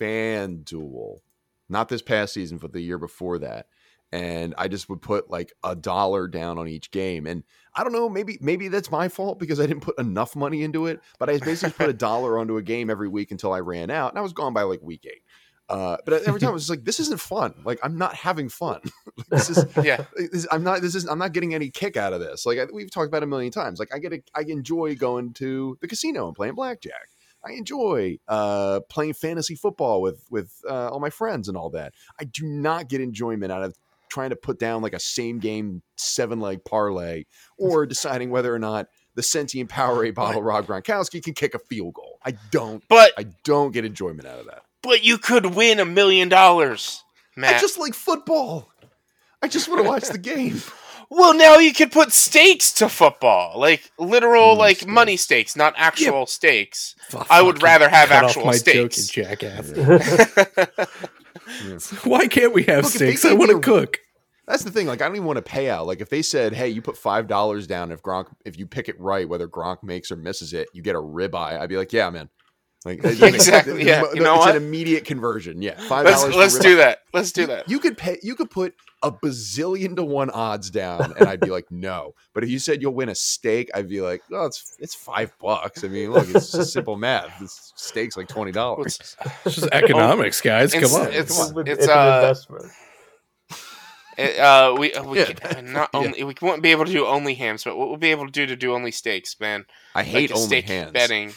FanDuel, 0.00 1.18
not 1.68 1.88
this 1.88 2.02
past 2.02 2.34
season, 2.34 2.58
but 2.58 2.72
the 2.72 2.80
year 2.80 2.98
before 2.98 3.38
that, 3.38 3.66
and 4.12 4.54
I 4.58 4.68
just 4.68 4.88
would 4.88 5.00
put 5.02 5.30
like 5.30 5.52
a 5.64 5.74
dollar 5.74 6.28
down 6.28 6.58
on 6.58 6.68
each 6.68 6.90
game. 6.90 7.26
And 7.26 7.42
I 7.74 7.82
don't 7.82 7.92
know, 7.92 8.08
maybe 8.08 8.38
maybe 8.40 8.68
that's 8.68 8.90
my 8.90 9.08
fault 9.08 9.38
because 9.38 9.58
I 9.58 9.66
didn't 9.66 9.82
put 9.82 9.98
enough 9.98 10.36
money 10.36 10.62
into 10.62 10.86
it. 10.86 11.00
But 11.18 11.30
I 11.30 11.38
basically 11.38 11.72
put 11.72 11.88
a 11.88 11.92
dollar 12.08 12.38
onto 12.38 12.56
a 12.58 12.62
game 12.62 12.90
every 12.90 13.08
week 13.08 13.30
until 13.30 13.52
I 13.52 13.60
ran 13.60 13.90
out, 13.90 14.10
and 14.12 14.18
I 14.18 14.22
was 14.22 14.32
gone 14.32 14.52
by 14.52 14.62
like 14.62 14.82
week 14.82 15.06
eight. 15.06 15.22
Uh, 15.68 15.96
but 16.04 16.22
every 16.24 16.38
time 16.38 16.50
I 16.50 16.52
was 16.52 16.62
just 16.64 16.70
like, 16.70 16.84
"This 16.84 17.00
isn't 17.00 17.18
fun. 17.20 17.54
Like, 17.64 17.78
I'm 17.82 17.96
not 17.96 18.14
having 18.14 18.48
fun. 18.50 18.80
This 19.30 19.48
is 19.48 19.64
Yeah. 19.82 20.04
this, 20.16 20.46
I'm 20.50 20.62
not. 20.62 20.82
This 20.82 20.94
is. 20.94 21.06
I'm 21.06 21.18
not 21.18 21.32
getting 21.32 21.54
any 21.54 21.70
kick 21.70 21.96
out 21.96 22.12
of 22.12 22.20
this. 22.20 22.44
Like 22.44 22.58
I, 22.58 22.66
we've 22.70 22.90
talked 22.90 23.08
about 23.08 23.18
it 23.18 23.24
a 23.24 23.26
million 23.26 23.52
times. 23.52 23.78
Like 23.78 23.94
I 23.94 23.98
get. 23.98 24.12
A, 24.12 24.22
I 24.34 24.42
enjoy 24.42 24.94
going 24.96 25.32
to 25.34 25.78
the 25.80 25.88
casino 25.88 26.26
and 26.26 26.36
playing 26.36 26.54
blackjack. 26.54 27.08
I 27.44 27.52
enjoy 27.52 28.18
uh, 28.28 28.80
playing 28.88 29.14
fantasy 29.14 29.54
football 29.54 30.02
with 30.02 30.26
with 30.30 30.60
uh, 30.68 30.90
all 30.90 31.00
my 31.00 31.10
friends 31.10 31.48
and 31.48 31.56
all 31.56 31.70
that. 31.70 31.94
I 32.20 32.24
do 32.24 32.46
not 32.46 32.88
get 32.88 33.00
enjoyment 33.00 33.50
out 33.50 33.62
of 33.62 33.74
trying 34.12 34.30
to 34.30 34.36
put 34.36 34.58
down 34.58 34.82
like 34.82 34.92
a 34.92 35.00
same 35.00 35.38
game 35.38 35.82
seven 35.96 36.38
leg 36.40 36.64
parlay 36.64 37.24
or 37.58 37.86
deciding 37.86 38.30
whether 38.30 38.54
or 38.54 38.58
not 38.58 38.86
the 39.14 39.22
sentient 39.22 39.70
Powerade 39.70 40.14
bottle 40.14 40.42
Rob 40.42 40.66
Gronkowski 40.66 41.22
can 41.22 41.34
kick 41.34 41.54
a 41.54 41.58
field 41.58 41.94
goal. 41.94 42.18
I 42.24 42.34
don't. 42.50 42.82
But 42.88 43.12
I 43.18 43.24
don't 43.44 43.72
get 43.72 43.84
enjoyment 43.84 44.26
out 44.28 44.38
of 44.40 44.46
that. 44.46 44.62
but 44.82 45.02
you 45.04 45.16
could 45.18 45.46
win 45.46 45.80
a 45.80 45.84
million 45.84 46.28
dollars, 46.28 47.02
Matt. 47.36 47.56
I 47.56 47.60
just 47.60 47.78
like 47.78 47.94
football. 47.94 48.68
I 49.42 49.48
just 49.48 49.68
want 49.68 49.82
to 49.82 49.88
watch 49.88 50.08
the 50.08 50.18
game. 50.18 50.60
Well, 51.14 51.34
now 51.34 51.58
you 51.58 51.74
could 51.74 51.92
put 51.92 52.10
stakes 52.10 52.72
to 52.74 52.88
football, 52.88 53.60
like 53.60 53.92
literal, 53.98 54.54
Mm, 54.54 54.58
like 54.58 54.76
stakes. 54.78 54.90
money 54.90 55.16
stakes, 55.18 55.54
not 55.54 55.74
actual 55.76 56.24
stakes. 56.24 56.94
Fuck, 57.10 57.26
I 57.28 57.42
would 57.42 57.62
rather 57.62 57.86
have 57.90 58.08
cut 58.08 58.24
off 58.24 58.30
actual 58.30 58.46
my 58.46 58.52
stakes. 58.56 59.08
joke, 59.08 59.38
jackass. 59.38 59.72
Yeah. 61.66 61.78
Why 62.04 62.26
can't 62.28 62.54
we 62.54 62.62
have 62.64 62.84
Look, 62.84 62.94
if 62.94 62.98
they 63.00 63.06
steaks? 63.16 63.24
I 63.26 63.34
want 63.34 63.50
to 63.50 63.60
cook. 63.60 63.98
That's 64.46 64.64
the 64.64 64.70
thing. 64.72 64.86
Like, 64.88 65.00
I 65.00 65.06
don't 65.06 65.14
even 65.16 65.26
want 65.26 65.36
to 65.36 65.42
pay 65.42 65.70
out. 65.70 65.86
Like, 65.86 66.00
if 66.00 66.08
they 66.08 66.22
said, 66.22 66.52
"Hey, 66.52 66.68
you 66.68 66.82
put 66.82 66.96
five 66.96 67.28
dollars 67.28 67.66
down 67.66 67.92
if 67.92 68.02
Gronk, 68.02 68.26
if 68.44 68.58
you 68.58 68.66
pick 68.66 68.88
it 68.88 68.98
right, 69.00 69.28
whether 69.28 69.46
Gronk 69.46 69.82
makes 69.82 70.10
or 70.10 70.16
misses 70.16 70.52
it, 70.52 70.68
you 70.72 70.82
get 70.82 70.96
a 70.96 71.00
ribeye," 71.00 71.60
I'd 71.60 71.68
be 71.68 71.76
like, 71.76 71.92
"Yeah, 71.92 72.10
man." 72.10 72.28
Like, 72.84 72.98
it- 73.04 73.22
it- 73.22 73.34
Exactly, 73.36 73.84
yeah. 73.86 74.02
it- 74.04 74.16
You 74.16 74.22
know 74.24 74.34
it's 74.34 74.46
what? 74.46 74.56
an 74.56 74.62
immediate 74.64 75.04
conversion. 75.04 75.62
Yeah, 75.62 75.74
five 75.88 76.04
let's 76.04 76.20
dollars. 76.22 76.34
let's 76.36 76.58
do 76.58 76.76
that. 76.78 76.98
Let's 77.14 77.30
do 77.30 77.46
that. 77.46 77.68
You 77.68 77.78
could 77.78 77.96
pay. 77.96 78.18
You 78.24 78.34
could 78.34 78.50
put 78.50 78.74
a 79.04 79.12
bazillion 79.12 79.94
to 79.94 80.02
one 80.04 80.30
odds 80.30 80.68
down, 80.70 81.12
and 81.16 81.28
I'd 81.28 81.38
be 81.38 81.50
like, 81.50 81.66
"No." 81.70 82.14
But 82.34 82.42
if 82.42 82.50
you 82.50 82.58
said 82.58 82.82
you'll 82.82 82.94
win 82.94 83.08
a 83.10 83.14
steak, 83.14 83.70
I'd 83.72 83.88
be 83.88 84.00
like, 84.00 84.22
"Oh, 84.32 84.46
it's 84.46 84.76
it's 84.80 84.96
five 84.96 85.32
bucks." 85.40 85.84
I 85.84 85.88
mean, 85.88 86.10
look, 86.10 86.28
it's 86.28 86.50
just 86.50 86.72
simple 86.72 86.96
math. 86.96 87.32
This 87.38 87.72
steak's 87.76 88.16
like 88.16 88.26
twenty 88.26 88.50
dollars. 88.50 88.98
It's, 89.00 89.16
It's 89.46 89.54
just 89.54 89.68
economics, 89.70 90.40
guys. 90.40 90.74
It's- 90.74 90.90
Come 90.90 91.00
on. 91.02 91.06
it's- 91.12 91.28
come 91.48 91.58
on. 91.58 91.68
it's, 91.68 91.78
it's, 91.84 91.88
an 91.88 91.96
uh, 91.96 92.16
investment. 92.22 92.72
It, 94.18 94.38
uh, 94.38 94.74
we 94.78 94.92
we 95.04 95.18
Yeah. 95.20 95.32
can, 95.32 95.72
not 95.72 95.90
Yeah. 95.94 96.00
only 96.00 96.24
we 96.24 96.34
won't 96.40 96.62
be 96.62 96.70
able 96.70 96.84
to 96.84 96.92
do 96.92 97.06
only 97.06 97.34
hams, 97.34 97.64
but 97.64 97.76
what 97.76 97.88
we'll 97.88 97.96
be 97.98 98.10
able 98.10 98.26
to 98.26 98.32
do 98.32 98.46
to 98.46 98.56
do 98.56 98.74
only 98.74 98.90
steaks, 98.92 99.38
man. 99.40 99.64
I 99.94 100.02
hate 100.02 100.30
like 100.30 100.36
only 100.36 100.46
steak 100.46 100.64
hands. 100.66 100.92
betting. 100.92 101.32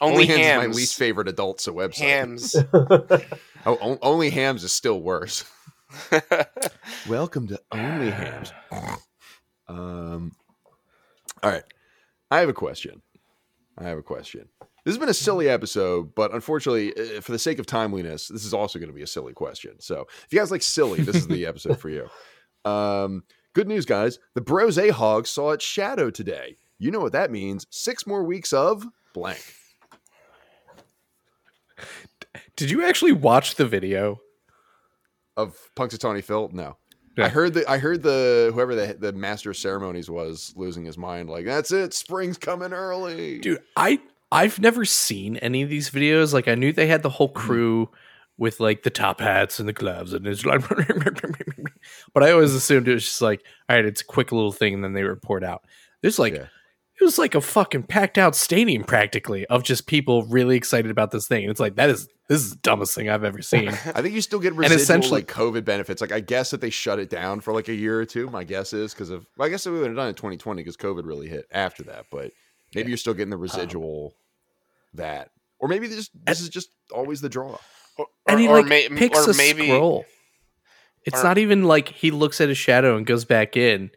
Only, 0.00 0.14
Only, 0.22 0.26
hands, 0.26 0.40
hams. 0.42 0.62
is 0.64 0.68
my 0.68 0.74
least 0.76 0.96
favorite 0.96 1.28
adult 1.28 1.60
so 1.60 1.72
website. 1.74 1.96
hams. 1.98 2.56
Oh, 3.66 3.76
on- 3.76 3.98
only 4.02 4.28
hams 4.28 4.62
is 4.62 4.74
still 4.74 5.00
worse. 5.00 5.44
Welcome 7.08 7.46
to 7.48 7.58
Only 7.72 8.10
Hams. 8.10 8.52
Um, 9.68 10.32
all 11.42 11.50
right. 11.50 11.62
I 12.30 12.40
have 12.40 12.50
a 12.50 12.52
question. 12.54 13.00
I 13.78 13.84
have 13.84 13.96
a 13.96 14.02
question. 14.02 14.48
This 14.84 14.92
has 14.92 14.98
been 14.98 15.08
a 15.08 15.14
silly 15.14 15.48
episode, 15.48 16.14
but 16.14 16.34
unfortunately, 16.34 16.92
uh, 16.92 17.20
for 17.22 17.32
the 17.32 17.38
sake 17.38 17.58
of 17.58 17.64
timeliness, 17.64 18.28
this 18.28 18.44
is 18.44 18.52
also 18.52 18.78
going 18.78 18.90
to 18.90 18.94
be 18.94 19.02
a 19.02 19.06
silly 19.06 19.32
question. 19.32 19.80
So, 19.80 20.06
if 20.24 20.32
you 20.32 20.38
guys 20.38 20.50
like 20.50 20.62
silly, 20.62 21.00
this 21.00 21.16
is 21.16 21.26
the 21.26 21.46
episode 21.46 21.78
for 21.78 21.88
you. 21.88 22.08
Um, 22.70 23.24
good 23.54 23.66
news, 23.66 23.86
guys. 23.86 24.18
The 24.34 24.42
Bros 24.42 24.76
A 24.76 24.90
Hog 24.90 25.26
saw 25.26 25.52
its 25.52 25.64
shadow 25.64 26.10
today. 26.10 26.58
You 26.78 26.90
know 26.90 27.00
what 27.00 27.12
that 27.12 27.30
means. 27.30 27.66
Six 27.70 28.06
more 28.06 28.24
weeks 28.24 28.52
of 28.52 28.86
blank. 29.14 29.42
Did 32.56 32.70
you 32.70 32.84
actually 32.84 33.12
watch 33.12 33.54
the 33.54 33.66
video? 33.66 34.20
Of 35.36 35.58
Punxsutawney 35.76 36.22
Phil? 36.22 36.50
No. 36.52 36.76
Yeah. 37.16 37.24
I 37.24 37.28
heard 37.28 37.54
the 37.54 37.68
I 37.68 37.78
heard 37.78 38.02
the 38.02 38.50
whoever 38.52 38.74
the 38.74 38.94
the 38.94 39.12
master 39.12 39.50
of 39.50 39.56
ceremonies 39.56 40.10
was 40.10 40.52
losing 40.56 40.84
his 40.84 40.98
mind. 40.98 41.28
Like 41.28 41.44
that's 41.44 41.72
it, 41.72 41.94
spring's 41.94 42.38
coming 42.38 42.72
early, 42.72 43.38
Dude, 43.38 43.60
I 43.76 44.00
I've 44.34 44.58
never 44.60 44.84
seen 44.84 45.36
any 45.38 45.62
of 45.62 45.70
these 45.70 45.88
videos. 45.90 46.32
Like 46.34 46.48
I 46.48 46.54
knew 46.56 46.72
they 46.72 46.86
had 46.88 47.02
the 47.02 47.08
whole 47.10 47.28
Mm-hmm. 47.28 47.38
crew 47.46 47.90
with 48.36 48.58
like 48.60 48.82
the 48.82 48.90
top 48.90 49.20
hats 49.20 49.60
and 49.60 49.68
the 49.68 49.72
gloves 49.72 50.12
and 50.12 50.26
it's 50.26 50.44
like 50.44 50.60
but 52.14 52.22
I 52.22 52.32
always 52.32 52.52
assumed 52.54 52.88
it 52.88 52.94
was 52.94 53.04
just 53.04 53.22
like, 53.22 53.44
all 53.68 53.76
right, 53.76 53.84
it's 53.84 54.00
a 54.00 54.04
quick 54.04 54.32
little 54.32 54.52
thing 54.52 54.74
and 54.74 54.82
then 54.84 54.92
they 54.92 55.04
report 55.04 55.44
out. 55.44 55.62
There's 56.02 56.18
like 56.18 56.34
Yeah. 56.34 56.46
it 57.00 57.04
was 57.04 57.18
like 57.18 57.34
a 57.34 57.40
fucking 57.40 57.84
packed 57.84 58.18
out 58.18 58.34
stadium 58.34 58.84
practically 58.84 59.46
of 59.46 59.62
just 59.62 59.86
people 59.86 60.24
really 60.24 60.56
excited 60.56 60.90
about 60.90 61.10
this 61.12 61.28
thing. 61.28 61.44
And 61.44 61.50
it's 61.50 61.60
like 61.60 61.76
that 61.76 61.90
is 61.90 62.08
this 62.28 62.40
is 62.40 62.50
the 62.50 62.56
dumbest 62.62 62.94
thing 62.94 63.08
I've 63.10 63.22
ever 63.24 63.42
seen. 63.42 63.68
I 63.94 64.02
think 64.02 64.14
you 64.14 64.20
still 64.20 64.38
get 64.40 64.54
residual 64.54 64.72
and 64.72 64.80
essentially- 64.80 65.20
like 65.20 65.28
COVID 65.28 65.64
benefits. 65.64 66.00
Like 66.00 66.12
I 66.12 66.20
guess 66.20 66.50
that 66.50 66.60
they 66.60 66.70
shut 66.70 66.98
it 66.98 67.10
down 67.10 67.40
for 67.40 67.52
like 67.52 67.68
a 67.68 67.74
year 67.74 68.00
or 68.00 68.04
two. 68.04 68.28
My 68.30 68.44
guess 68.44 68.72
is 68.72 68.92
because 68.94 69.10
of 69.10 69.26
well, 69.36 69.46
I 69.46 69.50
guess 69.50 69.64
we 69.66 69.72
would 69.78 69.86
have 69.86 69.96
done 69.96 70.06
it 70.06 70.10
in 70.10 70.14
2020 70.16 70.60
because 70.62 70.76
COVID 70.76 71.06
really 71.06 71.28
hit 71.28 71.46
after 71.52 71.84
that. 71.84 72.06
But 72.10 72.32
maybe 72.74 72.86
Yeah. 72.86 72.88
you're 72.88 72.96
still 72.96 73.14
getting 73.14 73.30
the 73.30 73.36
residual 73.36 74.14
that, 74.94 75.30
or 75.58 75.68
maybe 75.68 75.86
this 75.86 76.10
this 76.26 76.40
is 76.40 76.48
just 76.48 76.70
always 76.92 77.20
the 77.20 77.28
draw. 77.28 77.58
Or, 77.96 78.06
and 78.28 78.40
he 78.40 78.48
or 78.48 78.58
like 78.58 78.66
may- 78.66 78.88
picks 78.88 79.26
or 79.26 79.30
a 79.30 79.34
maybe 79.34 79.66
scroll. 79.66 80.04
It's 81.04 81.20
or- 81.20 81.24
not 81.24 81.38
even 81.38 81.64
like 81.64 81.88
he 81.88 82.10
looks 82.10 82.40
at 82.40 82.48
a 82.48 82.54
shadow 82.54 82.96
and 82.96 83.06
goes 83.06 83.24
back 83.24 83.56
in. 83.56 83.90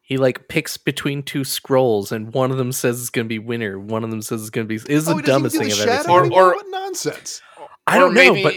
He 0.00 0.16
like 0.16 0.48
picks 0.48 0.76
between 0.76 1.22
two 1.22 1.44
scrolls, 1.44 2.10
and 2.12 2.34
one 2.34 2.50
of 2.50 2.56
them 2.58 2.72
says 2.72 3.00
it's 3.00 3.10
gonna 3.10 3.28
be 3.28 3.38
winner. 3.38 3.78
One 3.78 4.04
of 4.04 4.10
them 4.10 4.22
says 4.22 4.40
it's 4.40 4.50
gonna 4.50 4.66
be. 4.66 4.76
Is 4.76 4.84
oh, 4.86 4.88
the 4.88 5.12
oh, 5.12 5.16
he 5.16 5.22
doesn't 5.22 5.24
dumbest 5.24 5.56
thing 5.56 5.68
do 5.68 5.74
I've 5.74 5.88
ever 5.88 6.24
seen. 6.24 6.32
Or- 6.32 6.50
or- 6.50 6.54
what 6.54 6.66
nonsense! 6.68 7.40
I 7.86 7.98
don't 7.98 8.14
maybe, 8.14 8.42
know, 8.42 8.50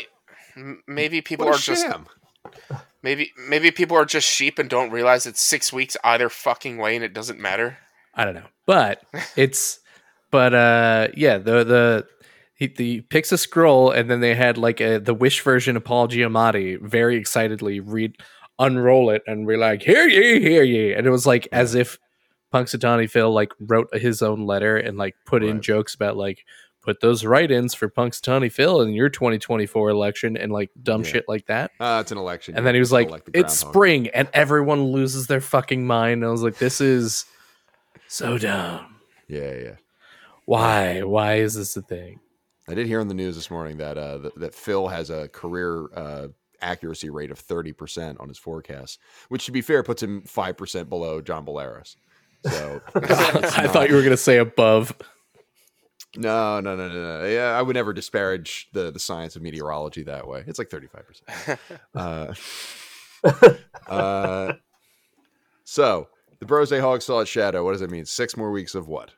but 0.55 0.83
maybe 0.87 1.21
people 1.21 1.45
What 1.45 1.55
a 1.55 1.57
are 1.57 1.59
just 1.59 1.87
maybe 3.01 3.31
maybe 3.47 3.71
people 3.71 3.97
are 3.97 4.05
just 4.05 4.27
sheep 4.27 4.59
and 4.59 4.69
don't 4.69 4.91
realize 4.91 5.25
it's 5.25 5.41
six 5.41 5.71
weeks 5.73 5.97
either 6.03 6.29
fucking 6.29 6.77
way 6.77 6.95
and 6.95 7.03
it 7.03 7.13
doesn't 7.13 7.39
matter. 7.39 7.77
I 8.15 8.25
don't 8.25 8.35
know. 8.35 8.47
But 8.65 9.01
it's 9.35 9.79
but 10.33 10.53
uh 10.55 11.07
yeah, 11.15 11.37
the 11.37 11.63
the 11.63 12.07
he, 12.55 12.73
he 12.75 13.01
picks 13.01 13.31
a 13.31 13.37
scroll 13.37 13.91
and 13.91 14.09
then 14.09 14.19
they 14.19 14.33
had 14.33 14.57
like 14.57 14.81
a 14.81 14.97
the 14.99 15.13
wish 15.13 15.41
version 15.41 15.77
of 15.77 15.83
Paul 15.83 16.07
Giamatti 16.07 16.81
very 16.81 17.15
excitedly 17.17 17.79
read 17.79 18.15
unroll 18.57 19.11
it 19.11 19.21
and 19.27 19.47
be 19.47 19.57
like, 19.57 19.83
"Hear 19.83 20.07
ye, 20.07 20.39
hear 20.39 20.63
ye," 20.63 20.93
and 20.93 21.05
it 21.05 21.11
was 21.11 21.27
like 21.27 21.47
as 21.51 21.75
if 21.75 21.99
Punxsutawney 22.51 23.07
Phil 23.09 23.31
like 23.31 23.51
wrote 23.59 23.89
his 23.95 24.21
own 24.23 24.45
letter 24.47 24.75
and 24.77 24.97
like 24.97 25.15
put 25.25 25.43
in 25.43 25.61
jokes 25.61 25.93
about 25.93 26.17
like 26.17 26.39
put 26.81 26.99
those 26.99 27.23
write-ins 27.23 27.73
for 27.73 27.89
Punxsutawney 27.89 28.51
Phil 28.51 28.81
in 28.81 28.89
your 28.93 29.07
2024 29.09 29.89
election 29.89 30.35
and 30.35 30.51
like 30.51 30.69
dumb 30.81 31.01
Yeah. 31.03 31.11
shit 31.11 31.25
like 31.29 31.45
that. 31.45 31.71
Uh, 31.79 31.99
it's 32.01 32.11
an 32.11 32.17
election. 32.17 32.55
And 32.57 32.65
then 32.65 32.73
he 32.75 32.79
was 32.79 32.89
Still 32.89 33.07
like, 33.09 33.21
"It's 33.33 33.61
groundhog." 33.61 33.73
spring," 33.73 34.07
and 34.09 34.27
everyone 34.33 34.83
loses 34.85 35.27
their 35.27 35.41
fucking 35.41 35.85
mind. 35.87 36.23
And 36.23 36.25
I 36.25 36.31
was 36.31 36.43
like, 36.43 36.57
"This 36.57 36.81
is 36.81 37.25
so 38.07 38.37
dumb. 38.37 38.95
Yeah, 39.27 39.53
yeah. 39.53 39.75
Why? 40.45 41.01
Why 41.03 41.35
is 41.35 41.55
this 41.55 41.75
a 41.77 41.81
thing?" 41.81 42.19
I 42.67 42.73
did 42.73 42.87
hear 42.87 42.99
in 43.01 43.07
the 43.07 43.13
news 43.13 43.35
this 43.35 43.51
morning 43.51 43.77
that 43.77 43.97
uh, 43.97 44.17
that, 44.19 44.39
that 44.39 44.55
Phil 44.55 44.87
has 44.87 45.09
a 45.09 45.27
career 45.29 45.87
uh, 45.95 46.27
accuracy 46.61 47.09
rate 47.09 47.31
of 47.31 47.39
thirty 47.39 47.73
percent 47.73 48.19
on 48.19 48.27
his 48.29 48.37
forecast, 48.37 48.99
which, 49.29 49.45
to 49.45 49.51
be 49.51 49.61
fair, 49.61 49.83
puts 49.83 50.01
him 50.01 50.21
five 50.23 50.57
percent 50.57 50.89
below 50.89 51.21
John 51.21 51.45
Bolaris. 51.45 51.97
So 52.49 52.81
I 52.95 53.67
thought 53.67 53.89
you 53.89 53.95
were 53.95 54.03
gonna 54.03 54.17
say 54.17 54.37
above. 54.37 54.93
no, 56.15 56.59
no, 56.61 56.75
no, 56.75 56.87
no, 56.87 57.19
no. 57.21 57.25
Yeah, 57.25 57.57
I 57.57 57.61
would 57.61 57.75
never 57.75 57.93
disparage 57.93 58.69
the 58.73 58.91
the 58.91 58.99
science 58.99 59.35
of 59.35 59.41
meteorology 59.41 60.03
that 60.03 60.27
way. 60.27 60.43
It's 60.47 60.59
like 60.59 60.69
thirty 60.69 60.87
five 60.87 61.05
percent. 61.07 61.59
Uh, 61.95 62.33
uh, 63.87 64.53
so 65.63 66.09
the 66.39 66.45
Brose 66.45 66.71
Hog 66.71 67.01
saw 67.01 67.21
its 67.21 67.31
shadow. 67.31 67.63
What 67.63 67.71
does 67.71 67.81
it 67.81 67.89
mean? 67.89 68.03
Six 68.03 68.35
more 68.35 68.51
weeks 68.51 68.75
of 68.75 68.89
what? 68.89 69.13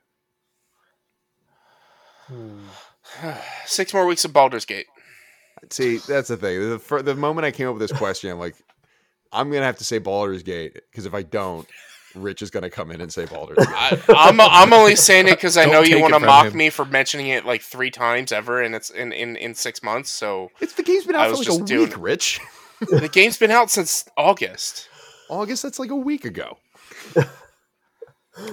Hmm. 2.28 2.60
Six 3.66 3.94
more 3.94 4.06
weeks 4.06 4.26
of 4.26 4.34
Baldur's 4.34 4.66
Gate. 4.66 4.88
See, 5.70 5.98
that's 5.98 6.28
the 6.28 6.38
thing. 6.38 6.70
The, 6.70 6.80
fir- 6.80 7.02
the 7.02 7.16
moment 7.16 7.46
I 7.46 7.52
came 7.52 7.68
up 7.68 7.76
with 7.76 7.88
this 7.90 7.98
question, 7.98 8.30
I'm 8.30 8.40
like, 8.40 8.56
I'm 9.32 9.50
gonna 9.52 9.66
have 9.66 9.78
to 9.78 9.84
say 9.86 9.98
Baldur's 9.98 10.44
Gate 10.44 10.74
because 10.92 11.06
if 11.06 11.14
I 11.14 11.24
don't, 11.24 11.68
Rich 12.14 12.42
is 12.42 12.50
gonna 12.52 12.70
come 12.70 12.92
in 12.92 13.02
and 13.02 13.12
say 13.12 13.26
Baldur's 13.26 13.58
Gate. 13.58 13.68
I, 13.70 14.00
I'm 14.10 14.40
I'm 14.40 14.74
only 14.74 14.96
saying 14.96 15.28
it 15.28 15.32
because 15.32 15.58
I 15.58 15.66
know 15.66 15.82
you 15.82 16.00
want 16.00 16.14
to 16.14 16.20
mock 16.20 16.48
him. 16.48 16.58
me 16.58 16.70
for 16.70 16.86
mentioning 16.86 17.28
it 17.28 17.46
like 17.46 17.62
three 17.62 17.92
times 17.92 18.32
ever, 18.32 18.62
and 18.62 18.76
it's 18.76 18.90
in 18.90 19.12
in, 19.12 19.36
in 19.38 19.54
six 19.56 19.82
months. 19.84 20.10
So 20.12 20.52
It's 20.62 20.74
the 20.74 20.84
game's 20.84 21.06
been 21.06 21.16
I 21.16 21.26
out 21.26 21.32
for 21.32 21.38
was 21.40 21.40
like 21.40 21.48
a 21.48 21.60
just 21.60 21.66
doing- 21.66 21.90
week, 21.90 21.98
Rich. 22.00 22.40
the 22.80 23.10
game's 23.12 23.38
been 23.38 23.52
out 23.52 23.70
since 23.72 24.06
August. 24.18 24.88
August, 25.30 25.64
that's 25.64 25.80
like 25.80 25.90
a 25.92 25.96
week 25.96 26.26
ago. 26.26 26.58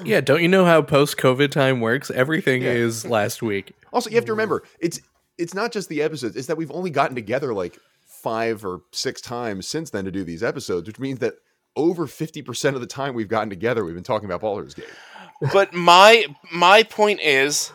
Yeah, 0.04 0.20
don't 0.20 0.42
you 0.42 0.48
know 0.48 0.64
how 0.64 0.82
post-COVID 0.82 1.50
time 1.50 1.80
works? 1.80 2.10
Everything 2.10 2.62
Yeah. 2.62 2.70
is 2.72 3.04
last 3.04 3.42
week. 3.42 3.72
Also, 3.92 4.10
you 4.10 4.16
have 4.16 4.24
to 4.26 4.32
remember, 4.32 4.62
it's 4.78 5.00
it's 5.38 5.54
not 5.54 5.72
just 5.72 5.88
the 5.88 6.02
episodes; 6.02 6.36
it's 6.36 6.46
that 6.46 6.56
we've 6.56 6.70
only 6.70 6.90
gotten 6.90 7.14
together 7.14 7.52
like 7.54 7.78
five 8.06 8.64
or 8.64 8.82
six 8.92 9.20
times 9.20 9.66
since 9.66 9.90
then 9.90 10.04
to 10.04 10.10
do 10.12 10.22
these 10.24 10.42
episodes, 10.42 10.86
which 10.86 10.98
means 11.00 11.18
that 11.20 11.34
over 11.74 12.06
fifty 12.06 12.42
percent 12.42 12.74
of 12.76 12.80
the 12.80 12.86
time 12.86 13.14
we've 13.14 13.28
gotten 13.28 13.50
together, 13.50 13.84
we've 13.84 13.94
been 13.94 14.04
talking 14.04 14.26
about 14.26 14.40
Baldur's 14.40 14.74
Gate. 14.74 14.86
But 15.52 15.74
my 15.74 16.26
my 16.52 16.84
point 16.84 17.20
is, 17.20 17.72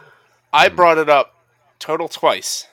I 0.54 0.70
brought 0.70 0.98
it 0.98 1.10
up 1.10 1.34
total 1.80 2.08
twice, 2.08 2.68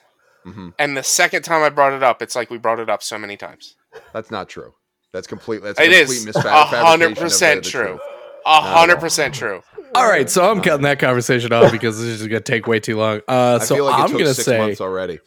Mhm. 0.45 0.73
and 0.79 0.95
the 0.95 1.03
second 1.03 1.41
time 1.43 1.61
I 1.63 1.69
brought 1.69 1.91
it 1.93 2.03
up, 2.03 2.21
it's 2.21 2.35
like 2.35 2.49
we 2.49 2.57
brought 2.57 2.79
it 2.79 2.89
up 2.89 3.03
so 3.03 3.17
many 3.17 3.35
times. 3.35 3.75
That's 4.13 4.31
not 4.31 4.47
true. 4.47 4.73
That's 5.11 5.27
complete. 5.27 5.61
That's 5.63 5.79
a 5.79 5.83
It 5.83 5.89
complete 6.07 6.29
is 6.29 6.35
a 6.37 6.41
hundred 6.85 7.17
percent 7.17 7.63
the 7.65 7.69
true. 7.69 7.99
Truth. 8.45 8.57
A 8.57 8.61
hundred 8.61 8.99
percent 8.99 9.33
true. 9.33 9.61
All 9.93 10.07
right, 10.07 10.29
so 10.29 10.49
I'm 10.49 10.61
cutting 10.61 10.83
that 10.83 10.99
conversation 10.99 11.53
off 11.53 11.71
because 11.71 11.99
this 11.99 12.21
is 12.21 12.27
gonna 12.27 12.41
take 12.41 12.67
way 12.67 12.79
too 12.79 12.97
long. 12.97 13.21
Uh, 13.27 13.59
I 13.61 13.63
so 13.63 13.75
feel 13.75 13.85
like 13.85 13.99
it 13.99 14.03
I'm 14.03 14.17
gonna 14.17 14.33
say 14.33 14.57
months 14.57 14.81
already. 14.81 15.19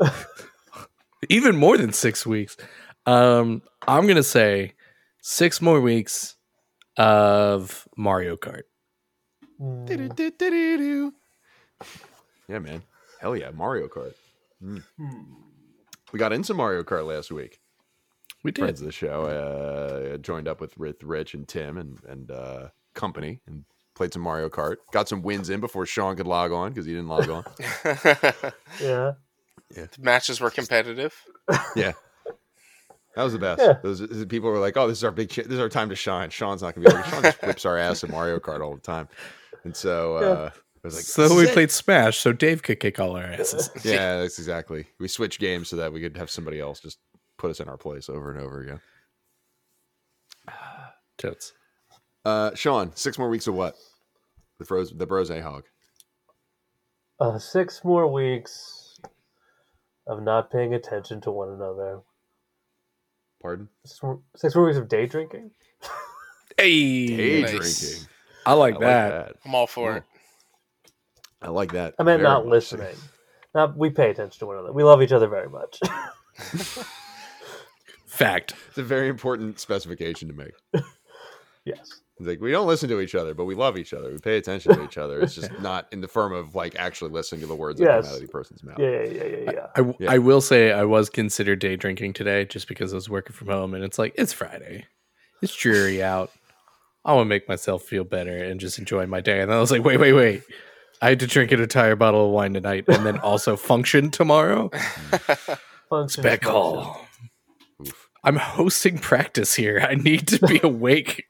even 1.28 1.56
more 1.56 1.76
than 1.76 1.92
six 1.92 2.26
weeks. 2.26 2.56
Um, 3.06 3.62
I'm 3.86 4.06
gonna 4.06 4.22
say 4.22 4.74
six 5.22 5.60
more 5.60 5.80
weeks 5.80 6.36
of 6.96 7.86
Mario 7.96 8.36
Kart. 8.36 8.62
Hmm. 9.58 9.86
Yeah, 12.48 12.58
man. 12.58 12.82
Hell 13.20 13.36
yeah, 13.36 13.50
Mario 13.50 13.88
Kart. 13.88 14.14
Mm. 14.62 14.82
We 16.12 16.18
got 16.18 16.32
into 16.32 16.54
Mario 16.54 16.82
Kart 16.82 17.06
last 17.06 17.30
week. 17.30 17.58
We 18.46 18.52
did. 18.52 18.62
Friends 18.62 18.80
of 18.80 18.86
the 18.86 18.92
show 18.92 19.24
uh, 19.26 20.16
joined 20.18 20.48
up 20.48 20.60
with, 20.60 20.78
with 20.78 21.02
Rich 21.02 21.34
and 21.34 21.46
Tim 21.46 21.76
and 21.76 21.98
and 22.08 22.30
uh, 22.30 22.68
company 22.94 23.40
and 23.46 23.64
played 23.94 24.12
some 24.12 24.22
Mario 24.22 24.48
Kart. 24.48 24.76
Got 24.92 25.08
some 25.08 25.22
wins 25.22 25.50
in 25.50 25.60
before 25.60 25.84
Sean 25.86 26.16
could 26.16 26.26
log 26.26 26.52
on 26.52 26.70
because 26.70 26.86
he 26.86 26.92
didn't 26.92 27.08
log 27.08 27.28
on. 27.28 27.44
the 27.82 28.54
Yeah. 28.80 29.86
matches 29.98 30.40
were 30.40 30.50
competitive. 30.50 31.14
yeah. 31.76 31.92
That 33.16 33.22
was 33.24 33.32
the 33.32 33.38
best. 33.38 33.62
Yeah. 33.62 33.74
Those 33.82 33.98
those 34.00 34.26
people 34.26 34.50
were 34.50 34.58
like, 34.58 34.76
"Oh, 34.76 34.86
this 34.88 34.98
is 34.98 35.04
our 35.04 35.10
big, 35.10 35.30
ch- 35.30 35.36
this 35.36 35.46
is 35.54 35.58
our 35.58 35.70
time 35.70 35.88
to 35.88 35.96
shine." 35.96 36.28
Sean's 36.30 36.62
not 36.62 36.74
gonna 36.74 36.88
be 36.88 36.94
like, 36.94 37.06
Sean 37.06 37.22
just 37.22 37.42
whips 37.42 37.64
our 37.64 37.78
ass 37.78 38.04
at 38.04 38.10
Mario 38.10 38.38
Kart 38.38 38.60
all 38.60 38.74
the 38.74 38.80
time, 38.82 39.08
and 39.64 39.74
so 39.74 40.16
uh, 40.16 40.50
I 40.52 40.58
was 40.84 40.94
like, 40.96 41.04
so 41.04 41.34
we 41.34 41.44
it." 41.48 41.54
played 41.54 41.70
Smash, 41.70 42.18
so 42.18 42.34
Dave 42.34 42.62
could 42.62 42.78
kick 42.78 43.00
all 43.00 43.16
our 43.16 43.24
asses. 43.24 43.70
Yeah, 43.84 44.20
that's 44.20 44.38
exactly. 44.38 44.86
We 45.00 45.08
switched 45.08 45.40
games 45.40 45.68
so 45.68 45.76
that 45.76 45.94
we 45.94 46.02
could 46.02 46.18
have 46.18 46.28
somebody 46.28 46.60
else 46.60 46.78
just 46.80 46.98
put 47.38 47.50
us 47.50 47.60
in 47.60 47.68
our 47.68 47.76
place 47.76 48.08
over 48.08 48.30
and 48.30 48.40
over 48.40 48.60
again. 48.60 48.80
Totes. 51.18 51.52
Uh, 52.24 52.54
Sean, 52.54 52.92
six 52.94 53.18
more 53.18 53.28
weeks 53.28 53.46
of 53.46 53.54
what? 53.54 53.76
The 54.58 54.64
Bros, 54.64 54.92
the 54.96 55.06
Brose 55.06 55.28
Hog. 55.30 55.64
Uh, 57.20 57.38
six 57.38 57.82
more 57.84 58.06
weeks 58.10 58.98
of 60.06 60.22
not 60.22 60.50
paying 60.50 60.74
attention 60.74 61.20
to 61.22 61.30
one 61.30 61.48
another. 61.50 62.00
Pardon? 63.40 63.68
Six 63.84 64.02
more, 64.02 64.20
six 64.36 64.54
more 64.54 64.66
weeks 64.66 64.78
of 64.78 64.88
day 64.88 65.06
drinking. 65.06 65.50
Hey, 66.58 67.16
Day 67.16 67.42
Nice. 67.42 67.82
drinking. 67.82 68.08
I 68.46 68.54
like 68.54 68.76
I 68.76 68.78
that. 68.78 68.86
like 68.86 69.26
that. 69.28 69.36
I'm 69.44 69.54
all 69.54 69.66
for 69.66 69.90
Cool. 69.90 69.96
it. 69.98 70.04
I 71.42 71.50
like 71.50 71.72
that. 71.72 71.94
I 71.98 72.02
meant 72.02 72.22
very 72.22 72.28
not 72.30 72.44
much. 72.44 72.50
listening. 72.50 72.96
Not 73.54 73.76
we 73.76 73.90
pay 73.90 74.10
attention 74.10 74.38
to 74.38 74.46
one 74.46 74.56
another. 74.56 74.72
We 74.72 74.82
love 74.84 75.02
each 75.02 75.12
other 75.12 75.28
very 75.28 75.50
much. 75.50 75.80
Fact. 78.16 78.54
It's 78.68 78.78
a 78.78 78.82
very 78.82 79.08
important 79.08 79.60
specification 79.60 80.28
to 80.28 80.34
make. 80.34 80.52
yes. 81.64 82.00
It's 82.18 82.26
like 82.26 82.40
we 82.40 82.50
don't 82.50 82.66
listen 82.66 82.88
to 82.88 83.00
each 83.00 83.14
other, 83.14 83.34
but 83.34 83.44
we 83.44 83.54
love 83.54 83.76
each 83.76 83.92
other. 83.92 84.10
We 84.10 84.18
pay 84.18 84.38
attention 84.38 84.74
to 84.74 84.82
each 84.84 84.96
other. 84.96 85.20
It's 85.20 85.34
just 85.34 85.50
not 85.60 85.86
in 85.92 86.00
the 86.00 86.08
form 86.08 86.32
of 86.32 86.54
like 86.54 86.74
actually 86.76 87.10
listening 87.10 87.42
to 87.42 87.46
the 87.46 87.54
words 87.54 87.78
that 87.78 87.86
come 87.86 87.96
out 88.06 88.14
of 88.14 88.20
the 88.20 88.28
person's 88.28 88.62
mouth. 88.62 88.78
Yeah. 88.78 89.02
Yeah. 89.04 89.24
Yeah. 89.24 89.24
Yeah. 89.24 89.50
yeah. 89.52 89.66
I, 89.76 89.94
Yeah. 89.98 90.12
I 90.12 90.18
will 90.18 90.40
say 90.40 90.72
I 90.72 90.84
was 90.84 91.10
considered 91.10 91.58
day 91.58 91.76
drinking 91.76 92.14
today 92.14 92.46
just 92.46 92.68
because 92.68 92.92
I 92.92 92.96
was 92.96 93.10
working 93.10 93.34
from 93.34 93.48
home 93.48 93.74
and 93.74 93.84
it's 93.84 93.98
like 93.98 94.14
it's 94.16 94.32
Friday. 94.32 94.86
It's 95.42 95.54
dreary 95.54 96.02
out. 96.02 96.30
I 97.04 97.12
want 97.12 97.26
to 97.26 97.28
make 97.28 97.48
myself 97.48 97.82
feel 97.82 98.04
better 98.04 98.36
and 98.36 98.58
just 98.58 98.78
enjoy 98.78 99.06
my 99.06 99.20
day. 99.20 99.40
And 99.42 99.50
then 99.50 99.58
I 99.58 99.60
was 99.60 99.70
like, 99.70 99.84
wait, 99.84 100.00
wait, 100.00 100.14
wait. 100.14 100.42
I 101.02 101.10
had 101.10 101.20
to 101.20 101.26
drink 101.26 101.52
an 101.52 101.60
entire 101.60 101.94
bottle 101.94 102.26
of 102.26 102.32
wine 102.32 102.54
tonight 102.54 102.84
and 102.88 103.04
then 103.04 103.18
also 103.18 103.56
function 103.56 104.10
tomorrow. 104.10 104.70
Function, 105.88 106.22
Spec 106.22 106.42
function. 106.42 106.50
hall. 106.50 106.98
Oof. 107.00 107.05
I'm 108.26 108.36
hosting 108.36 108.98
practice 108.98 109.54
here. 109.54 109.86
I 109.88 109.94
need 109.94 110.26
to 110.28 110.44
be 110.44 110.58
awake. 110.62 111.26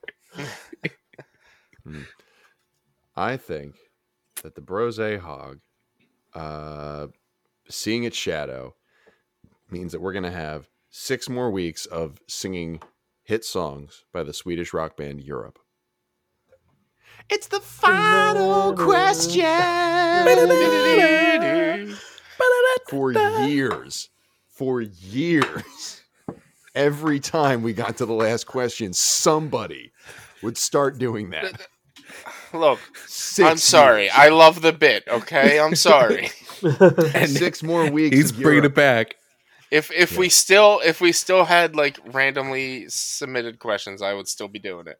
I 3.14 3.36
think 3.36 3.76
that 4.42 4.54
the 4.54 4.62
Brose 4.62 4.96
Hog, 4.96 5.60
uh, 6.34 7.08
seeing 7.68 8.04
its 8.04 8.16
shadow, 8.16 8.74
means 9.70 9.92
that 9.92 10.00
we're 10.00 10.14
going 10.14 10.24
to 10.24 10.30
have 10.30 10.70
six 10.88 11.28
more 11.28 11.50
weeks 11.50 11.84
of 11.84 12.18
singing 12.28 12.80
hit 13.24 13.44
songs 13.44 14.06
by 14.10 14.22
the 14.22 14.32
Swedish 14.32 14.72
rock 14.72 14.96
band 14.96 15.22
Europe. 15.22 15.58
It's 17.28 17.48
the 17.48 17.60
final 17.60 18.74
question 18.74 19.42
for 22.88 23.12
years. 23.12 24.08
For 24.48 24.80
years. 24.80 26.02
Every 26.76 27.18
time 27.20 27.62
we 27.62 27.72
got 27.72 27.96
to 27.96 28.06
the 28.06 28.12
last 28.12 28.46
question, 28.46 28.92
somebody 28.92 29.90
would 30.42 30.56
start 30.58 30.98
doing 30.98 31.30
that. 31.30 31.66
Look, 32.52 32.78
Six 33.06 33.48
I'm 33.50 33.56
sorry. 33.56 34.02
years. 34.04 34.12
I 34.14 34.28
love 34.28 34.62
the 34.62 34.72
bit. 34.72 35.04
Okay, 35.08 35.58
I'm 35.58 35.74
sorry. 35.74 36.30
And 36.62 37.28
six 37.28 37.62
more 37.62 37.90
weeks. 37.90 38.16
he's 38.16 38.30
of 38.30 38.36
bringing 38.36 38.62
Europe. 38.62 38.72
it 38.72 38.74
back. 38.76 39.16
If 39.70 39.90
if 39.90 40.16
we 40.16 40.28
still 40.30 40.80
if 40.84 41.00
we 41.02 41.12
still 41.12 41.44
had 41.44 41.76
like 41.76 41.98
randomly 42.14 42.86
submitted 42.88 43.58
questions, 43.58 44.00
I 44.00 44.14
would 44.14 44.26
still 44.28 44.48
be 44.48 44.58
doing 44.58 44.86
it. 44.86 44.98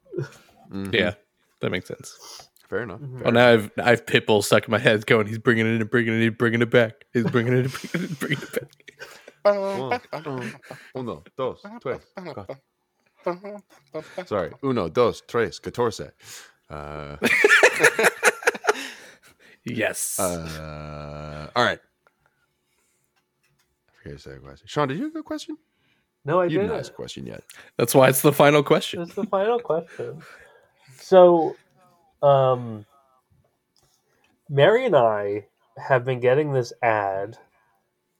Mhm. 0.71 0.93
Yeah, 0.93 1.13
that 1.61 1.71
makes 1.71 1.87
sense. 1.87 2.15
fair 2.69 2.83
enough. 2.83 2.99
Mhm. 2.99 3.13
fair 3.13 3.23
Well, 3.23 3.31
now 3.33 3.47
I've 3.53 3.71
I've 3.81 4.05
Pitbull 4.05 4.43
stuck 4.43 4.65
in 4.67 4.71
my 4.71 4.77
head, 4.77 5.03
going, 5.05 5.25
he's 5.25 5.39
bringing 5.39 5.65
it 5.65 5.81
in, 5.81 5.87
bringing 5.87 6.13
it 6.21 6.25
in, 6.27 6.33
bringing 6.33 6.61
it 6.61 6.69
back. 6.69 7.05
He's 7.13 7.23
bringing 7.23 7.53
it 7.53 7.65
in, 7.65 7.71
bringing 7.91 8.03
it 8.05 8.09
in, 8.11 8.15
bringing 8.17 8.37
it 8.43 8.51
back. 8.51 8.69
Uno, 10.95 11.23
dos, 11.37 11.61
tres. 11.81 12.01
Sorry. 14.25 14.51
Uno, 14.63 14.89
dos, 14.89 15.21
tres, 15.27 15.59
catorce. 15.59 16.11
Uh, 16.69 17.17
Yes. 19.65 20.17
uh, 20.19 21.49
all 21.55 21.63
right. 21.65 21.79
I 23.89 23.91
forget 24.03 24.17
to 24.17 24.23
say 24.23 24.35
a 24.35 24.39
question. 24.39 24.67
Sean, 24.67 24.87
did 24.87 24.97
you 24.97 25.05
have 25.05 25.15
a 25.17 25.23
question? 25.23 25.57
No, 26.23 26.39
I 26.39 26.45
You 26.45 26.49
didn't 26.51 26.63
You 26.63 26.67
didn't. 26.69 26.79
ask 26.79 26.91
a 26.91 26.95
question 26.95 27.25
yet. 27.25 27.43
That's 27.77 27.93
why 27.93 28.07
it's 28.09 28.21
the 28.21 28.31
final 28.33 28.63
question. 28.63 29.01
It's 29.01 29.13
the 29.15 29.25
final 29.25 29.59
question. 29.59 30.21
So, 30.99 31.55
um, 32.21 32.85
Mary 34.49 34.85
and 34.85 34.95
I 34.95 35.47
have 35.77 36.05
been 36.05 36.19
getting 36.21 36.53
this 36.53 36.71
ad 36.81 37.37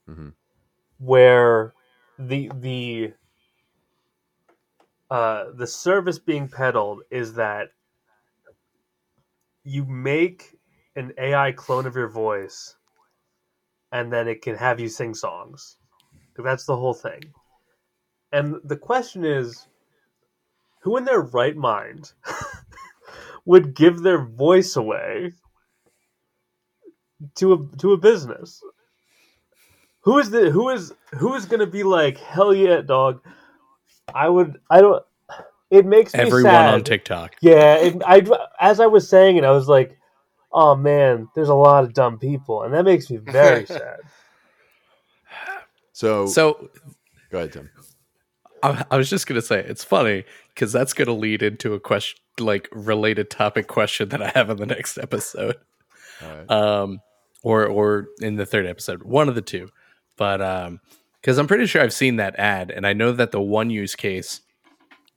Mhm. 0.09 0.34
Where 0.99 1.73
the 2.19 2.51
the 2.55 3.13
uh, 5.09 5.45
the 5.55 5.67
service 5.67 6.19
being 6.19 6.47
peddled 6.47 7.01
is 7.09 7.35
that 7.35 7.69
you 9.63 9.85
make 9.85 10.55
an 10.95 11.13
AI 11.17 11.51
clone 11.51 11.85
of 11.85 11.95
your 11.95 12.09
voice, 12.09 12.75
and 13.91 14.11
then 14.11 14.27
it 14.27 14.41
can 14.41 14.55
have 14.55 14.79
you 14.79 14.89
sing 14.89 15.13
songs. 15.13 15.77
That's 16.37 16.65
the 16.65 16.75
whole 16.77 16.93
thing. 16.93 17.21
And 18.31 18.55
the 18.63 18.77
question 18.77 19.25
is, 19.25 19.67
who 20.81 20.97
in 20.97 21.05
their 21.05 21.21
right 21.21 21.55
mind 21.55 22.13
would 23.45 23.73
give 23.75 24.01
their 24.01 24.23
voice 24.23 24.75
away 24.75 25.33
to 27.35 27.53
a 27.53 27.77
to 27.77 27.93
a 27.93 27.97
business? 27.97 28.61
Who 30.07 30.19
is 30.19 30.29
the 30.29 30.49
who 30.49 30.69
is 30.69 30.93
who 31.15 31.33
is 31.33 31.43
going 31.45 31.59
to 31.59 31.67
be 31.67 31.83
like 31.83 32.17
hell 32.17 32.55
yeah 32.55 32.79
dog? 32.79 33.19
I 34.15 34.29
would 34.29 34.57
I 34.69 34.79
don't. 34.79 35.03
It 35.69 35.85
makes 35.85 36.13
me 36.13 36.21
Everyone 36.21 36.43
sad. 36.53 36.73
on 36.75 36.83
TikTok. 36.85 37.35
Yeah, 37.41 37.75
it, 37.75 38.01
I 38.07 38.25
as 38.61 38.79
I 38.79 38.85
was 38.85 39.09
saying 39.09 39.35
it, 39.35 39.43
I 39.43 39.51
was 39.51 39.67
like, 39.67 39.97
"Oh 40.53 40.77
man, 40.77 41.27
there's 41.35 41.49
a 41.49 41.53
lot 41.53 41.83
of 41.83 41.93
dumb 41.93 42.19
people," 42.19 42.63
and 42.63 42.73
that 42.73 42.85
makes 42.85 43.09
me 43.09 43.17
very 43.17 43.65
sad. 43.65 43.99
So, 45.91 46.25
So 46.27 46.69
go 47.29 47.39
ahead, 47.39 47.51
Tim. 47.51 47.69
I, 48.63 48.85
I 48.89 48.95
was 48.95 49.09
just 49.09 49.27
gonna 49.27 49.41
say 49.41 49.59
it's 49.59 49.83
funny 49.83 50.23
because 50.55 50.71
that's 50.71 50.93
gonna 50.93 51.11
lead 51.11 51.43
into 51.43 51.73
a 51.73 51.81
question, 51.81 52.17
like 52.39 52.69
related 52.71 53.29
topic 53.29 53.67
question 53.67 54.07
that 54.07 54.21
I 54.21 54.29
have 54.29 54.49
in 54.51 54.55
the 54.55 54.65
next 54.67 54.97
episode, 54.97 55.57
All 56.23 56.29
right. 56.29 56.49
um, 56.49 57.01
or 57.43 57.65
or 57.67 58.07
in 58.21 58.37
the 58.37 58.45
third 58.45 58.65
episode, 58.65 59.03
one 59.03 59.27
of 59.27 59.35
the 59.35 59.41
two. 59.41 59.67
But 60.18 60.41
um, 60.41 60.80
because 61.22 61.38
I'm 61.38 61.47
pretty 61.47 61.65
sure 61.65 61.82
I've 61.82 61.93
seen 61.93 62.15
that 62.18 62.36
ad, 62.39 62.72
and 62.72 62.86
I 62.88 62.93
know 62.93 63.11
that 63.11 63.32
the 63.32 63.41
one 63.41 63.70
use 63.70 63.95
case. 63.95 64.41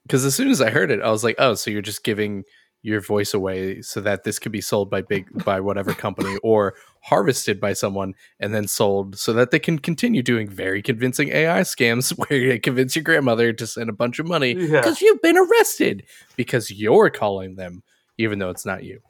Because 0.02 0.24
as 0.24 0.34
soon 0.34 0.48
as 0.50 0.60
I 0.60 0.70
heard 0.70 0.90
it, 0.90 1.00
I 1.02 1.10
was 1.10 1.22
like, 1.24 1.36
"Oh, 1.38 1.54
so 1.54 1.70
you're 1.70 1.82
just 1.82 2.04
giving 2.04 2.44
your 2.82 3.00
voice 3.00 3.34
away 3.34 3.82
so 3.82 4.00
that 4.00 4.24
this 4.24 4.38
could 4.38 4.52
be 4.52 4.60
sold 4.60 4.88
by 4.90 5.02
big 5.02 5.26
by 5.44 5.60
whatever 5.60 5.92
company 5.92 6.34
or 6.42 6.74
harvested 7.02 7.60
by 7.60 7.74
someone 7.74 8.14
and 8.40 8.54
then 8.54 8.66
sold 8.66 9.18
so 9.18 9.34
that 9.34 9.50
they 9.50 9.58
can 9.58 9.78
continue 9.78 10.22
doing 10.22 10.48
very 10.48 10.80
convincing 10.80 11.28
AI 11.28 11.60
scams 11.60 12.10
where 12.18 12.38
you 12.38 12.58
convince 12.58 12.96
your 12.96 13.02
grandmother 13.02 13.52
to 13.52 13.66
send 13.66 13.90
a 13.90 13.92
bunch 13.92 14.18
of 14.18 14.26
money 14.26 14.52
Yeah. 14.54 14.80
because 14.80 15.02
you've 15.02 15.20
been 15.20 15.36
arrested 15.36 16.04
because 16.36 16.70
you're 16.70 17.10
calling 17.10 17.56
them 17.56 17.82
even 18.16 18.38
though 18.38 18.48
it's 18.50 18.64
not 18.64 18.82
you. 18.82 19.00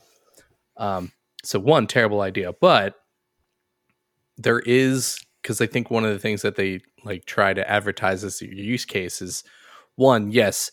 Um, 0.76 1.12
so 1.44 1.60
one 1.60 1.86
terrible 1.86 2.22
idea, 2.22 2.52
but 2.60 2.96
there 4.36 4.58
is 4.60 5.20
because 5.42 5.60
I 5.60 5.66
think 5.66 5.90
one 5.90 6.04
of 6.04 6.12
the 6.12 6.18
things 6.18 6.42
that 6.42 6.56
they 6.56 6.80
like 7.04 7.24
try 7.24 7.54
to 7.54 7.68
advertise 7.68 8.24
as 8.24 8.40
your 8.42 8.52
use 8.52 8.84
case 8.84 9.22
is 9.22 9.44
one, 9.96 10.30
yes, 10.30 10.70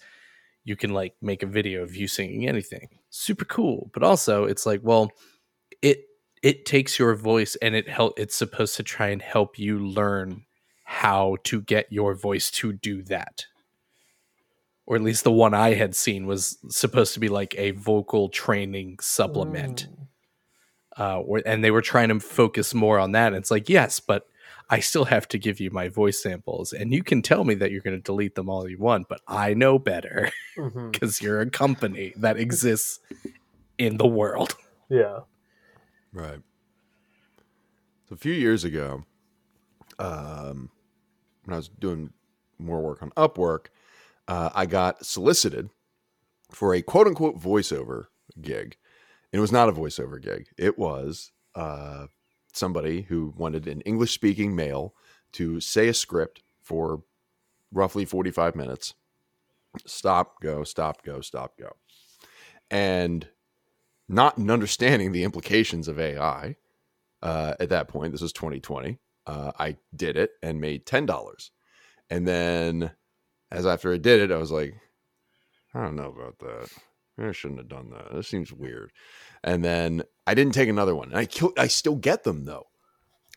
you 0.63 0.76
can 0.76 0.93
like 0.93 1.15
make 1.22 1.43
a 1.43 1.47
video 1.47 1.84
of 1.84 1.95
you 1.95 2.07
singing 2.07 2.47
anything, 2.47 2.89
super 3.09 3.45
cool, 3.45 3.89
but 3.93 4.03
also 4.03 4.45
it's 4.45 4.65
like, 4.65 4.82
well, 4.84 5.11
it 5.82 6.03
it 6.43 6.65
takes 6.65 6.99
your 6.99 7.15
voice 7.15 7.55
and 7.61 7.76
it 7.76 7.89
help 7.89 8.20
it's 8.20 8.36
supposed 8.36 8.76
to 8.76 8.84
try 8.84 9.07
and 9.07 9.22
help 9.22 9.57
you 9.57 9.80
learn 9.80 10.45
how 10.84 11.38
to 11.43 11.61
get 11.61 11.91
your 11.91 12.13
voice 12.13 12.51
to 12.51 12.74
do 12.74 13.01
that. 13.03 13.45
Or 14.86 14.95
at 14.95 15.01
least 15.01 15.24
the 15.24 15.32
one 15.32 15.53
i 15.53 15.74
had 15.74 15.95
seen 15.95 16.28
was 16.28 16.57
supposed 16.70 17.13
to 17.13 17.20
be 17.20 17.28
like 17.28 17.55
a 17.57 17.72
vocal 17.72 18.30
training 18.30 18.97
supplement. 19.01 19.88
Uh, 20.97 21.20
or, 21.20 21.41
and 21.45 21.63
they 21.63 21.72
were 21.72 21.82
trying 21.82 22.09
to 22.09 22.20
focus 22.20 22.74
more 22.74 22.97
on 22.97 23.11
that. 23.11 23.28
And 23.28 23.36
it's 23.36 23.51
like, 23.51 23.70
yes, 23.70 23.99
but 23.99 24.28
I 24.70 24.80
still 24.80 25.05
have 25.05 25.28
to 25.30 25.38
give 25.38 25.59
you 25.59 25.72
my 25.72 25.88
voice 25.88 26.22
samples, 26.22 26.74
and 26.74 26.93
you 26.93 27.03
can 27.03 27.22
tell 27.22 27.43
me 27.43 27.55
that 27.55 27.72
you're 27.72 27.82
going 27.82 27.95
to 27.95 28.03
delete 28.03 28.36
them 28.36 28.49
all 28.49 28.70
you 28.70 28.78
want, 28.78 29.07
but 29.07 29.22
I 29.28 29.53
know 29.53 29.80
better 29.80 30.32
because 30.91 31.22
you're 31.22 31.39
a 31.39 31.49
company 31.49 32.13
that 32.18 32.38
exists 32.38 32.99
in 33.78 33.97
the 33.97 34.07
world. 34.07 34.55
Yeah. 34.89 35.20
Right. 36.11 36.41
So 38.09 38.13
a 38.13 38.18
few 38.18 38.34
years 38.34 38.63
ago, 38.63 39.03
um, 39.99 40.70
when 41.43 41.53
I 41.53 41.57
was 41.57 41.70
doing 41.70 42.11
more 42.59 42.82
work 42.82 43.01
on 43.01 43.11
Upwork, 43.11 43.68
uh, 44.28 44.49
I 44.53 44.65
got 44.65 45.05
solicited 45.05 45.70
for 46.51 46.74
a 46.74 46.82
quote 46.82 47.07
unquote 47.07 47.39
voiceover 47.39 48.05
gig. 48.41 48.78
And 49.32 49.39
It 49.39 49.41
was 49.41 49.51
not 49.51 49.70
a 49.70 49.74
voiceover 49.74 50.22
gig. 50.22 50.47
It 50.57 50.78
was 50.78 51.32
uh, 51.55 52.07
somebody 52.57 53.03
who 53.03 53.33
wanted 53.37 53.67
an 53.67 53.81
English 53.81 54.13
speaking 54.13 54.55
male 54.55 54.93
to 55.33 55.59
say 55.59 55.87
a 55.87 55.93
script 55.93 56.41
for 56.61 57.03
roughly 57.71 58.05
45 58.05 58.55
minutes. 58.55 58.93
Stop, 59.85 60.41
go, 60.41 60.63
stop, 60.63 61.03
go, 61.03 61.21
stop, 61.21 61.57
go. 61.57 61.75
And 62.71 63.27
not 64.09 64.37
understanding 64.37 65.11
the 65.11 65.23
implications 65.23 65.87
of 65.87 65.99
AI 65.99 66.55
uh, 67.21 67.53
at 67.59 67.69
that 67.69 67.87
point, 67.87 68.11
this 68.11 68.21
was 68.21 68.33
2020, 68.33 68.99
uh, 69.25 69.51
I 69.59 69.77
did 69.95 70.17
it 70.17 70.31
and 70.41 70.61
made 70.61 70.85
$10. 70.85 71.49
And 72.09 72.27
then 72.27 72.91
as 73.51 73.65
after 73.65 73.93
I 73.93 73.97
did 73.97 74.21
it, 74.21 74.31
I 74.33 74.37
was 74.37 74.51
like, 74.51 74.75
I 75.73 75.83
don't 75.83 75.95
know 75.95 76.13
about 76.15 76.39
that. 76.39 76.69
I 77.20 77.32
shouldn't 77.32 77.59
have 77.59 77.70
done 77.70 77.89
that. 77.91 78.13
This 78.13 78.28
seems 78.28 78.53
weird. 78.53 78.91
And 79.43 79.63
then 79.63 80.03
I 80.26 80.34
didn't 80.34 80.53
take 80.53 80.70
another 80.70 80.95
one. 80.95 81.13
I 81.13 81.26
kill, 81.26 81.53
I 81.57 81.68
still 81.68 81.95
get 81.95 82.24
them 82.24 82.45
though. 82.45 82.68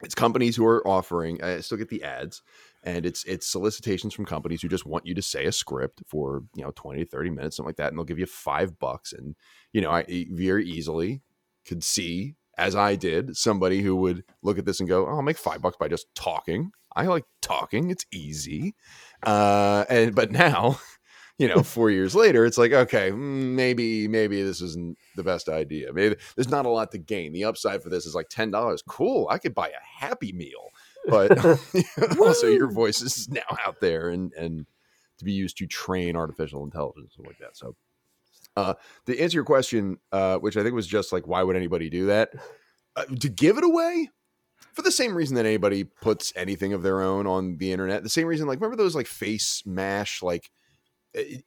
It's 0.02 0.14
companies 0.14 0.56
who 0.56 0.66
are 0.66 0.86
offering. 0.86 1.42
I 1.42 1.60
still 1.60 1.76
get 1.78 1.90
the 1.90 2.02
ads, 2.02 2.42
and 2.82 3.04
it's 3.04 3.24
it's 3.24 3.46
solicitations 3.46 4.14
from 4.14 4.24
companies 4.24 4.62
who 4.62 4.68
just 4.68 4.86
want 4.86 5.06
you 5.06 5.14
to 5.14 5.22
say 5.22 5.44
a 5.44 5.52
script 5.52 6.02
for 6.06 6.42
you 6.54 6.62
know 6.62 6.72
twenty 6.74 7.04
to 7.04 7.10
thirty 7.10 7.30
minutes, 7.30 7.56
something 7.56 7.68
like 7.68 7.76
that, 7.76 7.88
and 7.88 7.98
they'll 7.98 8.04
give 8.04 8.18
you 8.18 8.26
five 8.26 8.78
bucks. 8.78 9.12
And 9.12 9.36
you 9.72 9.80
know, 9.80 9.90
I 9.90 10.26
very 10.30 10.66
easily 10.66 11.20
could 11.66 11.84
see, 11.84 12.36
as 12.56 12.74
I 12.74 12.96
did, 12.96 13.36
somebody 13.36 13.82
who 13.82 13.94
would 13.96 14.24
look 14.42 14.58
at 14.58 14.64
this 14.64 14.80
and 14.80 14.88
go, 14.88 15.06
oh, 15.06 15.16
"I'll 15.16 15.22
make 15.22 15.36
five 15.36 15.60
bucks 15.60 15.76
by 15.78 15.88
just 15.88 16.06
talking. 16.14 16.72
I 16.96 17.04
like 17.04 17.24
talking. 17.42 17.90
It's 17.90 18.06
easy." 18.10 18.74
Uh, 19.22 19.84
and 19.90 20.14
but 20.14 20.32
now 20.32 20.80
you 21.40 21.48
know, 21.48 21.62
four 21.62 21.90
years 21.90 22.14
later, 22.14 22.44
it's 22.44 22.58
like, 22.58 22.72
okay, 22.72 23.10
mm, 23.10 23.16
maybe, 23.16 24.06
maybe 24.06 24.42
this 24.42 24.60
isn't 24.60 24.98
the 25.16 25.22
best 25.22 25.48
idea. 25.48 25.90
Maybe 25.90 26.16
there's 26.36 26.50
not 26.50 26.66
a 26.66 26.68
lot 26.68 26.92
to 26.92 26.98
gain. 26.98 27.32
The 27.32 27.44
upside 27.44 27.82
for 27.82 27.88
this 27.88 28.04
is 28.04 28.14
like 28.14 28.28
ten 28.28 28.50
dollars. 28.50 28.82
Cool, 28.86 29.26
I 29.30 29.38
could 29.38 29.54
buy 29.54 29.68
a 29.68 30.04
Happy 30.04 30.32
Meal, 30.32 30.68
but 31.06 31.30
also 32.20 32.46
your 32.46 32.70
voice 32.70 33.00
is 33.00 33.30
now 33.30 33.56
out 33.66 33.80
there 33.80 34.10
and 34.10 34.34
and 34.34 34.66
to 35.16 35.24
be 35.24 35.32
used 35.32 35.56
to 35.58 35.66
train 35.66 36.14
artificial 36.14 36.62
intelligence 36.62 37.14
and 37.16 37.26
like 37.26 37.38
that. 37.38 37.56
So, 37.56 37.74
uh, 38.54 38.74
to 39.06 39.18
answer 39.18 39.38
your 39.38 39.44
question, 39.44 39.96
uh, 40.12 40.36
which 40.36 40.58
I 40.58 40.62
think 40.62 40.74
was 40.74 40.86
just 40.86 41.10
like, 41.10 41.26
why 41.26 41.42
would 41.42 41.56
anybody 41.56 41.88
do 41.88 42.06
that? 42.06 42.32
Uh, 42.96 43.04
to 43.18 43.30
give 43.30 43.56
it 43.56 43.64
away 43.64 44.10
for 44.74 44.82
the 44.82 44.92
same 44.92 45.14
reason 45.14 45.36
that 45.36 45.46
anybody 45.46 45.84
puts 45.84 46.34
anything 46.36 46.74
of 46.74 46.82
their 46.82 47.00
own 47.00 47.26
on 47.26 47.56
the 47.56 47.72
internet. 47.72 48.02
The 48.02 48.10
same 48.10 48.26
reason, 48.26 48.46
like, 48.46 48.60
remember 48.60 48.76
those 48.76 48.94
like 48.94 49.06
face 49.06 49.62
mash 49.64 50.22
like 50.22 50.50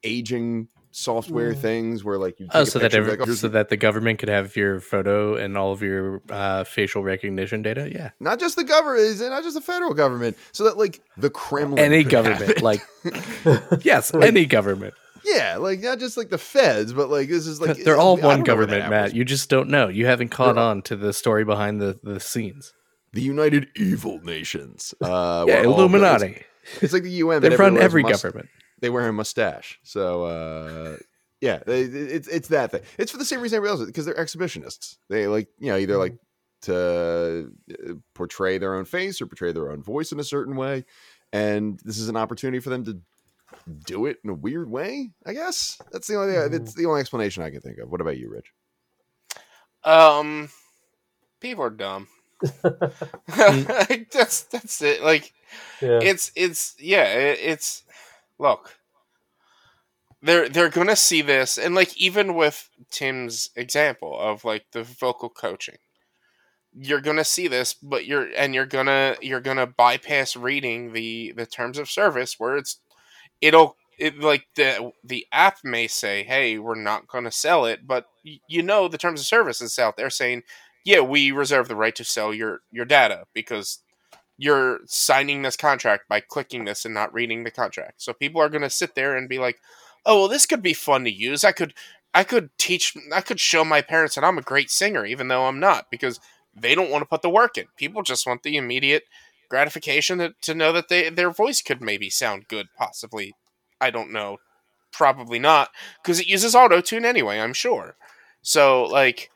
aging 0.03 0.67
software 0.95 1.53
Mm. 1.53 1.57
things 1.57 2.03
where 2.03 2.19
like 2.19 2.39
you 2.39 2.45
take 2.45 2.55
Oh, 2.55 2.63
so 2.65 2.77
that 2.77 2.93
every, 2.93 3.11
like, 3.17 3.21
oh, 3.27 3.33
so 3.33 3.47
the- 3.47 3.53
that 3.53 3.69
the 3.69 3.77
government 3.77 4.19
could 4.19 4.29
have 4.29 4.55
your 4.55 4.79
photo 4.79 5.35
and 5.35 5.57
all 5.57 5.71
of 5.71 5.81
your 5.81 6.21
uh, 6.29 6.63
facial 6.65 7.01
recognition 7.03 7.63
data. 7.63 7.89
Yeah, 7.91 8.11
not 8.19 8.39
just 8.39 8.55
the 8.57 8.63
government, 8.63 8.99
is 9.05 9.19
it 9.19 9.29
not 9.29 9.41
just 9.43 9.55
the 9.55 9.61
federal 9.61 9.93
government, 9.95 10.37
so 10.51 10.65
that 10.65 10.77
like 10.77 11.01
the 11.17 11.31
Kremlin, 11.31 11.79
any 11.79 12.03
government, 12.03 12.61
like 12.61 12.81
yes, 13.81 14.13
any 14.13 14.45
government. 14.45 14.93
yeah, 15.25 15.57
like 15.57 15.79
not 15.81 15.97
just 15.97 16.15
like 16.15 16.29
the 16.29 16.37
feds, 16.37 16.93
but 16.93 17.09
like 17.09 17.27
this 17.27 17.47
is 17.47 17.59
like 17.59 17.77
They're 17.83 17.97
all 17.97 18.17
I 18.17 18.21
don't 18.21 18.25
one 18.27 18.43
know 18.43 18.55
where 18.55 18.65
that 18.67 18.71
government, 18.79 18.89
Matt. 18.91 19.15
You 19.15 19.25
just 19.25 19.49
don't 19.49 19.69
know. 19.69 19.87
You 19.87 20.05
haven't 20.05 20.29
caught 20.29 20.55
They're 20.55 20.63
on 20.63 20.81
to 20.83 20.95
the 20.95 21.11
story 21.13 21.43
behind 21.43 21.81
the 21.81 21.99
the 22.03 22.19
scenes. 22.19 22.71
The 23.13 23.21
United 23.21 23.67
Evil 23.75 24.19
Nations, 24.23 24.93
uh, 25.01 25.45
yeah, 25.47 25.53
where 25.55 25.63
the- 25.63 25.69
Illuminati. 25.69 26.43
It's, 26.75 26.83
it's 26.83 26.93
like 26.93 27.03
the 27.03 27.09
UN. 27.11 27.41
They 27.41 27.49
but 27.49 27.59
run 27.59 27.77
every 27.77 28.03
wears 28.03 28.13
must- 28.13 28.23
government. 28.23 28.49
They 28.83 28.89
wear 28.89 29.07
a 29.07 29.13
mustache, 29.13 29.79
so 29.81 30.25
uh, 30.25 30.97
yeah, 31.39 31.59
they, 31.65 31.83
it's 31.83 32.27
it's 32.27 32.49
that 32.49 32.71
thing. 32.71 32.81
It's 32.97 33.13
for 33.13 33.17
the 33.17 33.23
same 33.23 33.39
reason 33.39 33.55
everybody 33.55 33.79
else 33.79 33.87
because 33.87 34.05
they're 34.05 34.13
exhibitionists. 34.13 34.97
They 35.09 35.25
like 35.25 35.47
you 35.57 35.71
know 35.71 35.77
either 35.77 35.95
like 35.95 36.17
to 36.63 37.49
uh, 37.71 37.93
portray 38.13 38.57
their 38.57 38.75
own 38.75 38.83
face 38.83 39.21
or 39.21 39.25
portray 39.25 39.53
their 39.53 39.71
own 39.71 39.81
voice 39.81 40.11
in 40.11 40.19
a 40.19 40.23
certain 40.25 40.57
way, 40.57 40.83
and 41.31 41.79
this 41.85 41.97
is 41.97 42.09
an 42.09 42.17
opportunity 42.17 42.59
for 42.59 42.71
them 42.71 42.83
to 42.83 42.99
do 43.85 44.05
it 44.05 44.17
in 44.21 44.29
a 44.29 44.33
weird 44.33 44.69
way. 44.69 45.11
I 45.25 45.31
guess 45.31 45.81
that's 45.93 46.07
the 46.07 46.17
only 46.17 46.49
that's 46.49 46.73
the 46.73 46.85
only 46.85 46.99
explanation 46.99 47.41
I 47.41 47.51
can 47.51 47.61
think 47.61 47.77
of. 47.77 47.89
What 47.89 48.01
about 48.01 48.17
you, 48.17 48.29
Rich? 48.29 48.51
Um, 49.85 50.49
people 51.39 51.63
are 51.63 51.69
dumb. 51.69 52.09
That's 53.27 54.43
that's 54.43 54.81
it. 54.81 55.01
Like 55.01 55.31
yeah. 55.81 55.99
it's 56.01 56.33
it's 56.35 56.75
yeah 56.79 57.05
it, 57.05 57.39
it's 57.41 57.83
look, 58.43 58.77
they're 60.21 60.47
they're 60.49 60.69
gonna 60.69 60.95
see 60.95 61.21
this, 61.21 61.57
and 61.57 61.75
like 61.75 61.95
even 61.97 62.35
with 62.35 62.69
Tim's 62.89 63.49
example 63.55 64.17
of 64.19 64.45
like 64.45 64.65
the 64.71 64.83
vocal 64.83 65.29
coaching, 65.29 65.77
you're 66.73 67.01
gonna 67.01 67.23
see 67.23 67.47
this, 67.47 67.73
but 67.75 68.05
you're 68.05 68.29
and 68.37 68.55
you're 68.55 68.65
gonna 68.65 69.15
you're 69.21 69.41
gonna 69.41 69.67
bypass 69.67 70.35
reading 70.35 70.93
the 70.93 71.33
the 71.35 71.45
terms 71.45 71.77
of 71.77 71.89
service 71.89 72.35
where 72.39 72.57
it's 72.57 72.79
it'll 73.41 73.77
it 73.99 74.19
like 74.19 74.45
the 74.55 74.91
the 75.03 75.27
app 75.33 75.59
may 75.63 75.87
say, 75.87 76.23
"Hey, 76.23 76.59
we're 76.59 76.75
not 76.75 77.07
going 77.07 77.25
to 77.25 77.31
sell 77.31 77.65
it," 77.65 77.87
but 77.87 78.07
y- 78.25 78.39
you 78.49 78.63
know 78.63 78.87
the 78.87 78.97
terms 78.97 79.21
of 79.21 79.27
service 79.27 79.61
is 79.61 79.79
out 79.79 79.97
there 79.97 80.09
saying, 80.11 80.43
"Yeah, 80.85 81.01
we 81.01 81.31
reserve 81.31 81.67
the 81.69 81.75
right 81.77 81.95
to 81.95 82.03
sell 82.05 82.33
your 82.33 82.61
your 82.71 82.85
data 82.85 83.25
because 83.33 83.79
you're 84.37 84.79
signing 84.85 85.41
this 85.41 85.55
contract 85.55 86.07
by 86.09 86.19
clicking 86.19 86.65
this 86.65 86.85
and 86.85 86.93
not 86.93 87.13
reading 87.13 87.43
the 87.43 87.51
contract." 87.51 88.01
So 88.01 88.13
people 88.13 88.41
are 88.41 88.49
going 88.49 88.61
to 88.63 88.69
sit 88.69 88.95
there 88.95 89.15
and 89.15 89.29
be 89.29 89.39
like, 89.39 89.59
"Oh, 90.05 90.19
well, 90.21 90.27
this 90.27 90.45
could 90.45 90.61
be 90.61 90.73
fun 90.73 91.03
to 91.05 91.11
use. 91.11 91.43
I 91.43 91.51
could 91.51 91.73
I 92.13 92.23
could 92.23 92.49
teach 92.57 92.95
I 93.13 93.21
could 93.21 93.39
show 93.39 93.63
my 93.65 93.81
parents 93.81 94.15
that 94.15 94.23
I'm 94.23 94.37
a 94.37 94.41
great 94.41 94.69
singer 94.71 95.05
even 95.05 95.27
though 95.27 95.45
I'm 95.45 95.59
not 95.59 95.89
because 95.91 96.19
they 96.55 96.75
don't 96.75 96.91
want 96.91 97.01
to 97.01 97.09
put 97.09 97.21
the 97.23 97.29
work 97.29 97.57
in. 97.57 97.65
People 97.77 98.03
just 98.03 98.27
want 98.27 98.43
the 98.43 98.57
immediate 98.57 99.03
gratification 99.49 100.19
to, 100.19 100.33
to 100.41 100.53
know 100.55 100.71
that 100.73 100.89
they 100.89 101.09
their 101.09 101.31
voice 101.31 101.61
could 101.61 101.81
maybe 101.81 102.09
sound 102.09 102.47
good 102.47 102.67
possibly 102.77 103.33
I 103.81 103.91
don't 103.91 104.11
know. 104.11 104.37
Probably 104.91 105.39
not, 105.39 105.69
because 106.01 106.19
it 106.19 106.27
uses 106.27 106.55
auto 106.55 106.79
tune 106.79 107.03
anyway, 107.03 107.39
I'm 107.39 107.53
sure. 107.53 107.95
So, 108.43 108.83
like, 108.83 109.31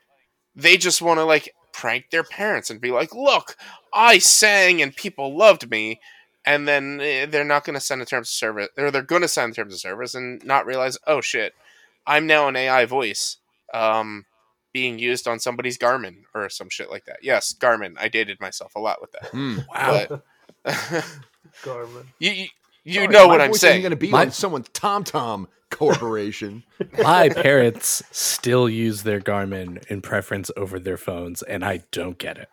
they 0.54 0.76
just 0.76 1.02
want 1.02 1.18
to, 1.18 1.24
like, 1.24 1.52
prank 1.72 2.10
their 2.10 2.22
parents 2.22 2.70
and 2.70 2.80
be 2.80 2.90
like, 2.92 3.14
look, 3.14 3.56
I 3.92 4.18
sang 4.18 4.82
and 4.82 4.94
people 4.94 5.36
loved 5.36 5.70
me. 5.70 6.00
And 6.44 6.66
then 6.66 7.00
eh, 7.02 7.26
they're 7.26 7.44
not 7.44 7.64
going 7.64 7.74
to 7.74 7.80
send 7.80 8.00
a 8.00 8.06
terms 8.06 8.28
of 8.28 8.32
service, 8.32 8.68
or 8.78 8.90
they're 8.90 9.02
going 9.02 9.20
to 9.22 9.28
sign 9.28 9.50
the 9.50 9.56
terms 9.56 9.74
of 9.74 9.80
service 9.80 10.14
and 10.14 10.42
not 10.46 10.64
realize, 10.64 10.96
oh 11.06 11.20
shit, 11.20 11.52
I'm 12.06 12.26
now 12.26 12.48
an 12.48 12.56
AI 12.56 12.86
voice 12.86 13.36
um, 13.74 14.24
being 14.72 14.98
used 14.98 15.28
on 15.28 15.40
somebody's 15.40 15.76
Garmin 15.76 16.22
or 16.34 16.48
some 16.48 16.70
shit 16.70 16.90
like 16.90 17.04
that. 17.04 17.18
Yes, 17.22 17.54
Garmin. 17.58 17.96
I 17.98 18.08
dated 18.08 18.40
myself 18.40 18.74
a 18.76 18.80
lot 18.80 19.00
with 19.02 19.12
that. 19.12 19.26
Hmm. 19.26 19.58
Wow. 19.74 20.06
But 20.64 20.74
Garmin. 21.62 22.06
you, 22.18 22.30
you, 22.30 22.46
you 22.84 22.94
Sorry, 22.94 23.08
know 23.08 23.28
what 23.28 23.40
I'm 23.42 23.52
saying. 23.52 23.80
Isn't 23.80 23.82
going 23.82 23.90
to 23.90 23.96
be 23.96 24.10
My- 24.10 24.22
on 24.22 24.30
someone's 24.30 24.68
TomTom 24.70 25.48
corporation. 25.70 26.62
My 27.02 27.28
parents 27.28 28.02
still 28.10 28.68
use 28.70 29.02
their 29.02 29.20
Garmin 29.20 29.84
in 29.88 30.00
preference 30.00 30.50
over 30.56 30.78
their 30.78 30.96
phones, 30.96 31.42
and 31.42 31.64
I 31.64 31.82
don't 31.90 32.16
get 32.18 32.38
it. 32.38 32.48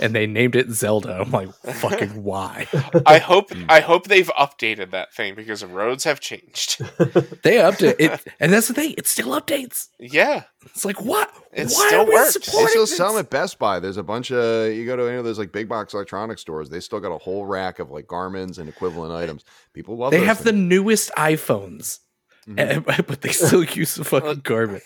And 0.00 0.14
they 0.14 0.26
named 0.26 0.54
it 0.56 0.70
Zelda. 0.70 1.20
I'm 1.20 1.30
like, 1.30 1.52
fucking 1.74 2.22
why? 2.22 2.66
I 3.06 3.18
hope 3.18 3.50
I 3.68 3.80
hope 3.80 4.06
they've 4.06 4.30
updated 4.38 4.90
that 4.92 5.12
thing 5.14 5.34
because 5.34 5.64
roads 5.64 6.04
have 6.04 6.20
changed. 6.20 6.80
They 7.42 7.56
update 7.56 7.96
it, 7.98 8.20
and 8.40 8.52
that's 8.52 8.68
the 8.68 8.74
thing. 8.74 8.94
It 8.98 9.06
still 9.06 9.28
updates. 9.40 9.88
Yeah, 9.98 10.42
It's 10.66 10.84
like 10.84 11.00
what? 11.00 11.30
It 11.52 11.64
why 11.64 11.86
still 11.88 12.00
are 12.00 12.04
we 12.04 12.12
works. 12.14 12.34
They 12.34 12.40
They 12.40 12.66
still 12.68 12.82
this? 12.82 12.96
sell 12.96 13.12
them 13.14 13.20
at 13.20 13.30
Best 13.30 13.58
Buy. 13.58 13.80
There's 13.80 13.96
a 13.96 14.02
bunch 14.02 14.30
of 14.30 14.72
you 14.72 14.84
go 14.86 14.96
to 14.96 15.04
any 15.08 15.16
of 15.16 15.24
those 15.24 15.38
like 15.38 15.52
big 15.52 15.68
box 15.68 15.94
electronic 15.94 16.38
stores. 16.38 16.68
They 16.70 16.80
still 16.80 17.00
got 17.00 17.12
a 17.12 17.18
whole 17.18 17.46
rack 17.46 17.78
of 17.78 17.90
like 17.90 18.06
Garmin's 18.06 18.58
and 18.58 18.68
equivalent 18.68 19.12
items. 19.12 19.44
People 19.72 19.96
love. 19.96 20.10
They 20.10 20.18
those 20.18 20.26
have 20.26 20.44
the 20.44 20.52
newest 20.52 21.10
iPhones, 21.16 22.00
Mhm. 22.48 22.86
and- 22.86 23.06
but 23.06 23.20
they 23.22 23.30
still 23.30 23.64
use 23.64 23.94
the 23.94 24.04
fucking 24.04 24.42
Garmin. 24.42 24.82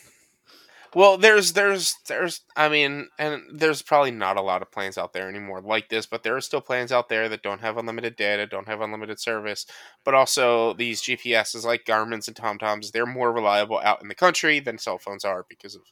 Well, 0.94 1.16
there's 1.16 1.54
there's 1.54 1.94
there's 2.06 2.42
I 2.54 2.68
mean, 2.68 3.08
and 3.18 3.42
there's 3.52 3.80
probably 3.80 4.10
not 4.10 4.36
a 4.36 4.42
lot 4.42 4.60
of 4.60 4.70
plans 4.70 4.98
out 4.98 5.14
there 5.14 5.28
anymore 5.28 5.62
like 5.62 5.88
this, 5.88 6.04
but 6.04 6.22
there 6.22 6.36
are 6.36 6.40
still 6.40 6.60
plans 6.60 6.92
out 6.92 7.08
there 7.08 7.30
that 7.30 7.42
don't 7.42 7.62
have 7.62 7.78
unlimited 7.78 8.14
data, 8.16 8.46
don't 8.46 8.68
have 8.68 8.82
unlimited 8.82 9.18
service, 9.18 9.66
but 10.04 10.14
also 10.14 10.74
these 10.74 11.00
GPSs 11.00 11.64
like 11.64 11.86
Garmin's 11.86 12.28
and 12.28 12.36
TomToms, 12.36 12.92
they're 12.92 13.06
more 13.06 13.32
reliable 13.32 13.78
out 13.78 14.02
in 14.02 14.08
the 14.08 14.14
country 14.14 14.60
than 14.60 14.76
cell 14.76 14.98
phones 14.98 15.24
are 15.24 15.46
because 15.48 15.74
of 15.74 15.82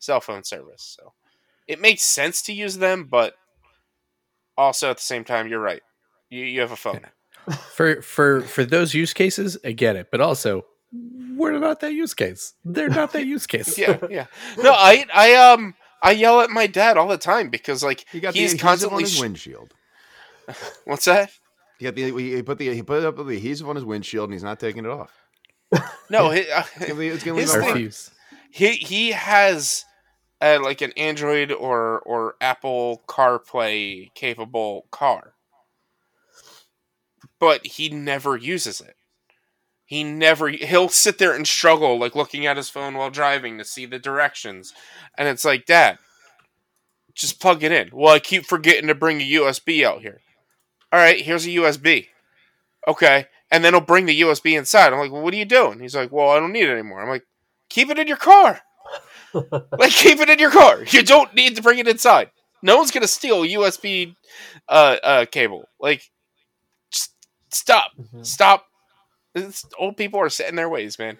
cell 0.00 0.20
phone 0.20 0.42
service. 0.42 0.96
So 0.98 1.12
it 1.68 1.80
makes 1.80 2.02
sense 2.02 2.42
to 2.42 2.52
use 2.52 2.78
them, 2.78 3.04
but 3.04 3.34
also 4.56 4.90
at 4.90 4.96
the 4.96 5.02
same 5.02 5.24
time, 5.24 5.46
you're 5.46 5.60
right. 5.60 5.82
You 6.30 6.44
you 6.44 6.60
have 6.60 6.72
a 6.72 6.76
phone. 6.76 7.02
For 7.72 8.02
for 8.02 8.42
for 8.42 8.66
those 8.66 8.92
use 8.92 9.14
cases, 9.14 9.56
I 9.64 9.72
get 9.72 9.96
it. 9.96 10.08
But 10.10 10.20
also, 10.20 10.66
we're 11.38 11.58
not 11.58 11.80
that 11.80 11.92
use 11.94 12.14
case. 12.14 12.54
They're 12.64 12.88
not 12.88 13.12
that 13.12 13.24
use 13.26 13.46
case. 13.46 13.78
yeah, 13.82 13.98
yeah. 14.10 14.26
No, 14.58 14.72
I 14.72 15.06
I 15.14 15.34
um 15.34 15.74
I 16.02 16.10
yell 16.12 16.40
at 16.40 16.50
my 16.50 16.66
dad 16.66 16.96
all 16.96 17.08
the 17.08 17.18
time 17.18 17.48
because 17.48 17.82
like 17.82 18.04
He 18.12 18.20
got 18.20 18.34
he's 18.34 18.52
adhesive 18.52 18.60
constantly 18.66 18.96
on 19.04 19.10
his 19.10 19.20
windshield. 19.20 19.74
what's 20.84 21.04
that? 21.06 21.30
He 21.78 21.84
got 21.84 21.94
the 21.94 22.10
he 22.12 22.42
put 22.42 22.58
the 22.58 22.74
he 22.74 22.82
put 22.82 23.04
up 23.04 23.16
the 23.16 23.36
adhesive 23.36 23.68
on 23.68 23.76
his 23.76 23.84
windshield 23.84 24.24
and 24.24 24.32
he's 24.34 24.42
not 24.42 24.58
taking 24.60 24.84
it 24.84 24.90
off. 24.90 25.12
No, 26.10 26.30
he, 26.30 26.50
uh, 26.50 26.62
It's 26.76 26.86
gonna 26.86 26.94
leave- 26.94 27.12
it's 27.12 27.24
gonna 27.24 27.40
His 27.40 27.52
leave 27.54 27.62
I 27.62 27.66
a 27.66 27.68
mark. 27.68 27.76
thing- 27.92 28.14
he 28.50 28.72
he 28.72 29.10
has 29.12 29.84
uh, 30.40 30.58
like 30.62 30.80
an 30.80 30.92
Android 30.96 31.52
or 31.52 32.00
or 32.00 32.34
Apple 32.40 33.02
CarPlay 33.06 34.14
capable 34.14 34.86
car, 34.90 35.34
but 37.38 37.66
he 37.66 37.88
never 37.90 38.36
uses 38.36 38.80
it. 38.80 38.96
He 39.88 40.04
never 40.04 40.50
he'll 40.50 40.90
sit 40.90 41.16
there 41.16 41.32
and 41.34 41.48
struggle 41.48 41.98
like 41.98 42.14
looking 42.14 42.44
at 42.44 42.58
his 42.58 42.68
phone 42.68 42.94
while 42.94 43.08
driving 43.08 43.56
to 43.56 43.64
see 43.64 43.86
the 43.86 43.98
directions, 43.98 44.74
and 45.16 45.26
it's 45.28 45.46
like, 45.46 45.64
Dad, 45.64 45.98
just 47.14 47.40
plug 47.40 47.62
it 47.62 47.72
in. 47.72 47.88
Well, 47.94 48.12
I 48.14 48.18
keep 48.18 48.44
forgetting 48.44 48.88
to 48.88 48.94
bring 48.94 49.22
a 49.22 49.24
USB 49.24 49.84
out 49.86 50.02
here. 50.02 50.20
All 50.92 51.00
right, 51.00 51.18
here's 51.18 51.46
a 51.46 51.50
USB. 51.50 52.08
Okay, 52.86 53.28
and 53.50 53.64
then 53.64 53.72
he'll 53.72 53.80
bring 53.80 54.04
the 54.04 54.20
USB 54.20 54.58
inside. 54.58 54.92
I'm 54.92 54.98
like, 54.98 55.10
well, 55.10 55.22
what 55.22 55.32
are 55.32 55.38
you 55.38 55.46
doing? 55.46 55.80
He's 55.80 55.96
like, 55.96 56.12
well, 56.12 56.28
I 56.28 56.38
don't 56.38 56.52
need 56.52 56.68
it 56.68 56.72
anymore. 56.72 57.00
I'm 57.00 57.08
like, 57.08 57.24
keep 57.70 57.88
it 57.88 57.98
in 57.98 58.06
your 58.08 58.18
car. 58.18 58.60
like 59.32 59.92
keep 59.92 60.20
it 60.20 60.28
in 60.28 60.38
your 60.38 60.50
car. 60.50 60.84
You 60.84 61.02
don't 61.02 61.34
need 61.34 61.56
to 61.56 61.62
bring 61.62 61.78
it 61.78 61.88
inside. 61.88 62.30
No 62.62 62.76
one's 62.76 62.90
gonna 62.90 63.06
steal 63.08 63.42
a 63.42 63.48
USB 63.48 64.14
uh, 64.68 64.96
uh, 65.02 65.24
cable. 65.24 65.64
Like, 65.80 66.02
just 66.92 67.14
stop, 67.50 67.92
Mhm. 67.98 68.26
stop. 68.26 68.66
It's, 69.44 69.66
old 69.78 69.96
people 69.96 70.20
are 70.20 70.28
set 70.28 70.48
in 70.48 70.56
their 70.56 70.68
ways, 70.68 70.98
man. 70.98 71.18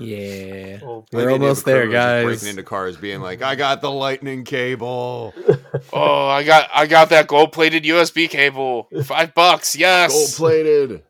Yeah, 0.00 0.80
Oh, 0.82 1.04
we're 1.12 1.30
almost 1.30 1.64
there, 1.64 1.86
guys. 1.86 2.24
Breaking 2.24 2.48
into 2.48 2.64
cars, 2.64 2.96
being 2.96 3.20
like, 3.20 3.42
"I 3.42 3.54
got 3.54 3.80
the 3.80 3.90
lightning 3.90 4.42
cable, 4.44 5.32
Oh, 5.92 6.26
I 6.26 6.42
got 6.42 6.68
I 6.74 6.86
got 6.88 7.10
that 7.10 7.28
gold 7.28 7.52
plated 7.52 7.84
USB 7.84 8.28
cable. 8.28 8.88
Five 9.04 9.32
bucks, 9.34 9.76
yes. 9.76 10.10
gold 10.12 10.30
plated." 10.32 11.02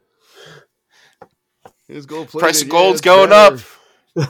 It's 1.89 2.05
gold 2.07 2.29
plated. 2.29 2.41
Price 2.41 2.63
of 2.63 2.69
gold's 2.69 3.01
it's 3.01 3.05
going 3.05 3.31
better. 3.31 3.57
up. 4.17 4.29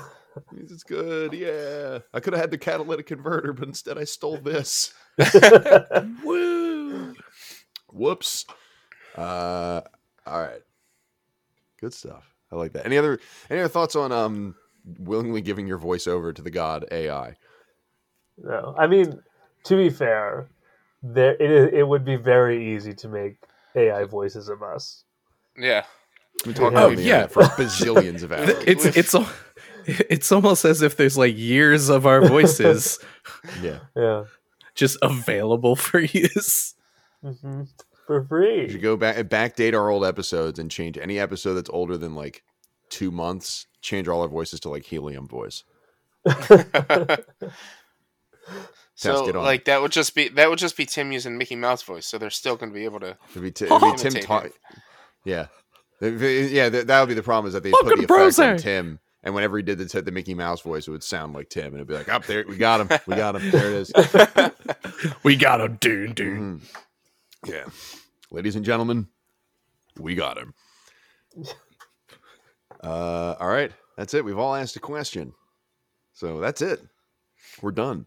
It's 0.57 0.83
good, 0.85 1.33
yeah. 1.33 1.99
I 2.15 2.21
could 2.21 2.33
have 2.33 2.41
had 2.41 2.51
the 2.51 2.59
catalytic 2.59 3.07
converter, 3.07 3.53
but 3.53 3.69
instead 3.69 3.99
I 3.99 4.05
stole 4.05 4.39
this. 4.39 4.95
Woo! 6.25 7.15
Whoops. 7.93 8.47
Uh, 9.17 9.83
all 10.27 10.41
right. 10.41 10.63
Good 11.83 11.93
stuff. 11.93 12.33
I 12.53 12.57
like 12.57 12.73
that. 12.75 12.87
Any 12.87 12.97
other 12.97 13.19
any 13.51 13.59
other 13.61 13.69
thoughts 13.69 13.97
on 13.97 14.13
um 14.13 14.55
willingly 15.01 15.41
giving 15.43 15.67
your 15.67 15.79
voice 15.79 16.07
over 16.07 16.33
to 16.33 16.41
the 16.41 16.51
god 16.51 16.87
AI? 16.93 17.35
No, 18.39 18.75
I 18.79 18.87
mean, 18.87 19.21
to 19.65 19.77
be 19.77 19.91
fair, 19.91 20.47
there 21.03 21.35
it 21.35 21.51
is. 21.51 21.71
It 21.75 21.83
would 21.89 22.05
be 22.05 22.17
very 22.17 22.75
easy 22.75 22.95
to 22.95 23.09
make 23.09 23.37
AI 23.75 24.05
voices 24.05 24.49
of 24.49 24.63
us. 24.63 25.03
Yeah. 25.59 25.85
We 26.47 26.55
talked 26.55 26.77
Oh, 26.77 26.87
about 26.87 26.97
the 26.97 27.03
yeah. 27.03 27.27
for 27.27 27.43
bazillions 27.43 28.23
of 28.23 28.31
hours. 28.37 28.51
It's 28.67 28.85
it's 28.85 29.15
al- 29.15 29.29
it's 29.87 30.31
almost 30.31 30.65
as 30.65 30.83
if 30.83 30.97
there's 30.97 31.19
like 31.19 31.37
years 31.37 31.89
of 31.89 32.07
our 32.07 32.21
voices 32.27 33.01
yeah. 33.63 33.81
Yeah, 33.97 34.25
just 34.77 34.99
available 35.03 35.75
for 35.75 35.99
use. 36.01 36.75
hmm 37.23 37.63
for 38.13 38.21
We 38.23 38.27
free. 38.29 38.69
should 38.71 38.83
go 38.83 38.97
back 38.97 39.17
backdate 39.29 39.75
our 39.75 39.89
old 39.91 40.05
episodes 40.05 40.59
and 40.59 40.71
change 40.71 40.97
any 40.99 41.19
episode 41.19 41.55
that's 41.55 41.71
older 41.71 41.97
than 41.97 42.15
like 42.15 42.43
two 42.91 43.11
months. 43.11 43.67
Change 43.81 44.09
all 44.09 44.23
our 44.23 44.29
voices 44.29 44.61
to 44.61 44.69
like 44.69 44.85
helium 44.85 45.27
voice. 45.29 45.65
so 48.95 49.29
on. 49.29 49.35
like 49.45 49.65
that 49.65 49.81
would 49.83 49.93
just 49.93 50.15
be 50.15 50.29
that 50.29 50.49
would 50.51 50.59
just 50.59 50.77
be 50.77 50.87
Tim 50.87 51.13
using 51.13 51.37
Mickey 51.39 51.57
Mouse 51.57 51.83
voice, 51.83 52.07
so 52.07 52.19
they're 52.19 52.31
still 52.31 52.57
gonna 52.57 52.73
be 52.73 52.85
able 52.85 53.01
to 53.01 53.17
It'd 53.31 53.43
be, 53.43 53.51
t- 53.51 53.65
it'd 53.67 53.81
be 53.81 53.93
Tim. 53.97 54.13
Imitate 54.13 54.25
Ta- 54.27 54.47
yeah, 55.25 55.47
yeah. 56.01 56.69
That, 56.69 56.87
that 56.89 57.01
would 57.01 57.09
be 57.09 57.15
the 57.15 57.23
problem 57.23 57.47
is 57.49 57.55
that 57.55 57.63
they 57.63 57.71
Welcome 57.71 57.89
put 57.91 57.97
the 58.01 58.07
to 58.07 58.15
effect 58.15 58.39
on 58.39 58.47
Browser. 58.47 58.59
Tim, 58.63 58.99
and 59.23 59.35
whenever 59.35 59.57
he 59.57 59.63
did 59.63 59.79
the, 59.79 60.03
the 60.03 60.11
Mickey 60.13 60.35
Mouse 60.35 60.61
voice, 60.61 60.87
it 60.89 60.91
would 60.91 61.03
sound 61.05 61.33
like 61.33 61.49
Tim, 61.49 61.67
and 61.67 61.77
it'd 61.77 61.87
be 61.89 61.95
like, 61.95 62.09
"Up 62.09 62.25
there, 62.27 62.45
we 62.49 62.57
got 62.57 62.81
him, 62.81 62.99
we 63.07 63.15
got 63.17 63.37
him. 63.37 63.51
There 63.51 63.67
it 63.73 63.73
is." 63.73 63.93
We 65.25 65.35
got 65.37 65.61
a 65.61 65.69
dune 65.69 66.13
dune. 66.13 66.61
Mhm. 66.61 67.51
Yeah, 67.51 67.65
ladies 68.33 68.57
and 68.57 68.65
gentlemen, 68.65 69.07
we 69.99 70.15
got 70.15 70.39
him. 70.39 70.55
Uh, 72.83 73.37
all 73.39 73.47
right, 73.47 73.71
that's 73.97 74.13
it. 74.13 74.25
We've 74.25 74.39
all 74.41 74.57
asked 74.57 74.75
a 74.75 74.81
question, 74.81 75.35
so 76.15 76.41
that's 76.41 76.61
it. 76.63 76.81
We're 77.61 77.71
done. 77.71 78.07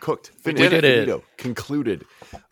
Cooked. 0.00 0.32
We 0.44 0.52
Finished. 0.52 0.82
Finito. 0.82 1.22
Concluded. 1.38 2.04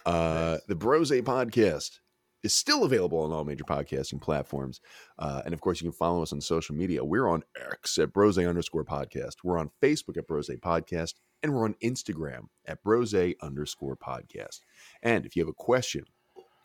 Uh, 0.07 0.57
the 0.69 0.75
Brose 0.75 1.11
podcast 1.11 1.99
is 2.45 2.55
still 2.55 2.85
available 2.85 3.19
on 3.19 3.33
all 3.33 3.45
major 3.45 3.65
podcasting 3.65 4.23
platforms. 4.23 4.81
Uh, 5.19 5.43
and 5.45 5.53
of 5.53 5.61
course, 5.61 5.83
you 5.83 5.91
can 5.91 5.97
follow 5.97 6.23
us 6.23 6.33
on 6.33 6.41
social 6.41 6.75
media. 6.75 7.05
We're 7.05 7.29
on 7.29 7.43
X 7.73 7.99
at 7.99 8.15
Brose 8.15 8.39
underscore 8.39 8.85
podcast. 8.85 9.37
We're 9.43 9.59
on 9.59 9.71
Facebook 9.83 10.17
at 10.17 10.27
Brose 10.27 10.49
Podcast. 10.49 11.15
And 11.43 11.53
we're 11.53 11.65
on 11.65 11.75
Instagram 11.83 12.45
at 12.65 12.83
Brose 12.83 13.15
underscore 13.43 13.99
podcast. 13.99 14.61
And 15.03 15.27
if 15.27 15.37
you 15.37 15.43
have 15.43 15.51
a 15.51 15.53
question, 15.53 16.05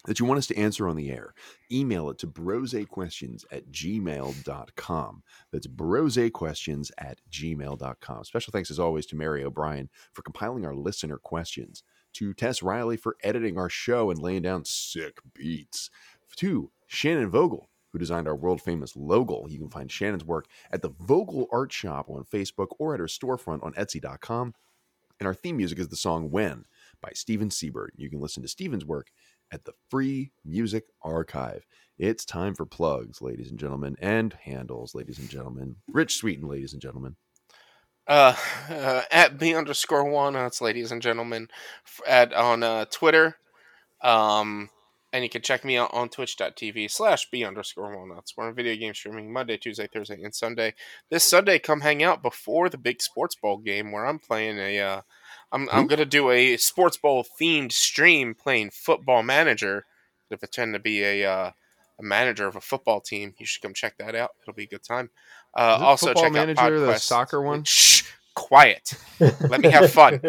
that 0.09 0.19
you 0.19 0.25
want 0.25 0.39
us 0.39 0.47
to 0.47 0.57
answer 0.57 0.89
on 0.89 0.95
the 0.95 1.11
air, 1.11 1.35
email 1.71 2.09
it 2.09 2.17
to 2.17 2.25
brosequestions 2.25 3.45
at 3.51 3.71
gmail.com. 3.71 5.23
That's 5.51 5.67
brosequestions 5.67 6.89
at 6.97 7.19
gmail.com. 7.29 8.23
Special 8.23 8.51
thanks, 8.51 8.71
as 8.71 8.79
always, 8.79 9.05
to 9.05 9.15
Mary 9.15 9.43
O'Brien 9.43 9.87
for 10.11 10.23
compiling 10.23 10.65
our 10.65 10.73
listener 10.73 11.17
questions, 11.17 11.83
to 12.13 12.33
Tess 12.33 12.63
Riley 12.63 12.97
for 12.97 13.17
editing 13.21 13.59
our 13.59 13.69
show 13.69 14.09
and 14.09 14.19
laying 14.19 14.41
down 14.41 14.65
sick 14.65 15.19
beats, 15.35 15.91
to 16.37 16.71
Shannon 16.87 17.29
Vogel, 17.29 17.69
who 17.91 17.99
designed 17.99 18.27
our 18.27 18.35
world 18.35 18.63
famous 18.63 18.95
logo. 18.95 19.45
You 19.47 19.59
can 19.59 19.69
find 19.69 19.91
Shannon's 19.91 20.25
work 20.25 20.47
at 20.71 20.81
the 20.81 20.89
Vogel 20.99 21.47
Art 21.51 21.71
Shop 21.71 22.09
on 22.09 22.23
Facebook 22.23 22.69
or 22.79 22.95
at 22.95 22.99
her 22.99 23.05
storefront 23.05 23.63
on 23.63 23.73
Etsy.com. 23.73 24.55
And 25.19 25.27
our 25.27 25.35
theme 25.35 25.57
music 25.57 25.77
is 25.77 25.89
the 25.89 25.95
song 25.95 26.31
When 26.31 26.65
by 27.01 27.11
Steven 27.13 27.51
Siebert. 27.51 27.93
You 27.95 28.09
can 28.09 28.21
listen 28.21 28.41
to 28.41 28.49
Steven's 28.49 28.85
work 28.85 29.11
at 29.51 29.65
the 29.65 29.73
Free 29.89 30.31
Music 30.45 30.85
Archive. 31.01 31.65
It's 31.97 32.25
time 32.25 32.55
for 32.55 32.65
plugs, 32.65 33.21
ladies 33.21 33.49
and 33.49 33.59
gentlemen, 33.59 33.95
and 33.99 34.33
handles, 34.33 34.95
ladies 34.95 35.19
and 35.19 35.29
gentlemen. 35.29 35.75
Rich 35.91 36.15
Sweeten, 36.15 36.47
ladies 36.47 36.73
and 36.73 36.81
gentlemen. 36.81 37.15
Uh, 38.07 38.35
uh, 38.69 39.03
at 39.11 39.37
b 39.37 39.53
underscore 39.53 40.09
one, 40.09 40.33
that's 40.33 40.61
ladies 40.61 40.91
and 40.91 41.01
gentlemen, 41.01 41.47
at 42.07 42.33
on 42.33 42.63
uh, 42.63 42.85
Twitter. 42.85 43.37
Um, 44.01 44.69
and 45.11 45.23
you 45.23 45.29
can 45.29 45.41
check 45.41 45.65
me 45.65 45.77
out 45.77 45.93
on 45.93 46.09
twitch.tv 46.09 46.89
slash 46.89 47.29
b 47.29 47.43
underscore 47.43 47.95
walnuts. 47.95 48.33
We're 48.35 48.47
on 48.47 48.55
video 48.55 48.75
game 48.75 48.93
streaming 48.93 49.33
Monday, 49.33 49.57
Tuesday, 49.57 49.87
Thursday, 49.91 50.23
and 50.23 50.33
Sunday. 50.33 50.73
This 51.11 51.23
Sunday, 51.23 51.59
come 51.59 51.81
hang 51.81 52.01
out 52.01 52.23
before 52.23 52.69
the 52.69 52.77
big 52.77 53.01
sports 53.01 53.35
ball 53.35 53.57
game 53.57 53.91
where 53.91 54.05
I'm 54.05 54.19
playing 54.19 54.57
a. 54.57 54.79
Uh, 54.79 55.01
I'm, 55.51 55.67
I'm 55.71 55.87
gonna 55.87 56.05
do 56.05 56.29
a 56.29 56.57
sports 56.57 56.97
ball 56.97 57.25
themed 57.39 57.71
stream 57.71 58.35
playing 58.35 58.69
football 58.71 59.23
manager. 59.23 59.85
If 60.29 60.43
I 60.43 60.47
tend 60.47 60.73
to 60.75 60.79
be 60.79 61.03
a 61.03 61.25
uh, 61.25 61.51
a 61.99 62.03
manager 62.03 62.47
of 62.47 62.55
a 62.55 62.61
football 62.61 63.01
team, 63.01 63.33
you 63.37 63.45
should 63.45 63.61
come 63.61 63.73
check 63.73 63.97
that 63.97 64.15
out. 64.15 64.31
It'll 64.41 64.53
be 64.53 64.63
a 64.63 64.67
good 64.67 64.83
time. 64.83 65.09
Uh, 65.55 65.79
also, 65.81 66.07
Football 66.07 66.23
check 66.23 66.33
Manager, 66.33 66.61
out 66.61 66.69
the 66.71 66.97
soccer 66.97 67.41
one? 67.41 67.63
Shh, 67.63 68.03
quiet. 68.35 68.93
Let 69.19 69.61
me 69.61 69.69
have 69.69 69.91
fun. 69.91 70.21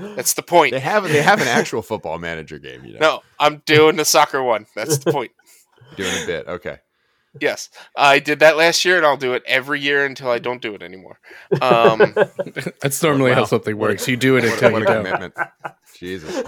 That's 0.00 0.34
the 0.34 0.42
point. 0.42 0.72
They 0.72 0.80
have 0.80 1.04
they 1.04 1.22
have 1.22 1.40
an 1.40 1.48
actual 1.48 1.82
football 1.82 2.18
manager 2.18 2.58
game, 2.58 2.84
you 2.84 2.94
know. 2.94 2.98
No, 3.00 3.20
I'm 3.38 3.62
doing 3.66 3.96
the 3.96 4.04
soccer 4.04 4.42
one. 4.42 4.66
That's 4.74 4.98
the 4.98 5.12
point. 5.12 5.32
Doing 5.96 6.24
a 6.24 6.26
bit. 6.26 6.48
Okay. 6.48 6.78
Yes, 7.40 7.68
I 7.96 8.18
did 8.18 8.38
that 8.40 8.56
last 8.56 8.84
year, 8.84 8.96
and 8.96 9.06
I'll 9.06 9.16
do 9.16 9.34
it 9.34 9.42
every 9.46 9.80
year 9.80 10.04
until 10.04 10.30
I 10.30 10.38
don't 10.38 10.62
do 10.62 10.74
it 10.74 10.82
anymore. 10.82 11.18
Um, 11.60 12.14
That's 12.82 13.02
normally 13.02 13.30
Wow. 13.30 13.36
how 13.36 13.44
something 13.44 13.76
works. 13.76 14.08
You 14.08 14.16
do 14.16 14.36
it 14.36 14.44
What, 14.44 14.52
until 14.54 14.72
what 14.72 14.80
you 14.80 14.86
don't. 14.86 15.04
commitment. 15.04 15.34
Jesus. 15.94 16.42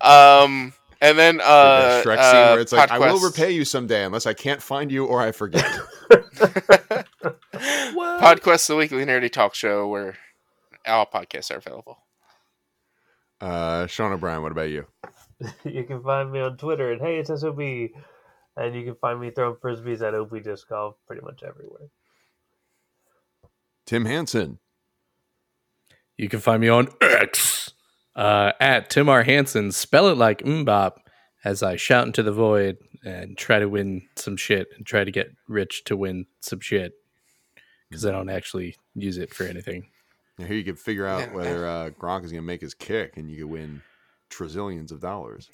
um, 0.00 0.72
and 1.00 1.18
then 1.18 1.36
Like 1.38 1.46
uh, 1.46 1.76
that 1.76 2.04
Shrek 2.04 2.18
uh, 2.18 2.30
scene 2.30 2.52
where 2.52 2.60
it's 2.60 2.72
like, 2.72 2.90
I 2.90 2.98
will 2.98 3.18
repay 3.20 3.50
you 3.52 3.64
someday 3.64 4.04
unless 4.04 4.26
I 4.26 4.34
can't 4.34 4.62
find 4.62 4.90
you 4.92 5.06
or 5.06 5.20
I 5.20 5.32
forget. 5.32 5.64
PodQuest, 7.52 8.66
the 8.68 8.76
weekly 8.76 9.04
nerdy 9.04 9.30
talk 9.30 9.54
show 9.54 9.88
where 9.88 10.16
all 10.86 11.06
podcasts 11.06 11.50
are 11.50 11.56
available. 11.58 11.98
Uh, 13.40 13.86
Sean 13.88 14.12
O'Brien, 14.12 14.42
what 14.42 14.52
about 14.52 14.70
you? 14.70 14.86
you 15.64 15.84
can 15.84 16.02
find 16.02 16.30
me 16.30 16.40
on 16.40 16.56
Twitter 16.56 16.92
at 16.92 17.00
Hey 17.00 17.18
It's 17.18 17.28
SOB, 17.40 17.58
and 18.56 18.74
you 18.74 18.84
can 18.84 18.94
find 18.96 19.20
me 19.20 19.30
throwing 19.30 19.56
frisbees 19.56 20.02
at 20.02 20.14
OP 20.14 20.42
Disc 20.42 20.68
Golf 20.68 20.96
pretty 21.06 21.22
much 21.22 21.42
everywhere. 21.42 21.88
Tim 23.86 24.04
Hansen. 24.04 24.58
You 26.16 26.28
can 26.28 26.40
find 26.40 26.60
me 26.60 26.68
on 26.68 26.88
X 27.00 27.72
uh, 28.14 28.52
at 28.60 28.90
Tim 28.90 29.08
R. 29.08 29.22
Hansen. 29.22 29.72
Spell 29.72 30.08
it 30.08 30.16
like 30.16 30.42
mbop 30.42 30.98
as 31.44 31.62
I 31.62 31.76
shout 31.76 32.06
into 32.06 32.22
the 32.22 32.32
void 32.32 32.78
and 33.04 33.36
try 33.36 33.58
to 33.58 33.68
win 33.68 34.02
some 34.16 34.36
shit 34.36 34.68
and 34.76 34.86
try 34.86 35.04
to 35.04 35.10
get 35.10 35.30
rich 35.48 35.84
to 35.84 35.96
win 35.96 36.26
some 36.40 36.60
shit 36.60 36.92
because 37.88 38.06
I 38.06 38.12
don't 38.12 38.30
actually 38.30 38.76
use 38.94 39.18
it 39.18 39.34
for 39.34 39.44
anything. 39.44 39.88
Now, 40.38 40.46
Here 40.46 40.56
you 40.56 40.64
can 40.64 40.76
figure 40.76 41.06
out 41.06 41.32
whether 41.34 41.66
uh, 41.66 41.90
Gronk 41.90 42.24
is 42.24 42.32
going 42.32 42.42
to 42.42 42.46
make 42.46 42.60
his 42.60 42.74
kick 42.74 43.16
and 43.16 43.30
you 43.30 43.38
can 43.38 43.48
win 43.48 43.82
trillions 44.30 44.92
of 44.92 45.00
dollars. 45.00 45.50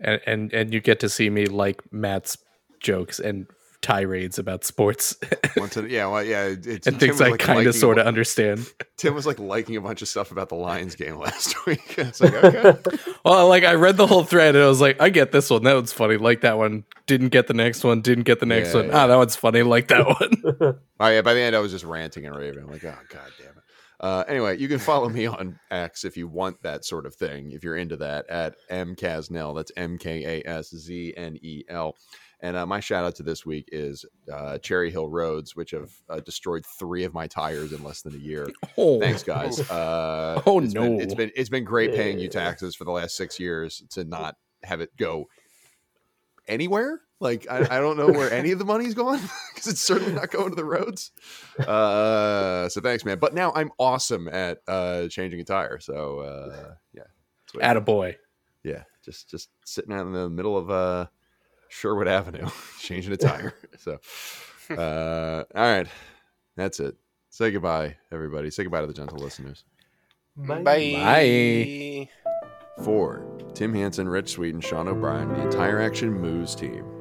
And, 0.00 0.20
and 0.26 0.52
and 0.52 0.74
you 0.74 0.80
get 0.80 1.00
to 1.00 1.08
see 1.08 1.30
me 1.30 1.46
like 1.46 1.80
Matt's 1.92 2.38
jokes 2.80 3.18
and 3.20 3.46
tirades 3.82 4.38
about 4.38 4.64
sports 4.64 5.16
Once 5.56 5.76
it, 5.76 5.88
yeah, 5.90 6.06
well, 6.08 6.24
yeah, 6.24 6.46
it- 6.46 6.66
and 6.66 6.82
Tim 6.82 6.98
things 6.98 7.20
I 7.20 7.28
like, 7.28 7.40
kind 7.40 7.66
of 7.68 7.74
sort 7.74 7.98
of 7.98 8.06
understand. 8.06 8.66
Tim 8.96 9.14
was 9.14 9.26
like 9.26 9.38
liking 9.38 9.76
a 9.76 9.80
bunch 9.80 10.02
of 10.02 10.08
stuff 10.08 10.32
about 10.32 10.48
the 10.48 10.54
Lions 10.56 10.96
game 10.96 11.16
last 11.18 11.66
week. 11.66 11.94
it's 11.98 12.20
like, 12.20 12.34
okay. 12.44 12.74
Well, 13.24 13.48
like 13.48 13.62
I 13.64 13.74
read 13.74 13.96
the 13.96 14.06
whole 14.06 14.24
thread 14.24 14.56
and 14.56 14.64
I 14.64 14.68
was 14.68 14.80
like, 14.80 15.00
I 15.00 15.08
get 15.08 15.30
this 15.32 15.50
one. 15.50 15.62
That 15.62 15.74
one's 15.74 15.92
funny. 15.92 16.16
Like 16.16 16.40
that 16.40 16.58
one. 16.58 16.84
Didn't 17.06 17.28
get 17.28 17.46
the 17.46 17.54
next 17.54 17.84
one. 17.84 18.00
Didn't 18.00 18.24
get 18.24 18.40
the 18.40 18.46
next 18.46 18.70
Yeah, 18.74 18.80
one. 18.80 18.86
yeah. 18.88 18.98
Ah, 19.04 19.06
that 19.06 19.16
one's 19.16 19.36
funny. 19.36 19.62
Like 19.62 19.88
that 19.88 20.06
one. 20.06 20.78
Oh 20.98 21.08
yeah, 21.08 21.22
by 21.22 21.34
the 21.34 21.40
end 21.40 21.54
I 21.54 21.60
was 21.60 21.70
just 21.70 21.84
ranting 21.84 22.26
and 22.26 22.34
raving. 22.34 22.64
I'm 22.64 22.70
like, 22.70 22.84
oh 22.84 22.94
god 23.08 23.30
damn 23.38 23.48
it. 23.48 23.62
Uh, 24.00 24.24
anyway, 24.28 24.58
you 24.58 24.68
can 24.68 24.78
follow 24.78 25.08
me 25.08 25.26
on 25.26 25.58
X 25.70 26.04
if 26.04 26.16
you 26.16 26.28
want 26.28 26.62
that 26.62 26.84
sort 26.84 27.06
of 27.06 27.14
thing. 27.14 27.52
If 27.52 27.64
you're 27.64 27.76
into 27.76 27.96
that, 27.96 28.26
at 28.28 28.56
mkasznel. 28.70 29.56
That's 29.56 29.72
M 29.76 29.96
K 29.98 30.42
A 30.42 30.48
S 30.48 30.68
Z 30.74 31.14
N 31.16 31.38
E 31.42 31.62
L. 31.68 31.96
And 32.40 32.54
uh, 32.54 32.66
my 32.66 32.80
shout 32.80 33.04
out 33.06 33.14
to 33.16 33.22
this 33.22 33.46
week 33.46 33.66
is 33.72 34.04
uh, 34.30 34.58
Cherry 34.58 34.90
Hill 34.90 35.08
Roads, 35.08 35.56
which 35.56 35.70
have 35.70 35.90
uh, 36.10 36.20
destroyed 36.20 36.64
three 36.78 37.04
of 37.04 37.14
my 37.14 37.26
tires 37.26 37.72
in 37.72 37.82
less 37.82 38.02
than 38.02 38.14
a 38.14 38.18
year. 38.18 38.46
oh, 38.76 39.00
Thanks, 39.00 39.22
guys. 39.22 39.58
Uh, 39.70 40.42
Oh, 40.44 40.60
it's 40.60 40.74
been- 40.74 40.96
no. 40.98 41.02
it's 41.02 41.14
been 41.14 41.30
it's 41.34 41.48
been 41.48 41.64
great 41.64 41.94
paying 41.94 42.18
you 42.18 42.28
taxes 42.28 42.76
for 42.76 42.84
the 42.84 42.90
last 42.90 43.16
six 43.16 43.40
years 43.40 43.82
to 43.92 44.04
not 44.04 44.36
have 44.62 44.82
it 44.82 44.94
go 44.98 45.26
anywhere. 46.46 47.00
Like 47.18 47.46
I, 47.50 47.60
I 47.60 47.80
don't 47.80 47.96
know 47.96 48.08
where 48.08 48.30
any 48.30 48.50
of 48.50 48.58
the 48.58 48.64
money's 48.64 48.92
gone 48.92 49.20
because 49.54 49.66
it's 49.72 49.80
certainly 49.80 50.12
not 50.12 50.30
going 50.30 50.50
to 50.50 50.54
the 50.54 50.64
roads. 50.64 51.12
Uh, 51.58 52.68
so 52.68 52.80
thanks, 52.80 53.04
man. 53.04 53.18
But 53.18 53.32
now 53.32 53.52
I'm 53.54 53.70
awesome 53.78 54.28
at 54.28 54.58
uh, 54.68 55.08
changing 55.08 55.40
a 55.40 55.44
tire. 55.44 55.78
So 55.80 56.20
uh, 56.20 56.74
yeah, 56.92 57.04
at 57.60 57.76
a 57.78 57.80
boy. 57.80 58.16
yeah, 58.64 58.82
just 59.02 59.30
just 59.30 59.48
sitting 59.64 59.94
out 59.94 60.06
in 60.06 60.12
the 60.12 60.28
middle 60.28 60.58
of 60.58 60.70
uh, 60.70 61.06
Sherwood 61.68 62.06
Avenue, 62.08 62.48
changing 62.80 63.12
a 63.12 63.16
tire. 63.16 63.54
so 63.78 63.98
uh, 64.70 65.44
all 65.54 65.62
right, 65.62 65.86
that's 66.54 66.80
it. 66.80 66.96
Say 67.30 67.50
goodbye, 67.50 67.96
everybody. 68.12 68.50
Say 68.50 68.64
goodbye 68.64 68.82
to 68.82 68.86
the 68.86 68.94
gentle 68.94 69.18
listeners. 69.18 69.64
Bye. 70.36 70.62
Bye. 70.62 72.10
For 72.84 73.24
Tim 73.54 73.72
Hansen, 73.72 74.06
Rich 74.06 74.32
Sweeten, 74.32 74.60
Sean 74.60 74.86
O'Brien, 74.86 75.32
the 75.32 75.40
entire 75.40 75.80
Action 75.80 76.12
Moves 76.12 76.54
team. 76.54 76.95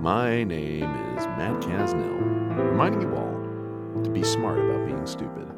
My 0.00 0.44
name 0.44 0.94
is 1.16 1.26
Matt 1.26 1.60
Casnell, 1.60 2.20
reminding 2.70 3.02
you 3.02 3.12
all 3.16 3.34
to 4.04 4.10
be 4.10 4.22
smart 4.22 4.60
about 4.60 4.86
being 4.86 5.04
stupid. 5.06 5.48